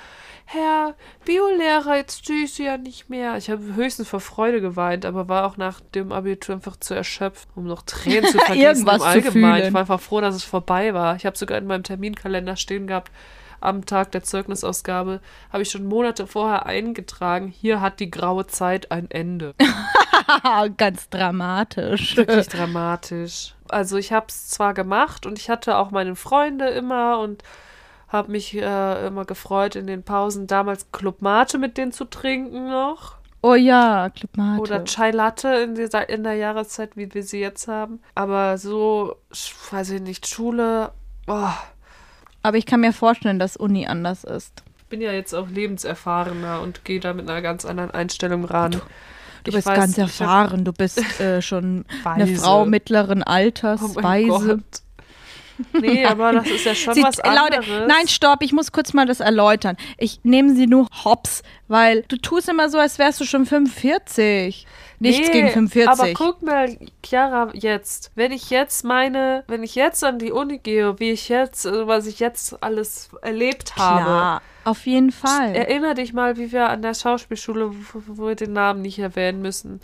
Herr 0.44 0.94
Biolehrer, 1.24 1.96
jetzt 1.96 2.27
tue 2.27 2.44
ich 2.44 2.55
sie 2.55 2.64
ja 2.64 2.77
nicht 2.79 3.09
mehr. 3.11 3.37
Ich 3.37 3.51
habe 3.51 3.74
höchstens 3.74 4.09
vor 4.09 4.20
Freude 4.20 4.61
geweint, 4.61 5.05
aber 5.05 5.29
war 5.29 5.46
auch 5.46 5.57
nach 5.57 5.81
dem 5.94 6.12
Abitur 6.12 6.55
einfach 6.55 6.77
zu 6.77 6.94
erschöpft, 6.94 7.48
um 7.55 7.64
noch 7.64 7.83
Tränen 7.83 8.24
zu 8.31 8.38
vergießen 8.38 8.62
Irgendwas 8.62 8.94
im 8.96 9.01
zu 9.01 9.07
Allgemeinen. 9.07 9.33
fühlen. 9.57 9.66
Ich 9.68 9.72
war 9.74 9.81
einfach 9.81 10.01
froh, 10.01 10.20
dass 10.20 10.35
es 10.35 10.44
vorbei 10.44 10.94
war. 10.94 11.16
Ich 11.16 11.27
habe 11.27 11.37
sogar 11.37 11.59
in 11.59 11.66
meinem 11.66 11.83
Terminkalender 11.83 12.57
stehen 12.57 12.87
gehabt, 12.87 13.12
am 13.61 13.87
Tag 13.87 14.12
der 14.12 14.23
Zeugnisausgabe 14.23 15.21
habe 15.53 15.62
ich 15.62 15.71
schon 15.71 15.87
Monate 15.87 16.27
vorher 16.27 16.66
eingetragen, 16.66 17.49
hier 17.49 17.81
hat 17.81 18.01
die 18.01 18.11
graue 18.11 18.47
Zeit 18.47 18.90
ein 18.90 19.11
Ende. 19.11 19.55
Ganz 20.77 21.09
dramatisch. 21.09 22.16
Wirklich 22.16 22.49
dramatisch. 22.49 23.55
Also 23.68 23.97
ich 23.97 24.12
habe 24.12 24.27
es 24.29 24.49
zwar 24.49 24.75
gemacht 24.75 25.27
und 25.27 25.38
ich 25.38 25.51
hatte 25.51 25.77
auch 25.77 25.90
meine 25.90 26.16
Freunde 26.16 26.68
immer 26.68 27.21
und 27.21 27.42
habe 28.09 28.33
mich 28.33 28.57
äh, 28.57 29.07
immer 29.07 29.25
gefreut, 29.25 29.77
in 29.77 29.87
den 29.87 30.03
Pausen 30.03 30.47
damals 30.47 30.90
Club 30.92 31.21
Mate 31.21 31.59
mit 31.59 31.77
denen 31.77 31.92
zu 31.92 32.05
trinken 32.05 32.71
noch. 32.71 33.18
Oh 33.42 33.55
ja, 33.55 34.11
Club 34.11 34.37
Mate. 34.37 34.61
Oder 34.61 34.85
Chai 34.85 35.11
Latte 35.11 35.49
in, 35.49 35.75
dieser, 35.75 36.09
in 36.09 36.25
der 36.25 36.35
Jahreszeit, 36.35 36.97
wie 36.97 37.12
wir 37.14 37.23
sie 37.23 37.40
jetzt 37.40 37.68
haben. 37.68 38.01
Aber 38.14 38.59
so, 38.59 39.16
weiß 39.71 39.90
ich 39.90 40.01
nicht, 40.01 40.27
Schule, 40.27 40.90
oh, 41.29 41.51
Aber 42.42 42.57
ich 42.57 42.66
kann 42.66 42.81
mir 42.81 42.92
vorstellen, 42.92 43.38
dass 43.38 43.57
Uni 43.57 43.87
anders 43.87 44.24
ist. 44.24 44.62
ich 44.79 44.85
bin 44.87 45.01
ja 45.01 45.12
jetzt 45.12 45.35
auch 45.35 45.48
lebenserfahrener 45.48 46.61
und 46.61 46.85
gehe 46.85 47.01
da 47.01 47.12
mit 47.12 47.29
einer 47.29 47.42
ganz 47.42 47.64
anderen 47.64 47.90
Einstellung 47.90 48.44
ran. 48.44 48.72
Du 48.72 48.79
Ich 49.46 49.55
bist 49.55 49.66
weiß, 49.66 49.77
ganz 49.79 49.92
hab- 49.98 50.05
erfahren. 50.05 50.64
Du 50.64 50.72
bist 50.72 51.20
äh, 51.20 51.42
schon 51.42 51.85
eine. 52.05 52.27
Frau 52.37 52.64
mittleren 52.66 53.22
Alters, 53.22 53.81
Oh 53.83 54.03
weise. 54.03 54.57
Gott. 54.59 55.83
Nee, 55.83 56.05
aber 56.05 56.33
das 56.35 56.46
ist 56.46 56.64
ja 56.64 56.74
schon 56.74 56.94
Sie, 56.94 57.03
was 57.03 57.18
äh, 57.18 57.22
anderes. 57.22 57.66
Leute, 57.66 57.87
nein, 57.88 58.07
stopp, 58.07 58.42
ich 58.42 58.53
muss 58.53 58.70
kurz 58.70 58.92
mal 58.92 59.07
das 59.07 59.18
erläutern. 59.18 59.77
Ich 59.96 60.20
nehme 60.22 60.55
sie 60.55 60.68
nur 60.68 60.87
hops, 61.05 61.42
weil 61.66 62.03
du 62.07 62.16
tust 62.16 62.48
immer 62.48 62.68
so, 62.68 62.79
als 62.79 62.98
wärst 63.01 63.20
du 63.20 63.24
schon 63.24 63.44
45. 63.44 64.66
Nichts 65.00 65.28
Nee, 65.28 65.32
gegen 65.32 65.68
45. 65.68 65.87
Aber 65.87 66.12
guck 66.12 66.42
mal, 66.42 66.76
Chiara, 67.04 67.50
jetzt, 67.54 68.11
wenn 68.16 68.32
ich 68.32 68.50
jetzt 68.50 68.84
meine, 68.84 69.44
wenn 69.46 69.62
ich 69.62 69.74
jetzt 69.76 70.02
an 70.02 70.18
die 70.18 70.32
Uni 70.32 70.58
gehe, 70.58 70.98
wie 70.98 71.12
ich 71.12 71.28
jetzt, 71.28 71.66
also 71.66 71.87
was 71.87 72.06
ich 72.06 72.18
jetzt 72.18 72.61
alles 72.62 73.11
erlebt 73.22 73.76
habe. 73.76 74.02
Klar, 74.04 74.42
auf 74.64 74.87
jeden 74.87 75.12
Fall. 75.12 75.54
Erinner 75.54 75.94
dich 75.94 76.12
mal, 76.12 76.37
wie 76.37 76.50
wir 76.50 76.68
an 76.68 76.82
der 76.82 76.94
Schauspielschule, 76.94 77.70
wo 77.92 78.26
wir 78.26 78.34
den 78.34 78.52
Namen 78.52 78.82
nicht 78.82 78.98
erwähnen 78.98 79.40
müssen, 79.40 79.80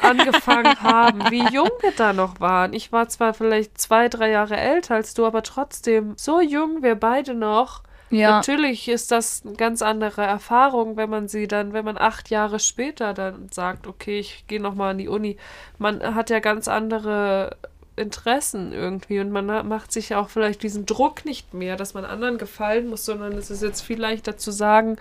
angefangen 0.00 0.76
haben, 0.82 1.30
wie 1.30 1.46
jung 1.54 1.70
wir 1.80 1.92
da 1.96 2.12
noch 2.12 2.40
waren. 2.40 2.72
Ich 2.72 2.90
war 2.90 3.08
zwar 3.08 3.34
vielleicht 3.34 3.80
zwei, 3.80 4.08
drei 4.08 4.30
Jahre 4.30 4.56
älter 4.56 4.96
als 4.96 5.14
du, 5.14 5.24
aber 5.24 5.42
trotzdem 5.42 6.14
so 6.16 6.40
jung 6.40 6.82
wir 6.82 6.96
beide 6.96 7.34
noch. 7.34 7.82
Ja, 8.12 8.30
Natürlich 8.30 8.88
ist 8.88 9.10
das 9.10 9.42
eine 9.44 9.54
ganz 9.54 9.82
andere 9.82 10.22
Erfahrung, 10.22 10.96
wenn 10.96 11.10
man 11.10 11.28
sie 11.28 11.48
dann, 11.48 11.72
wenn 11.72 11.84
man 11.84 11.98
acht 11.98 12.30
Jahre 12.30 12.58
später 12.60 13.14
dann 13.14 13.48
sagt, 13.50 13.86
okay, 13.86 14.18
ich 14.18 14.44
gehe 14.46 14.60
nochmal 14.60 14.92
an 14.92 14.98
die 14.98 15.08
Uni. 15.08 15.36
Man 15.78 16.14
hat 16.14 16.30
ja 16.30 16.40
ganz 16.40 16.68
andere 16.68 17.56
Interessen 17.96 18.72
irgendwie 18.72 19.20
und 19.20 19.30
man 19.30 19.46
macht 19.68 19.92
sich 19.92 20.14
auch 20.14 20.28
vielleicht 20.28 20.62
diesen 20.62 20.86
Druck 20.86 21.24
nicht 21.24 21.54
mehr, 21.54 21.76
dass 21.76 21.94
man 21.94 22.04
anderen 22.04 22.38
gefallen 22.38 22.88
muss, 22.88 23.04
sondern 23.04 23.32
es 23.32 23.50
ist 23.50 23.62
jetzt 23.62 23.82
viel 23.82 24.00
leichter 24.00 24.36
zu 24.36 24.50
sagen, 24.50 24.96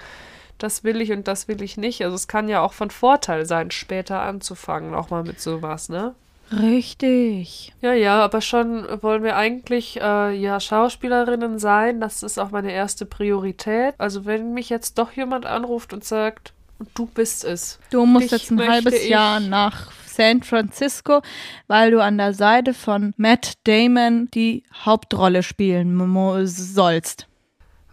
das 0.57 0.83
will 0.83 1.01
ich 1.01 1.11
und 1.11 1.27
das 1.27 1.47
will 1.47 1.61
ich 1.61 1.77
nicht. 1.77 2.03
Also 2.03 2.15
es 2.15 2.27
kann 2.27 2.49
ja 2.49 2.61
auch 2.61 2.73
von 2.73 2.91
Vorteil 2.91 3.45
sein, 3.45 3.71
später 3.71 4.21
anzufangen, 4.21 4.93
auch 4.93 5.09
mal 5.09 5.23
mit 5.23 5.39
sowas, 5.39 5.89
ne? 5.89 6.15
Richtig. 6.51 7.73
Ja, 7.81 7.93
ja, 7.93 8.23
aber 8.23 8.41
schon 8.41 8.85
wollen 9.01 9.23
wir 9.23 9.35
eigentlich 9.35 9.99
äh, 10.01 10.31
ja 10.35 10.59
Schauspielerinnen 10.59 11.59
sein. 11.59 11.99
Das 11.99 12.23
ist 12.23 12.37
auch 12.37 12.51
meine 12.51 12.71
erste 12.71 13.05
Priorität. 13.05 13.95
Also 13.97 14.25
wenn 14.25 14.53
mich 14.53 14.69
jetzt 14.69 14.97
doch 14.97 15.11
jemand 15.13 15.45
anruft 15.45 15.93
und 15.93 16.03
sagt, 16.03 16.53
du 16.93 17.05
bist 17.05 17.43
es. 17.43 17.79
Du 17.89 18.05
musst 18.05 18.25
Dich 18.25 18.31
jetzt 18.31 18.51
ein 18.51 18.67
halbes 18.67 19.07
Jahr 19.07 19.39
nach 19.39 19.91
San 20.05 20.43
Francisco, 20.43 21.21
weil 21.67 21.91
du 21.91 22.03
an 22.03 22.17
der 22.17 22.33
Seite 22.33 22.73
von 22.73 23.13
Matt 23.17 23.53
Damon 23.63 24.29
die 24.33 24.63
Hauptrolle 24.85 25.43
spielen 25.43 26.45
sollst. 26.45 27.27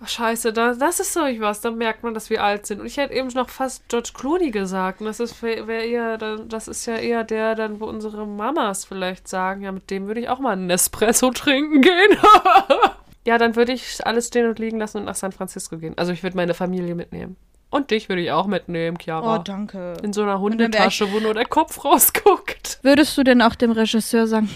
Oh, 0.01 0.07
scheiße, 0.07 0.53
da, 0.53 0.75
das 0.75 1.01
ist 1.01 1.13
so 1.13 1.21
was. 1.21 1.61
Da 1.61 1.71
merkt 1.73 2.05
man, 2.05 2.15
dass 2.15 2.31
wir 2.31 2.43
alt 2.43 2.67
sind. 2.67 2.81
Und 2.81 2.87
ich 2.87 2.97
hätte 2.97 3.15
eben 3.15 3.29
noch 3.29 3.49
fast 3.49 3.89
George 3.89 4.11
Clooney 4.15 4.51
gesagt. 4.53 5.01
Und 5.01 5.07
das 5.07 5.19
ist 5.19 5.43
wär, 5.43 5.67
eher, 5.67 6.19
das 6.19 6.69
ist 6.69 6.87
ja 6.87 6.97
eher 6.97 7.25
der, 7.25 7.57
dann, 7.57 7.81
wo 7.81 7.87
unsere 7.87 8.27
Mamas 8.27 8.85
vielleicht 8.85 9.27
sagen, 9.27 9.63
ja, 9.63 9.73
mit 9.73 9.91
dem 9.91 10.07
würde 10.07 10.21
ich 10.21 10.29
auch 10.29 10.39
mal 10.39 10.53
einen 10.53 10.71
Espresso 10.71 11.31
trinken 11.31 11.83
gehen. 11.83 12.17
ja, 13.27 13.39
dann 13.39 13.57
würde 13.57 13.73
ich 13.73 14.07
alles 14.07 14.29
stehen 14.29 14.49
und 14.49 14.61
liegen 14.61 14.79
lassen 14.79 14.99
und 14.99 15.05
nach 15.05 15.17
San 15.17 15.33
Francisco 15.33 15.79
gehen. 15.79 15.99
Also 15.99 16.13
ich 16.13 16.23
würde 16.23 16.37
meine 16.37 16.55
Familie 16.55 16.95
mitnehmen. 16.95 17.37
Und 17.71 17.91
dich 17.91 18.09
würde 18.09 18.23
ich 18.23 18.31
auch 18.31 18.47
mitnehmen, 18.47 18.97
Chiara. 18.99 19.37
Oh, 19.37 19.43
danke. 19.43 19.95
In 20.03 20.15
so 20.15 20.23
einer 20.23 20.41
Hundetasche, 20.41 21.13
wo 21.13 21.21
nur 21.21 21.35
der 21.35 21.45
Kopf 21.45 21.85
rausguckt. 21.85 22.79
Würdest 22.83 23.19
du 23.19 23.25
denn 23.25 23.43
auch 23.43 23.55
dem 23.55 23.73
Regisseur 23.73 24.27
sagen, 24.27 24.49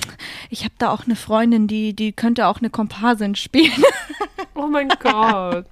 ich 0.49 0.65
habe 0.65 0.73
da 0.79 0.91
auch 0.91 1.05
eine 1.05 1.17
Freundin, 1.17 1.67
die, 1.67 1.95
die 1.95 2.13
könnte 2.13 2.47
auch 2.47 2.61
eine 2.61 2.71
Komparsin 2.71 3.35
spielen? 3.35 3.85
Oh 4.63 4.69
mein 4.69 4.89
Gott. 5.01 5.67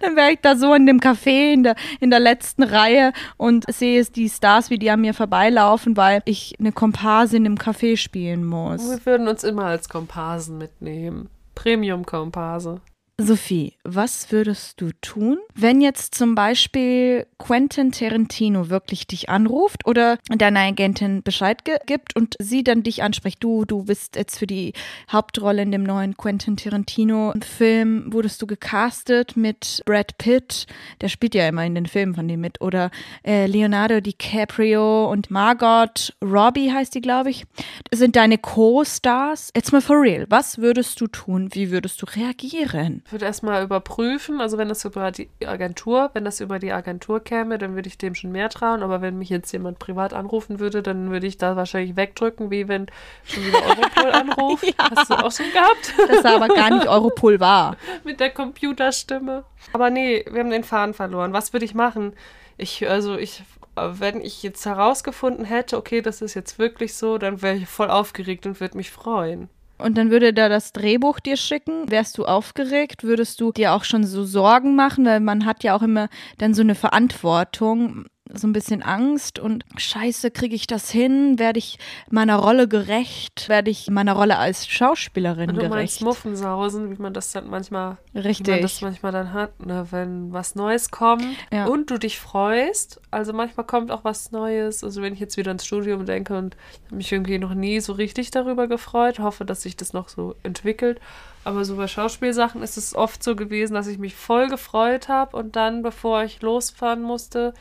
Dann 0.00 0.16
wäre 0.16 0.32
ich 0.32 0.40
da 0.40 0.56
so 0.56 0.74
in 0.74 0.86
dem 0.86 0.98
Café 0.98 1.52
in 1.52 1.62
der, 1.62 1.76
in 2.00 2.10
der 2.10 2.20
letzten 2.20 2.62
Reihe 2.64 3.12
und 3.36 3.64
sehe 3.72 4.04
die 4.04 4.28
Stars, 4.28 4.70
wie 4.70 4.78
die 4.78 4.90
an 4.90 5.00
mir 5.00 5.14
vorbeilaufen, 5.14 5.96
weil 5.96 6.22
ich 6.24 6.56
eine 6.58 6.72
Komparsin 6.72 7.44
im 7.44 7.56
Café 7.56 7.96
spielen 7.96 8.44
muss. 8.44 8.88
Wir 8.88 9.06
würden 9.06 9.28
uns 9.28 9.44
immer 9.44 9.66
als 9.66 9.88
Komparsen 9.88 10.58
mitnehmen. 10.58 11.28
Premium-Komparse. 11.54 12.80
Sophie, 13.16 13.74
was 13.84 14.32
würdest 14.32 14.80
du 14.80 14.90
tun, 15.00 15.38
wenn 15.54 15.80
jetzt 15.80 16.16
zum 16.16 16.34
Beispiel 16.34 17.28
Quentin 17.38 17.92
Tarantino 17.92 18.70
wirklich 18.70 19.06
dich 19.06 19.28
anruft 19.28 19.86
oder 19.86 20.18
deiner 20.26 20.58
Agentin 20.60 21.22
Bescheid 21.22 21.64
gibt 21.86 22.16
und 22.16 22.34
sie 22.40 22.64
dann 22.64 22.82
dich 22.82 23.04
anspricht? 23.04 23.38
Du, 23.44 23.64
du 23.64 23.84
bist 23.84 24.16
jetzt 24.16 24.36
für 24.36 24.48
die 24.48 24.72
Hauptrolle 25.12 25.62
in 25.62 25.70
dem 25.70 25.84
neuen 25.84 26.16
Quentin 26.16 26.56
Tarantino-Film, 26.56 28.12
wurdest 28.12 28.42
du 28.42 28.48
gecastet 28.48 29.36
mit 29.36 29.82
Brad 29.86 30.18
Pitt, 30.18 30.66
der 31.00 31.08
spielt 31.08 31.36
ja 31.36 31.46
immer 31.46 31.64
in 31.64 31.76
den 31.76 31.86
Filmen 31.86 32.16
von 32.16 32.26
dem 32.26 32.40
mit, 32.40 32.60
oder 32.60 32.90
äh, 33.24 33.46
Leonardo 33.46 34.00
DiCaprio 34.00 35.08
und 35.08 35.30
Margot 35.30 36.12
Robbie 36.20 36.72
heißt 36.72 36.96
die, 36.96 37.00
glaube 37.00 37.30
ich, 37.30 37.44
sind 37.92 38.16
deine 38.16 38.38
Co-Stars. 38.38 39.52
Jetzt 39.54 39.70
mal 39.70 39.80
for 39.80 40.02
real, 40.02 40.26
was 40.30 40.58
würdest 40.58 41.00
du 41.00 41.06
tun? 41.06 41.50
Wie 41.52 41.70
würdest 41.70 42.02
du 42.02 42.06
reagieren? 42.06 43.03
Ich 43.06 43.12
würde 43.12 43.26
erstmal 43.26 43.62
überprüfen, 43.62 44.40
also 44.40 44.56
wenn 44.56 44.70
das 44.70 44.84
über 44.86 45.10
die 45.10 45.28
Agentur, 45.44 46.10
wenn 46.14 46.24
das 46.24 46.40
über 46.40 46.58
die 46.58 46.72
Agentur 46.72 47.20
käme, 47.20 47.58
dann 47.58 47.74
würde 47.74 47.86
ich 47.86 47.98
dem 47.98 48.14
schon 48.14 48.32
mehr 48.32 48.48
trauen, 48.48 48.82
aber 48.82 49.02
wenn 49.02 49.18
mich 49.18 49.28
jetzt 49.28 49.52
jemand 49.52 49.78
privat 49.78 50.14
anrufen 50.14 50.58
würde, 50.58 50.82
dann 50.82 51.10
würde 51.10 51.26
ich 51.26 51.36
da 51.36 51.54
wahrscheinlich 51.54 51.96
wegdrücken, 51.96 52.50
wie 52.50 52.66
wenn 52.66 52.86
schon 53.24 53.44
wieder 53.44 53.62
Europol 53.62 54.10
anruft. 54.12 54.64
ja. 54.64 54.90
Hast 54.96 55.10
du 55.10 55.14
auch 55.14 55.30
schon 55.30 55.52
gehabt? 55.52 55.94
Das 56.08 56.24
aber 56.24 56.48
gar 56.48 56.70
nicht 56.70 56.88
Europol 56.88 57.40
war. 57.40 57.76
Mit 58.04 58.20
der 58.20 58.30
Computerstimme. 58.30 59.44
Aber 59.74 59.90
nee, 59.90 60.24
wir 60.30 60.40
haben 60.40 60.50
den 60.50 60.64
Faden 60.64 60.94
verloren. 60.94 61.34
Was 61.34 61.52
würde 61.52 61.66
ich 61.66 61.74
machen? 61.74 62.14
Ich, 62.56 62.88
also 62.88 63.18
ich 63.18 63.42
wenn 63.76 64.20
ich 64.20 64.42
jetzt 64.42 64.64
herausgefunden 64.66 65.44
hätte, 65.44 65.76
okay, 65.76 66.00
das 66.00 66.22
ist 66.22 66.34
jetzt 66.34 66.58
wirklich 66.58 66.94
so, 66.94 67.18
dann 67.18 67.42
wäre 67.42 67.56
ich 67.56 67.66
voll 67.68 67.90
aufgeregt 67.90 68.46
und 68.46 68.60
würde 68.60 68.76
mich 68.76 68.90
freuen. 68.90 69.48
Und 69.78 69.98
dann 69.98 70.10
würde 70.10 70.32
der 70.32 70.48
das 70.48 70.72
Drehbuch 70.72 71.20
dir 71.20 71.36
schicken. 71.36 71.90
Wärst 71.90 72.16
du 72.18 72.24
aufgeregt? 72.24 73.02
Würdest 73.02 73.40
du 73.40 73.52
dir 73.52 73.72
auch 73.72 73.84
schon 73.84 74.04
so 74.04 74.24
Sorgen 74.24 74.76
machen? 74.76 75.04
Weil 75.04 75.20
man 75.20 75.44
hat 75.44 75.64
ja 75.64 75.76
auch 75.76 75.82
immer 75.82 76.08
dann 76.38 76.54
so 76.54 76.62
eine 76.62 76.74
Verantwortung 76.74 78.06
so 78.32 78.46
ein 78.46 78.52
bisschen 78.54 78.82
Angst 78.82 79.38
und 79.38 79.64
scheiße, 79.76 80.30
kriege 80.30 80.54
ich 80.54 80.66
das 80.66 80.90
hin? 80.90 81.38
Werde 81.38 81.58
ich 81.58 81.78
meiner 82.10 82.36
Rolle 82.36 82.68
gerecht? 82.68 83.50
Werde 83.50 83.70
ich 83.70 83.90
meiner 83.90 84.14
Rolle 84.14 84.38
als 84.38 84.66
Schauspielerin 84.66 85.50
und 85.50 85.56
du 85.56 85.68
gerecht? 85.68 86.00
Muffensausen, 86.00 86.90
wie 86.90 87.00
man 87.00 87.12
das 87.12 87.32
dann 87.32 87.48
manchmal, 87.50 87.98
Richtig. 88.14 88.46
Wie 88.46 88.50
man 88.52 88.62
das 88.62 88.80
manchmal 88.80 89.12
dann 89.12 89.32
hat, 89.34 89.64
ne? 89.66 89.86
wenn 89.90 90.32
was 90.32 90.54
Neues 90.54 90.90
kommt 90.90 91.24
Ja. 91.52 91.66
und 91.66 91.90
du 91.90 91.98
dich 91.98 92.18
freust. 92.18 93.00
Also 93.10 93.34
manchmal 93.34 93.66
kommt 93.66 93.90
auch 93.90 94.04
was 94.04 94.32
Neues. 94.32 94.82
Also 94.82 95.02
wenn 95.02 95.12
ich 95.12 95.20
jetzt 95.20 95.36
wieder 95.36 95.50
ins 95.50 95.66
Studium 95.66 96.06
denke 96.06 96.36
und 96.38 96.56
mich 96.90 97.12
irgendwie 97.12 97.38
noch 97.38 97.52
nie 97.54 97.80
so 97.80 97.92
richtig 97.92 98.30
darüber 98.30 98.68
gefreut, 98.68 99.18
hoffe, 99.18 99.44
dass 99.44 99.62
sich 99.62 99.76
das 99.76 99.92
noch 99.92 100.08
so 100.08 100.34
entwickelt. 100.42 100.98
Aber 101.44 101.66
so 101.66 101.76
bei 101.76 101.86
Schauspielsachen 101.88 102.62
ist 102.62 102.78
es 102.78 102.94
oft 102.94 103.22
so 103.22 103.36
gewesen, 103.36 103.74
dass 103.74 103.86
ich 103.86 103.98
mich 103.98 104.14
voll 104.14 104.48
gefreut 104.48 105.08
habe 105.08 105.36
und 105.36 105.56
dann, 105.56 105.82
bevor 105.82 106.24
ich 106.24 106.40
losfahren 106.40 107.02
musste, 107.02 107.52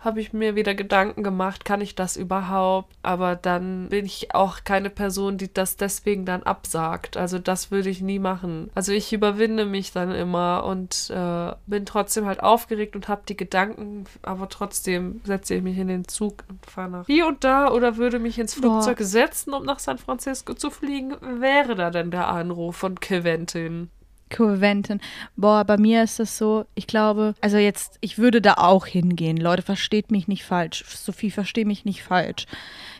habe 0.00 0.20
ich 0.20 0.32
mir 0.32 0.54
wieder 0.56 0.74
Gedanken 0.74 1.22
gemacht, 1.22 1.64
kann 1.64 1.80
ich 1.80 1.94
das 1.94 2.16
überhaupt? 2.16 2.94
Aber 3.02 3.36
dann 3.36 3.88
bin 3.90 4.06
ich 4.06 4.34
auch 4.34 4.64
keine 4.64 4.88
Person, 4.88 5.36
die 5.36 5.52
das 5.52 5.76
deswegen 5.76 6.24
dann 6.24 6.42
absagt. 6.42 7.18
Also 7.18 7.38
das 7.38 7.70
würde 7.70 7.90
ich 7.90 8.00
nie 8.00 8.18
machen. 8.18 8.70
Also 8.74 8.92
ich 8.92 9.12
überwinde 9.12 9.66
mich 9.66 9.92
dann 9.92 10.10
immer 10.12 10.64
und 10.64 11.10
äh, 11.10 11.52
bin 11.66 11.84
trotzdem 11.84 12.24
halt 12.24 12.42
aufgeregt 12.42 12.96
und 12.96 13.08
habe 13.08 13.22
die 13.28 13.36
Gedanken, 13.36 14.04
aber 14.22 14.48
trotzdem 14.48 15.20
setze 15.24 15.54
ich 15.54 15.62
mich 15.62 15.76
in 15.76 15.88
den 15.88 16.08
Zug 16.08 16.44
und 16.48 16.64
fahre 16.64 16.90
nach 16.90 17.06
hier 17.06 17.26
und 17.26 17.44
da 17.44 17.70
oder 17.70 17.98
würde 17.98 18.18
mich 18.18 18.38
ins 18.38 18.54
Boah. 18.54 18.82
Flugzeug 18.82 18.98
setzen, 19.00 19.52
um 19.52 19.64
nach 19.64 19.78
San 19.78 19.98
Francisco 19.98 20.54
zu 20.54 20.70
fliegen, 20.70 21.16
wäre 21.40 21.74
da 21.74 21.90
denn 21.90 22.10
der 22.10 22.28
Anruf 22.28 22.76
von 22.76 22.98
Quentin. 23.00 23.90
Quentin. 24.30 25.00
Boah, 25.36 25.64
bei 25.64 25.76
mir 25.76 26.02
ist 26.02 26.18
das 26.18 26.38
so, 26.38 26.64
ich 26.74 26.86
glaube, 26.86 27.34
also 27.40 27.58
jetzt, 27.58 27.98
ich 28.00 28.18
würde 28.18 28.40
da 28.40 28.54
auch 28.54 28.86
hingehen. 28.86 29.36
Leute, 29.36 29.62
versteht 29.62 30.10
mich 30.10 30.28
nicht 30.28 30.44
falsch. 30.44 30.84
Sophie, 30.86 31.30
versteh 31.30 31.64
mich 31.64 31.84
nicht 31.84 32.02
falsch. 32.02 32.46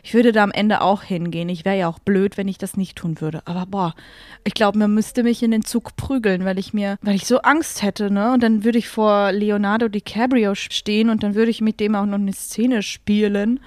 Ich 0.03 0.13
würde 0.13 0.31
da 0.31 0.43
am 0.43 0.51
Ende 0.51 0.81
auch 0.81 1.03
hingehen. 1.03 1.49
Ich 1.49 1.65
wäre 1.65 1.77
ja 1.77 1.87
auch 1.87 1.99
blöd, 1.99 2.37
wenn 2.37 2.47
ich 2.47 2.57
das 2.57 2.77
nicht 2.77 2.97
tun 2.97 3.21
würde. 3.21 3.41
Aber 3.45 3.65
boah, 3.65 3.95
ich 4.43 4.53
glaube, 4.53 4.77
man 4.77 4.93
müsste 4.93 5.23
mich 5.23 5.41
in 5.43 5.51
den 5.51 5.63
Zug 5.63 5.95
prügeln, 5.95 6.45
weil 6.45 6.59
ich 6.59 6.73
mir, 6.73 6.97
weil 7.01 7.15
ich 7.15 7.25
so 7.25 7.39
Angst 7.39 7.81
hätte, 7.81 8.11
ne? 8.11 8.33
Und 8.33 8.43
dann 8.43 8.63
würde 8.63 8.77
ich 8.77 8.89
vor 8.89 9.31
Leonardo 9.31 9.87
DiCaprio 9.87 10.55
stehen 10.55 11.09
und 11.09 11.23
dann 11.23 11.35
würde 11.35 11.51
ich 11.51 11.61
mit 11.61 11.79
dem 11.79 11.95
auch 11.95 12.05
noch 12.05 12.15
eine 12.15 12.33
Szene 12.33 12.83
spielen. 12.83 13.59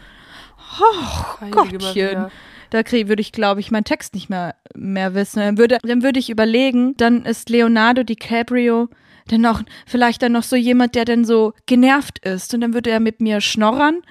Oh, 0.81 1.41
Heilige 1.41 1.79
Gottchen. 1.79 2.15
Maria. 2.15 2.31
Da 2.75 2.83
krieg, 2.83 3.07
würde 3.07 3.21
ich, 3.21 3.31
glaube 3.31 3.61
ich, 3.61 3.71
meinen 3.71 3.85
Text 3.85 4.15
nicht 4.15 4.29
mehr, 4.29 4.57
mehr 4.75 5.15
wissen. 5.15 5.39
Dann 5.39 5.59
würde, 5.59 5.79
dann 5.85 6.03
würde 6.03 6.19
ich 6.19 6.29
überlegen, 6.29 6.97
dann 6.97 7.25
ist 7.25 7.49
Leonardo 7.49 8.03
DiCaprio 8.03 8.89
dann 9.29 9.47
auch 9.47 9.61
vielleicht 9.87 10.23
dann 10.23 10.33
noch 10.33 10.43
so 10.43 10.57
jemand, 10.57 10.97
der 10.97 11.05
dann 11.05 11.25
so 11.25 11.53
genervt 11.67 12.19
ist. 12.27 12.53
Und 12.53 12.63
dann 12.63 12.75
würde 12.75 12.91
er 12.91 12.99
mit 12.99 13.21
mir 13.21 13.41
schnorren. 13.41 14.03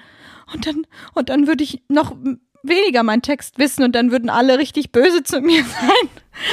Und 0.50 0.66
dann, 0.66 0.86
und 1.12 1.28
dann 1.28 1.46
würde 1.46 1.62
ich 1.62 1.82
noch 1.88 2.16
weniger 2.62 3.02
meinen 3.02 3.20
Text 3.20 3.58
wissen 3.58 3.84
und 3.84 3.94
dann 3.94 4.10
würden 4.10 4.30
alle 4.30 4.58
richtig 4.58 4.92
böse 4.92 5.22
zu 5.22 5.42
mir 5.42 5.62
sein, 5.80 6.08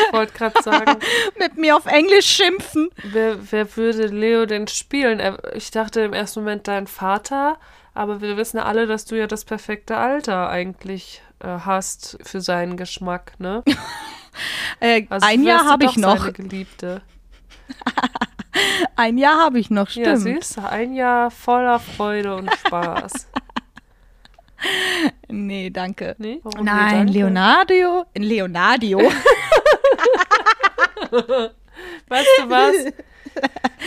Ich 0.08 0.14
wollte 0.14 0.34
gerade 0.34 0.62
sagen, 0.62 0.98
mit 1.40 1.56
mir 1.56 1.78
auf 1.78 1.86
Englisch 1.86 2.28
schimpfen. 2.28 2.90
wer, 3.04 3.38
wer 3.52 3.78
würde 3.78 4.08
Leo 4.08 4.46
denn 4.46 4.68
spielen? 4.68 5.22
Ich 5.54 5.72
dachte 5.72 6.02
im 6.02 6.12
ersten 6.12 6.42
Moment 6.42 6.68
dein 6.68 6.88
Vater, 6.88 7.58
aber 7.94 8.20
wir 8.20 8.36
wissen 8.36 8.58
alle, 8.58 8.86
dass 8.86 9.06
du 9.06 9.18
ja 9.18 9.28
das 9.28 9.46
perfekte 9.46 9.96
Alter 9.96 10.50
eigentlich 10.50 11.22
äh, 11.44 11.48
hast 11.66 12.18
für 12.24 12.42
seinen 12.42 12.78
Geschmack, 12.78 13.34
ne? 13.40 13.64
Äh, 14.80 15.06
Also 15.10 15.28
ein 15.28 15.44
Jahr 15.44 15.66
habe 15.66 15.84
ich 15.86 15.98
noch. 15.98 16.32
Geliebte. 16.34 17.02
Ein 18.96 19.18
Jahr 19.18 19.38
habe 19.40 19.60
ich 19.60 19.70
noch, 19.70 19.90
Ja, 19.92 20.18
stimmt. 20.18 20.20
siehst 20.44 20.58
du, 20.58 20.62
ein 20.70 20.94
Jahr 20.94 21.32
voller 21.32 21.80
Freude 21.80 22.36
und 22.36 22.50
Spaß. 22.66 23.28
nee, 25.30 25.70
danke. 25.70 26.16
Nee? 26.18 26.40
Warum 26.44 26.66
Nein, 26.66 26.86
nee, 26.86 26.92
danke? 26.98 27.12
Leonardo. 27.14 28.06
Leonardo. 28.16 29.00
Weißt 32.08 32.28
du 32.40 32.50
was? 32.50 32.76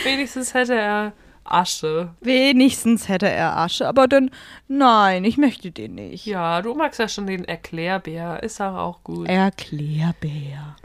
Wenigstens 0.03 0.53
hätte 0.53 0.75
er 0.75 1.13
Asche. 1.45 2.13
Wenigstens 2.21 3.07
hätte 3.07 3.29
er 3.29 3.57
Asche, 3.57 3.87
aber 3.87 4.07
dann, 4.07 4.31
nein, 4.67 5.23
ich 5.23 5.37
möchte 5.37 5.71
den 5.71 5.95
nicht. 5.95 6.25
Ja, 6.25 6.61
du 6.61 6.73
magst 6.73 6.99
ja 6.99 7.07
schon 7.07 7.27
den 7.27 7.45
Erklärbär. 7.45 8.43
Ist 8.43 8.61
auch, 8.61 8.75
auch 8.75 9.03
gut. 9.03 9.29
Erklärbär. 9.29 10.75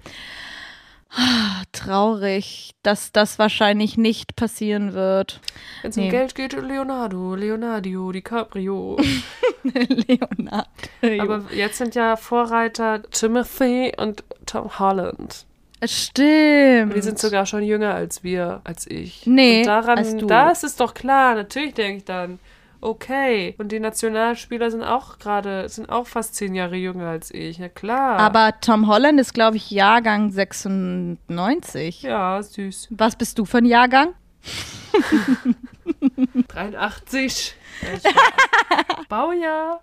Ah, 1.13 1.65
Traurig, 1.73 2.73
dass 2.83 3.11
das 3.11 3.39
wahrscheinlich 3.39 3.97
nicht 3.97 4.37
passieren 4.37 4.93
wird. 4.93 5.41
Wenn 5.83 5.91
es 5.91 5.97
um 5.97 6.05
nee. 6.05 6.11
Geld 6.11 6.35
geht, 6.37 6.53
Leonardo, 6.53 7.35
Leonardo, 7.35 8.13
DiCaprio. 8.13 8.97
Leonardo. 9.65 10.69
Aber 11.19 11.53
jetzt 11.53 11.79
sind 11.79 11.95
ja 11.97 12.17
Vorreiter 12.17 13.03
Timothy 13.11 13.93
und 13.97 14.23
Tom 14.47 14.79
Holland. 14.79 15.47
Stimmt. 15.83 16.95
Die 16.95 17.01
sind 17.01 17.19
sogar 17.19 17.47
schon 17.47 17.63
jünger 17.63 17.95
als 17.95 18.23
wir, 18.23 18.61
als 18.65 18.87
ich. 18.87 19.27
Nee, 19.27 19.61
und 19.61 19.67
daran, 19.67 19.99
als 19.99 20.17
du. 20.17 20.27
das 20.27 20.63
ist 20.63 20.81
doch 20.81 20.95
klar. 20.95 21.35
Natürlich 21.35 21.75
denke 21.75 21.99
ich 21.99 22.05
dann, 22.05 22.39
okay. 22.81 23.55
Und 23.59 23.73
die 23.73 23.81
Nationalspieler 23.81 24.71
sind 24.71 24.83
auch 24.83 25.19
gerade, 25.19 25.69
sind 25.69 25.89
auch 25.89 26.07
fast 26.07 26.35
zehn 26.35 26.55
Jahre 26.55 26.77
jünger 26.77 27.09
als 27.09 27.33
ich. 27.33 27.59
Na 27.59 27.69
klar. 27.69 28.19
Aber 28.19 28.61
Tom 28.61 28.89
Holland 28.89 29.19
ist, 29.21 29.33
glaube 29.33 29.57
ich, 29.57 29.71
Jahrgang 29.71 30.31
96. 30.31 32.03
ja, 32.03 32.43
süß. 32.43 32.89
Was 32.91 33.17
bist 33.17 33.39
du 33.39 33.45
für 33.45 33.59
ein 33.59 33.65
Jahrgang? 33.65 34.09
83. 36.49 37.55
Ja, 37.83 37.89
ich 37.97 38.05
weiß. 38.05 38.15
Baujahr 39.09 39.81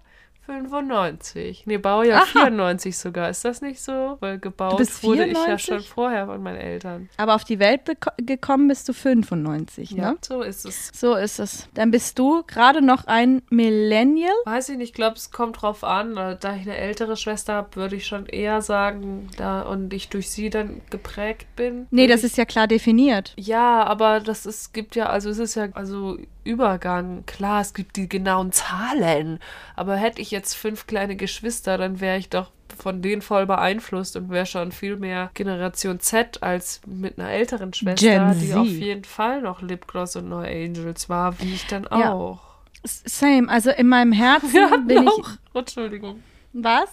95. 0.48 1.64
Nee, 1.66 1.78
Baujahr 1.78 2.24
Aha. 2.24 2.46
94 2.46 2.98
sogar. 2.98 3.30
Ist 3.30 3.46
das 3.46 3.62
nicht 3.62 3.82
so? 3.82 4.18
Weil 4.22 4.40
gebaut 4.40 4.80
wurde 5.04 5.26
ich 5.26 5.34
ja 5.34 5.58
94? 5.58 5.66
schon 5.66 5.82
vorher 5.82 6.26
von 6.26 6.42
meinen 6.42 6.58
Eltern. 6.58 7.10
Aber 7.18 7.36
auf 7.36 7.44
die 7.44 7.60
Welt 7.60 7.82
gekommen 8.18 8.68
bist 8.70 8.90
du 8.90 8.94
95, 8.94 9.92
ne? 9.92 10.18
so 10.22 10.42
ist 10.42 10.66
es. 10.66 10.92
So 10.94 11.16
ist 11.16 11.40
es. 11.40 11.68
Dann 11.74 11.92
bist 11.92 12.18
du 12.18 12.44
gerade 12.48 12.82
noch 12.82 13.06
ein 13.06 13.42
Millennial. 13.50 14.34
Weiß 14.46 14.70
ich 14.70 14.78
nicht, 14.78 14.88
ich 14.90 14.94
glaube, 14.94 15.18
es 15.18 15.32
kommt 15.32 15.62
drauf 15.62 15.84
an. 15.84 16.18
Äh, 16.18 16.38
Da 16.40 16.56
ich 16.56 16.62
eine 16.62 16.78
ältere 16.78 17.18
Schwester 17.18 17.54
habe, 17.54 17.76
würde 17.76 17.96
ich 17.98 18.08
schon 18.08 18.26
eher 18.26 18.62
sagen, 18.62 19.30
da 19.38 19.62
und 19.62 19.94
ich 19.94 20.10
durch 20.10 20.30
sie 20.30 20.50
dann 20.50 20.82
geprägt 20.90 21.48
bin. 21.56 21.88
Nee, 21.92 22.08
das 22.08 22.24
ist 22.24 22.38
ja 22.38 22.46
klar 22.46 22.68
definiert. 22.68 23.34
Ja, 23.38 23.84
aber 23.84 24.22
das 24.22 24.46
ist, 24.46 24.74
gibt 24.74 24.96
ja, 24.96 25.08
also 25.08 25.30
es 25.30 25.40
ist 25.40 25.56
ja, 25.56 25.68
also 25.74 26.18
Übergang, 26.48 27.26
klar, 27.26 27.62
es 27.62 27.74
gibt 27.74 27.96
die 27.98 28.08
genauen 28.10 28.52
Zahlen, 28.52 29.40
aber 29.76 29.96
hätte 29.96 30.22
ich 30.22 30.32
jetzt 30.32 30.54
fünf 30.56 30.88
kleine 30.88 31.16
Geschwister, 31.16 31.78
dann 31.78 32.00
wäre 32.00 32.18
ich 32.18 32.30
doch 32.30 32.52
von 32.78 33.02
denen 33.02 33.22
voll 33.22 33.46
beeinflusst 33.46 34.16
und 34.16 34.30
wäre 34.30 34.46
schon 34.46 34.72
viel 34.72 34.98
mehr 34.98 35.32
Generation 35.34 36.00
Z 36.00 36.44
als 36.44 36.82
mit 36.86 37.18
einer 37.20 37.30
älteren 37.30 37.74
Schwester, 37.74 38.34
die 38.36 38.54
auf 38.54 38.68
jeden 38.68 39.04
Fall 39.04 39.42
noch 39.42 39.62
Lipgloss 39.62 40.16
und 40.16 40.30
No 40.30 40.40
Angels 40.40 41.10
war, 41.10 41.40
wie 41.40 41.54
ich 41.56 41.66
dann 41.68 41.84
Ja. 41.92 42.14
auch. 42.14 42.40
S- 42.84 43.02
Same. 43.06 43.50
Also 43.50 43.72
in 43.72 43.88
meinem 43.88 44.12
Herzen 44.12 44.54
hatten 44.72 44.86
bin 44.88 45.08
auch, 45.08 45.18
ich. 45.20 45.56
Entschuldigung. 45.56 46.22
Was? 46.54 46.90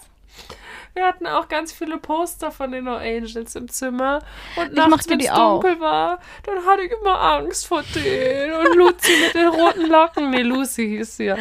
Wir 0.95 1.05
hatten 1.05 1.27
auch 1.27 1.49
ganz 1.49 1.73
viele 1.73 1.97
Poster 1.97 2.51
von 2.51 2.71
den 2.71 2.85
No 2.85 2.95
Angels 2.95 3.53
im 3.55 3.67
Zimmer. 3.67 4.21
Und 4.55 4.69
Ich 4.69 4.75
nachts, 4.75 5.09
wenn 5.09 5.19
es 5.19 5.29
auch. 5.29 5.59
dunkel 5.61 5.81
war, 5.81 6.19
dann 6.45 6.65
hatte 6.65 6.83
ich 6.83 6.91
immer 6.93 7.19
Angst 7.19 7.67
vor 7.67 7.83
denen. 7.93 8.53
Und 8.53 8.75
Lucy 8.77 9.11
mit 9.25 9.33
den 9.35 9.47
roten 9.49 9.87
Locken. 9.87 10.29
Nee, 10.29 10.43
Lucy 10.43 10.87
hieß 10.87 11.17
sie 11.17 11.25
ja. 11.25 11.37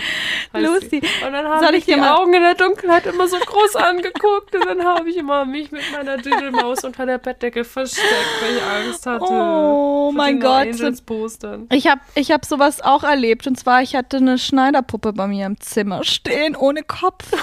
Lucy. 0.54 0.88
Sie. 0.88 1.02
Und 1.24 1.32
dann 1.32 1.46
mich 1.46 1.76
ich 1.76 1.84
dir 1.84 1.94
die 1.94 2.02
Augen 2.02 2.34
in 2.34 2.42
der 2.42 2.56
Dunkelheit 2.56 3.06
immer 3.06 3.28
so 3.28 3.36
groß 3.38 3.76
angeguckt. 3.76 4.56
Und 4.56 4.66
dann 4.66 4.84
habe 4.84 5.08
ich 5.08 5.18
immer 5.18 5.44
mich 5.44 5.70
mit 5.70 5.82
meiner 5.92 6.16
Düdelmaus 6.16 6.82
unter 6.82 7.06
der 7.06 7.18
Bettdecke 7.18 7.62
versteckt, 7.62 8.08
weil 8.42 8.56
ich 8.56 8.62
Angst 8.64 9.06
hatte. 9.06 9.24
Oh 9.24 10.10
mein 10.12 10.40
No 10.40 10.48
Gott. 10.48 11.06
Postern. 11.06 11.68
Ich 11.70 11.86
habe 11.86 12.00
ich 12.16 12.32
hab 12.32 12.44
sowas 12.44 12.80
auch 12.80 13.04
erlebt. 13.04 13.46
Und 13.46 13.56
zwar, 13.56 13.82
ich 13.82 13.94
hatte 13.94 14.16
eine 14.16 14.36
Schneiderpuppe 14.36 15.12
bei 15.12 15.28
mir 15.28 15.46
im 15.46 15.60
Zimmer 15.60 16.02
stehen, 16.02 16.56
ohne 16.56 16.82
Kopf. 16.82 17.24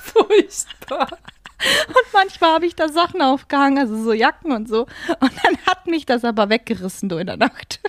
Furchtbar. 0.00 0.87
Und 0.90 2.12
manchmal 2.12 2.52
habe 2.52 2.66
ich 2.66 2.76
da 2.76 2.88
Sachen 2.88 3.20
aufgehangen, 3.20 3.78
also 3.78 4.00
so 4.00 4.12
Jacken 4.12 4.52
und 4.52 4.68
so. 4.68 4.82
Und 5.20 5.32
dann 5.42 5.56
hat 5.66 5.86
mich 5.86 6.06
das 6.06 6.24
aber 6.24 6.48
weggerissen, 6.48 7.08
du 7.08 7.16
in 7.16 7.26
der 7.26 7.36
Nacht. 7.36 7.80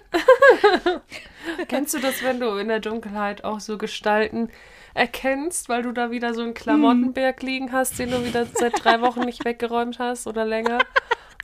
Kennst 1.67 1.93
du 1.93 1.99
das, 1.99 2.23
wenn 2.23 2.39
du 2.39 2.57
in 2.57 2.67
der 2.67 2.79
Dunkelheit 2.79 3.43
auch 3.43 3.59
so 3.59 3.77
Gestalten 3.77 4.49
erkennst, 4.95 5.69
weil 5.69 5.83
du 5.83 5.91
da 5.91 6.09
wieder 6.09 6.33
so 6.33 6.41
einen 6.41 6.55
Klamottenberg 6.55 7.41
liegen 7.43 7.71
hast, 7.71 7.99
den 7.99 8.11
du 8.11 8.25
wieder 8.25 8.45
seit 8.45 8.83
drei 8.83 9.01
Wochen 9.01 9.21
nicht 9.21 9.45
weggeräumt 9.45 9.99
hast 9.99 10.25
oder 10.25 10.45
länger? 10.45 10.79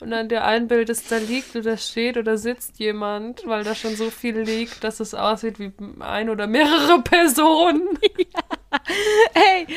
Und 0.02 0.12
dann 0.12 0.28
dir 0.28 0.44
einbildest, 0.44 1.10
da 1.10 1.18
liegt 1.18 1.56
oder 1.56 1.78
steht 1.78 2.18
oder 2.18 2.38
sitzt 2.38 2.80
jemand, 2.80 3.44
weil 3.46 3.64
da 3.64 3.74
schon 3.76 3.96
so 3.96 4.10
viel 4.10 4.40
liegt, 4.40 4.84
dass 4.84 5.00
es 5.00 5.14
aussieht 5.14 5.58
wie 5.58 5.72
ein 6.00 6.30
oder 6.30 6.48
mehrere 6.48 7.02
Personen. 7.02 7.98
Hey, 9.34 9.68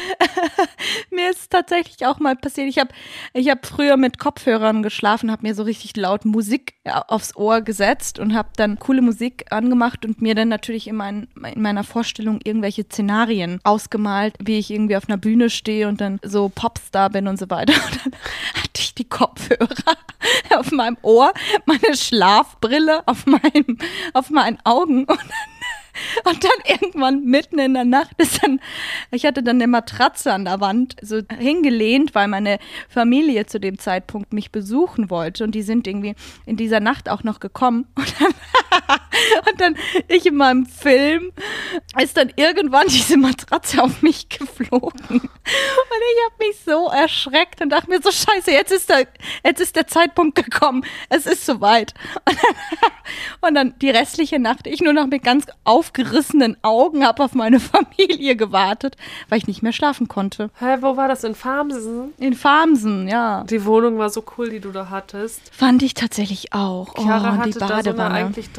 mir 1.11 1.31
ist 1.31 1.51
tatsächlich 1.51 2.07
auch 2.07 2.21
mal 2.21 2.37
passiert. 2.37 2.69
Ich 2.69 2.79
habe 2.79 2.91
ich 3.33 3.49
hab 3.49 3.67
früher 3.67 3.97
mit 3.97 4.19
Kopfhörern 4.19 4.83
geschlafen, 4.83 5.33
habe 5.33 5.47
mir 5.47 5.55
so 5.55 5.65
richtig 5.65 5.97
laut 5.97 6.25
Musik 6.25 6.75
äh, 6.85 6.93
aufs 7.09 7.35
Ohr 7.37 7.61
gesetzt 7.61 8.19
und 8.19 8.35
habe 8.35 8.51
dann 8.57 8.79
coole 8.79 9.03
Musik 9.03 9.47
angemacht 9.51 10.05
und 10.05 10.23
mir 10.23 10.35
dann 10.35 10.49
natürlich 10.49 10.87
in, 10.87 10.97
mein, 10.97 11.29
in 11.53 11.61
meiner 11.61 11.85
Vorstellung 11.85 12.41
irgendwelche 12.45 12.85
Szenarien 12.85 13.61
ausgemalt, 13.65 14.35
wie 14.41 14.59
ich 14.59 14.71
irgendwie 14.71 14.97
auf 14.97 15.09
einer 15.09 15.19
Bühne 15.19 15.51
stehe 15.51 15.89
und 15.89 16.01
dann 16.01 16.21
so 16.23 16.49
Popstar 16.49 17.11
bin 17.11 17.27
und 17.27 17.39
so 17.39 17.51
weiter. 17.51 17.75
Und 17.89 18.05
dann 18.05 18.21
hatte 18.55 18.81
ich 18.81 18.95
die 18.95 19.09
Kopfhörer 19.09 19.97
auf 20.57 20.71
meinem 20.73 20.97
Ohr, 21.03 21.33
meine 21.67 21.97
Schlafbrille 21.97 23.03
auf, 23.07 23.27
meinem, 23.27 23.79
auf 24.13 24.31
meinen 24.31 24.59
Augen 24.65 25.05
und 25.05 25.19
und 26.25 26.45
dann 26.45 26.77
irgendwann 26.81 27.25
mitten 27.25 27.59
in 27.59 27.75
der 27.75 27.85
Nacht 27.85 28.13
ist 28.19 28.43
dann, 28.43 28.61
ich 29.11 29.25
hatte 29.25 29.43
dann 29.43 29.57
eine 29.57 29.67
Matratze 29.67 30.33
an 30.33 30.45
der 30.45 30.61
Wand 30.61 30.97
so 31.03 31.21
hingelehnt, 31.39 32.15
weil 32.15 32.29
meine 32.29 32.59
Familie 32.89 33.47
zu 33.47 33.61
dem 33.61 33.79
Zeitpunkt 33.79 34.33
mich 34.33 34.53
besuchen 34.53 35.11
wollte. 35.11 35.45
Und 35.45 35.55
die 35.55 35.63
sind 35.63 35.87
irgendwie 35.87 36.15
in 36.47 36.57
dieser 36.57 36.81
Nacht 36.81 37.09
auch 37.09 37.25
noch 37.25 37.41
gekommen. 37.41 37.87
Und 37.95 38.15
dann, 38.21 38.33
und 39.51 39.61
dann 39.61 39.77
ich 40.09 40.27
in 40.27 40.37
meinem 40.37 40.67
Film 40.67 41.33
ist 42.01 42.17
dann 42.17 42.33
irgendwann 42.37 42.87
diese 42.89 43.17
Matratze 43.17 43.83
auf 43.83 44.03
mich 44.03 44.29
geflogen 44.29 44.99
und 45.09 45.21
ich 45.21 46.25
habe 46.27 46.47
mich 46.47 46.59
so 46.65 46.89
erschreckt 46.89 47.61
und 47.61 47.71
dachte 47.71 47.91
mir 47.91 48.01
so 48.03 48.11
scheiße, 48.11 48.51
jetzt 48.51 48.73
ist 48.73 48.89
der, 48.89 49.07
jetzt 49.45 49.61
ist 49.61 49.77
der 49.77 49.87
Zeitpunkt 49.87 50.35
gekommen, 50.37 50.85
es 51.09 51.27
ist 51.27 51.47
soweit 51.47 51.95
und 52.25 52.37
dann, 52.43 53.49
und 53.49 53.55
dann 53.55 53.79
die 53.81 53.91
restliche 53.91 54.39
Nacht 54.39 54.67
ich 54.67 54.81
nur 54.81 54.93
noch 54.93 55.07
mit 55.07 55.23
ganz 55.23 55.47
aufgerissenen 55.65 56.57
Augen 56.63 57.07
habe 57.07 57.25
auf 57.25 57.35
meine 57.35 57.61
Familie 57.61 58.37
gewartet, 58.37 58.97
weil 59.29 59.39
ich 59.39 59.47
nicht 59.47 59.63
mehr 59.63 59.73
schlafen 59.73 60.09
konnte. 60.09 60.51
Hä, 60.59 60.79
wo 60.81 60.97
war 60.97 61.09
das? 61.09 61.25
In 61.25 61.35
Farmsen? 61.35 62.13
In 62.19 62.35
Farmsen, 62.35 63.09
ja. 63.09 63.45
Die 63.45 63.65
Wohnung 63.65 63.99
war 63.99 64.11
so 64.11 64.25
cool, 64.37 64.51
die 64.51 64.61
du 64.61 64.71
da 64.71 64.91
hattest. 64.91 65.41
Fand 65.53 65.83
ich 65.83 65.95
tatsächlich 65.95 66.53
auch. 66.53 66.95
Chiara 66.95 67.31
oh, 67.31 67.45
die 67.45 67.51
hatte 67.51 67.59
da 67.59 67.67
so 67.67 67.73
eine 67.73 67.83
Badewanne. 67.83 68.15
eigentlich 68.15 68.53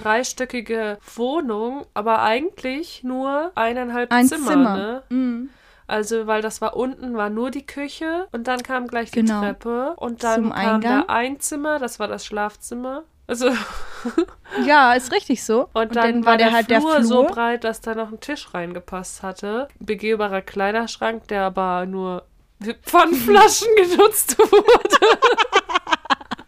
dreistöckige 0.49 0.97
Wohnung, 1.15 1.85
aber 1.93 2.21
eigentlich 2.21 3.03
nur 3.03 3.51
eineinhalb 3.55 4.11
Ein 4.11 4.27
Zimmer, 4.27 4.47
Zimmer. 4.51 4.77
ne? 4.77 5.15
Mm. 5.15 5.49
Also, 5.87 6.27
weil 6.27 6.41
das 6.43 6.61
war 6.61 6.75
unten, 6.75 7.15
war 7.17 7.29
nur 7.31 7.49
die 7.49 7.65
Küche 7.65 8.27
und 8.31 8.47
dann 8.47 8.61
kam 8.61 8.85
gleich 8.87 9.09
die 9.11 9.21
Genau. 9.21 9.39
Treppe 9.41 9.93
und 9.97 10.23
dann 10.23 10.43
Zum 10.43 10.51
kam 10.51 10.75
Eingang. 10.75 11.03
da 11.07 11.13
ein 11.13 11.39
Zimmer, 11.39 11.79
das 11.79 11.99
war 11.99 12.07
das 12.07 12.25
Schlafzimmer. 12.25 13.03
Also, 13.25 13.49
Ja, 14.65 14.93
ist 14.93 15.11
richtig 15.11 15.43
so. 15.43 15.69
und, 15.73 15.95
dann, 15.95 16.25
war 16.25 16.37
der, 16.37 16.51
halt 16.51 16.67
Flur, 16.67 16.93
der 16.95 17.03
so 17.03 17.23
Flur. 17.23 17.27
breit, 17.33 17.63
dass 17.63 17.81
da 17.81 17.95
noch 17.95 18.11
ein 18.11 18.19
Tisch 18.19 18.53
reingepasst 18.53 19.23
hatte. 19.23 19.67
Begehbarer 19.79 20.41
Kleiderschrank, 20.41 21.27
der 21.27 21.43
aber 21.43 21.85
nur 21.87 22.23
von 22.83 23.13
Flaschen 23.13 23.67
genutzt 23.75 24.37
wurde. 24.37 25.19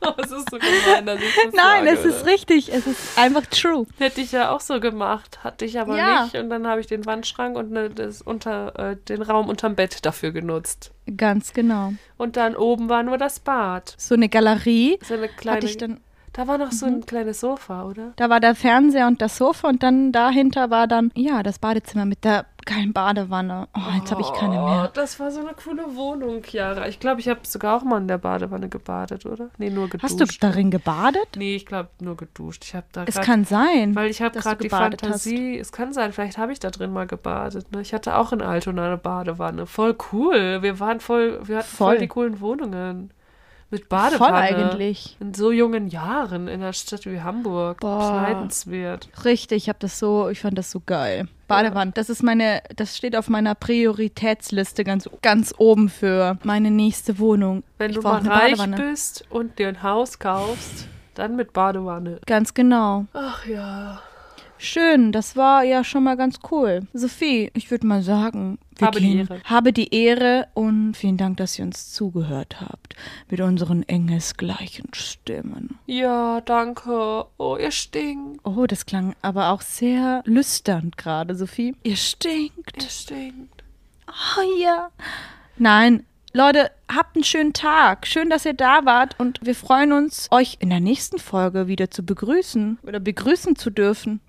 es 0.17 0.31
ist 0.31 0.49
so 0.49 0.57
gemein, 0.57 1.05
dass 1.05 1.19
ich 1.21 1.35
das 1.35 1.53
Nein, 1.53 1.85
sage, 1.85 1.89
es 1.91 2.05
ist 2.05 2.21
oder? 2.23 2.31
richtig. 2.31 2.73
Es 2.73 2.87
ist 2.87 3.17
einfach 3.17 3.45
true. 3.47 3.85
Hätte 3.97 4.21
ich 4.21 4.31
ja 4.31 4.49
auch 4.51 4.59
so 4.61 4.79
gemacht, 4.79 5.43
hatte 5.43 5.65
ich 5.65 5.79
aber 5.79 5.95
Ja. 5.97 6.23
nicht. 6.23 6.35
Und 6.35 6.49
dann 6.49 6.67
habe 6.67 6.81
ich 6.81 6.87
den 6.87 7.05
Wandschrank 7.05 7.55
und 7.57 7.71
ne, 7.71 7.89
das 7.89 8.21
unter, 8.21 8.77
äh, 8.91 8.95
den 9.07 9.21
Raum 9.21 9.47
unterm 9.49 9.75
Bett 9.75 10.05
dafür 10.05 10.31
genutzt. 10.31 10.91
Ganz 11.17 11.53
genau. 11.53 11.93
Und 12.17 12.37
dann 12.37 12.55
oben 12.55 12.89
war 12.89 13.03
nur 13.03 13.17
das 13.17 13.39
Bad. 13.39 13.93
So 13.97 14.15
eine 14.15 14.29
Galerie 14.29 14.99
So 15.03 15.13
eine 15.15 15.27
kleine. 15.27 15.57
hatte 15.57 15.67
ich 15.67 15.77
dann. 15.77 15.99
da 16.33 16.47
war 16.47 16.57
noch 16.57 16.71
so 16.71 16.85
Mhm. 16.85 16.93
ein 16.93 17.05
kleines 17.05 17.41
Sofa, 17.41 17.83
oder? 17.83 18.13
Da 18.15 18.29
war 18.29 18.39
der 18.39 18.55
Fernseher 18.55 19.07
und 19.07 19.21
das 19.21 19.37
Sofa 19.37 19.67
und 19.67 19.83
dann 19.83 20.11
dahinter 20.13 20.69
war 20.69 20.87
dann, 20.87 21.11
ja, 21.13 21.43
das 21.43 21.59
Badezimmer 21.59 22.05
mit 22.05 22.23
der 22.23 22.45
geilen 22.65 22.93
Badewanne. 22.93 23.67
Oh, 23.75 23.79
jetzt 23.95 24.11
habe 24.11 24.21
ich 24.21 24.31
keine 24.33 24.61
Oh, 24.61 24.65
mehr. 24.67 24.91
das 24.93 25.19
war 25.19 25.31
so 25.31 25.39
eine 25.41 25.53
coole 25.53 25.95
Wohnung, 25.95 26.41
Chiara. 26.43 26.87
Ich 26.87 26.99
glaube, 26.99 27.19
ich 27.21 27.27
habe 27.27 27.39
sogar 27.43 27.77
auch 27.77 27.83
mal 27.83 27.97
in 27.99 28.07
der 28.07 28.17
Badewanne 28.17 28.69
gebadet, 28.69 29.25
oder? 29.25 29.49
Nee, 29.57 29.69
nur 29.69 29.89
geduscht. 29.89 30.03
Hast 30.03 30.19
du 30.19 30.25
darin 30.39 30.71
gebadet? 30.71 31.27
Nee, 31.37 31.55
ich 31.55 31.65
glaube 31.65 31.89
nur 31.99 32.17
geduscht. 32.17 32.63
Ich 32.65 32.75
habe 32.75 32.85
da 32.91 33.03
Es 33.05 33.15
grad- 33.15 33.25
kann 33.25 33.45
sein. 33.45 33.95
Weil 33.95 34.09
ich 34.09 34.21
habe 34.21 34.39
gerade 34.39 34.61
die 34.63 34.69
Fantasie, 34.69 35.57
es 35.57 35.71
kann 35.71 35.93
sein, 35.93 36.13
vielleicht 36.13 36.37
habe 36.37 36.51
ich 36.51 36.59
da 36.59 36.69
drin 36.69 36.91
mal 36.93 37.07
gebadet. 37.07 37.71
Ne? 37.71 37.81
Ich 37.81 37.93
hatte 37.93 38.15
auch 38.17 38.31
in 38.33 38.41
Altona 38.41 38.85
eine 38.87 38.97
Badewanne. 38.97 39.65
Voll 39.65 39.95
cool. 40.11 40.61
Wir 40.61 40.79
waren 40.79 40.99
voll, 40.99 41.39
wir 41.47 41.57
hatten 41.57 41.67
voll, 41.67 41.87
Voll. 41.93 41.97
die 41.99 42.07
coolen 42.07 42.39
Wohnungen. 42.39 43.11
Mit 43.73 43.85
Voll 43.85 43.87
Badewanne. 43.99 44.35
eigentlich. 44.35 45.15
In 45.21 45.33
so 45.33 45.49
jungen 45.49 45.87
Jahren 45.87 46.49
in 46.49 46.61
einer 46.61 46.73
Stadt 46.73 47.05
wie 47.05 47.21
Hamburg. 47.21 47.79
Boah. 47.79 48.11
Beneidenswert. 48.25 49.07
Richtig, 49.23 49.63
ich 49.63 49.69
habe 49.69 49.79
das 49.79 49.97
so, 49.97 50.27
ich 50.27 50.41
fand 50.41 50.57
das 50.57 50.71
so 50.71 50.81
geil. 50.85 51.29
Badewanne, 51.51 51.91
das 51.93 52.09
ist 52.09 52.23
meine, 52.23 52.61
das 52.75 52.97
steht 52.97 53.15
auf 53.15 53.29
meiner 53.29 53.55
Prioritätsliste 53.55 54.83
ganz, 54.83 55.09
ganz 55.21 55.53
oben 55.57 55.89
für 55.89 56.37
meine 56.43 56.71
nächste 56.71 57.19
Wohnung. 57.19 57.63
Wenn 57.77 57.91
ich 57.91 57.97
du 57.97 58.01
mal 58.03 58.21
reich 58.27 58.59
bist 58.75 59.25
und 59.29 59.59
dir 59.59 59.67
ein 59.67 59.83
Haus 59.83 60.19
kaufst, 60.19 60.87
dann 61.15 61.35
mit 61.35 61.53
Badewanne. 61.53 62.19
Ganz 62.25 62.53
genau. 62.53 63.05
Ach 63.13 63.45
ja. 63.45 64.01
Schön, 64.63 65.11
das 65.11 65.35
war 65.35 65.63
ja 65.63 65.83
schon 65.83 66.03
mal 66.03 66.15
ganz 66.15 66.37
cool. 66.51 66.81
Sophie, 66.93 67.49
ich 67.55 67.71
würde 67.71 67.87
mal 67.87 68.03
sagen, 68.03 68.59
wir 68.77 68.85
Habe 68.85 69.01
die 69.01 69.17
Ehre. 69.17 69.41
habe 69.43 69.73
die 69.73 69.91
Ehre 69.91 70.49
und 70.53 70.93
vielen 70.93 71.17
Dank, 71.17 71.37
dass 71.37 71.57
ihr 71.57 71.65
uns 71.65 71.91
zugehört 71.91 72.61
habt 72.61 72.95
mit 73.31 73.41
unseren 73.41 73.81
engelsgleichen 73.81 74.93
Stimmen. 74.93 75.79
Ja, 75.87 76.41
danke. 76.41 77.25
Oh, 77.39 77.57
ihr 77.59 77.71
stinkt. 77.71 78.39
Oh, 78.45 78.67
das 78.67 78.85
klang 78.85 79.15
aber 79.23 79.49
auch 79.49 79.61
sehr 79.61 80.21
lüsternd 80.25 80.95
gerade, 80.95 81.33
Sophie. 81.33 81.75
Ihr 81.81 81.97
stinkt. 81.97 82.83
Ihr 82.83 82.89
stinkt. 82.89 83.63
Oh 84.07 84.61
ja. 84.61 84.91
Nein, 85.57 86.05
Leute, 86.33 86.69
habt 86.87 87.15
einen 87.15 87.23
schönen 87.23 87.53
Tag. 87.53 88.05
Schön, 88.05 88.29
dass 88.29 88.45
ihr 88.45 88.53
da 88.53 88.85
wart 88.85 89.19
und 89.19 89.39
wir 89.41 89.55
freuen 89.55 89.91
uns, 89.91 90.27
euch 90.29 90.57
in 90.59 90.69
der 90.69 90.81
nächsten 90.81 91.17
Folge 91.17 91.65
wieder 91.65 91.89
zu 91.89 92.03
begrüßen 92.03 92.77
oder 92.83 92.99
begrüßen 92.99 93.55
zu 93.55 93.71
dürfen. 93.71 94.21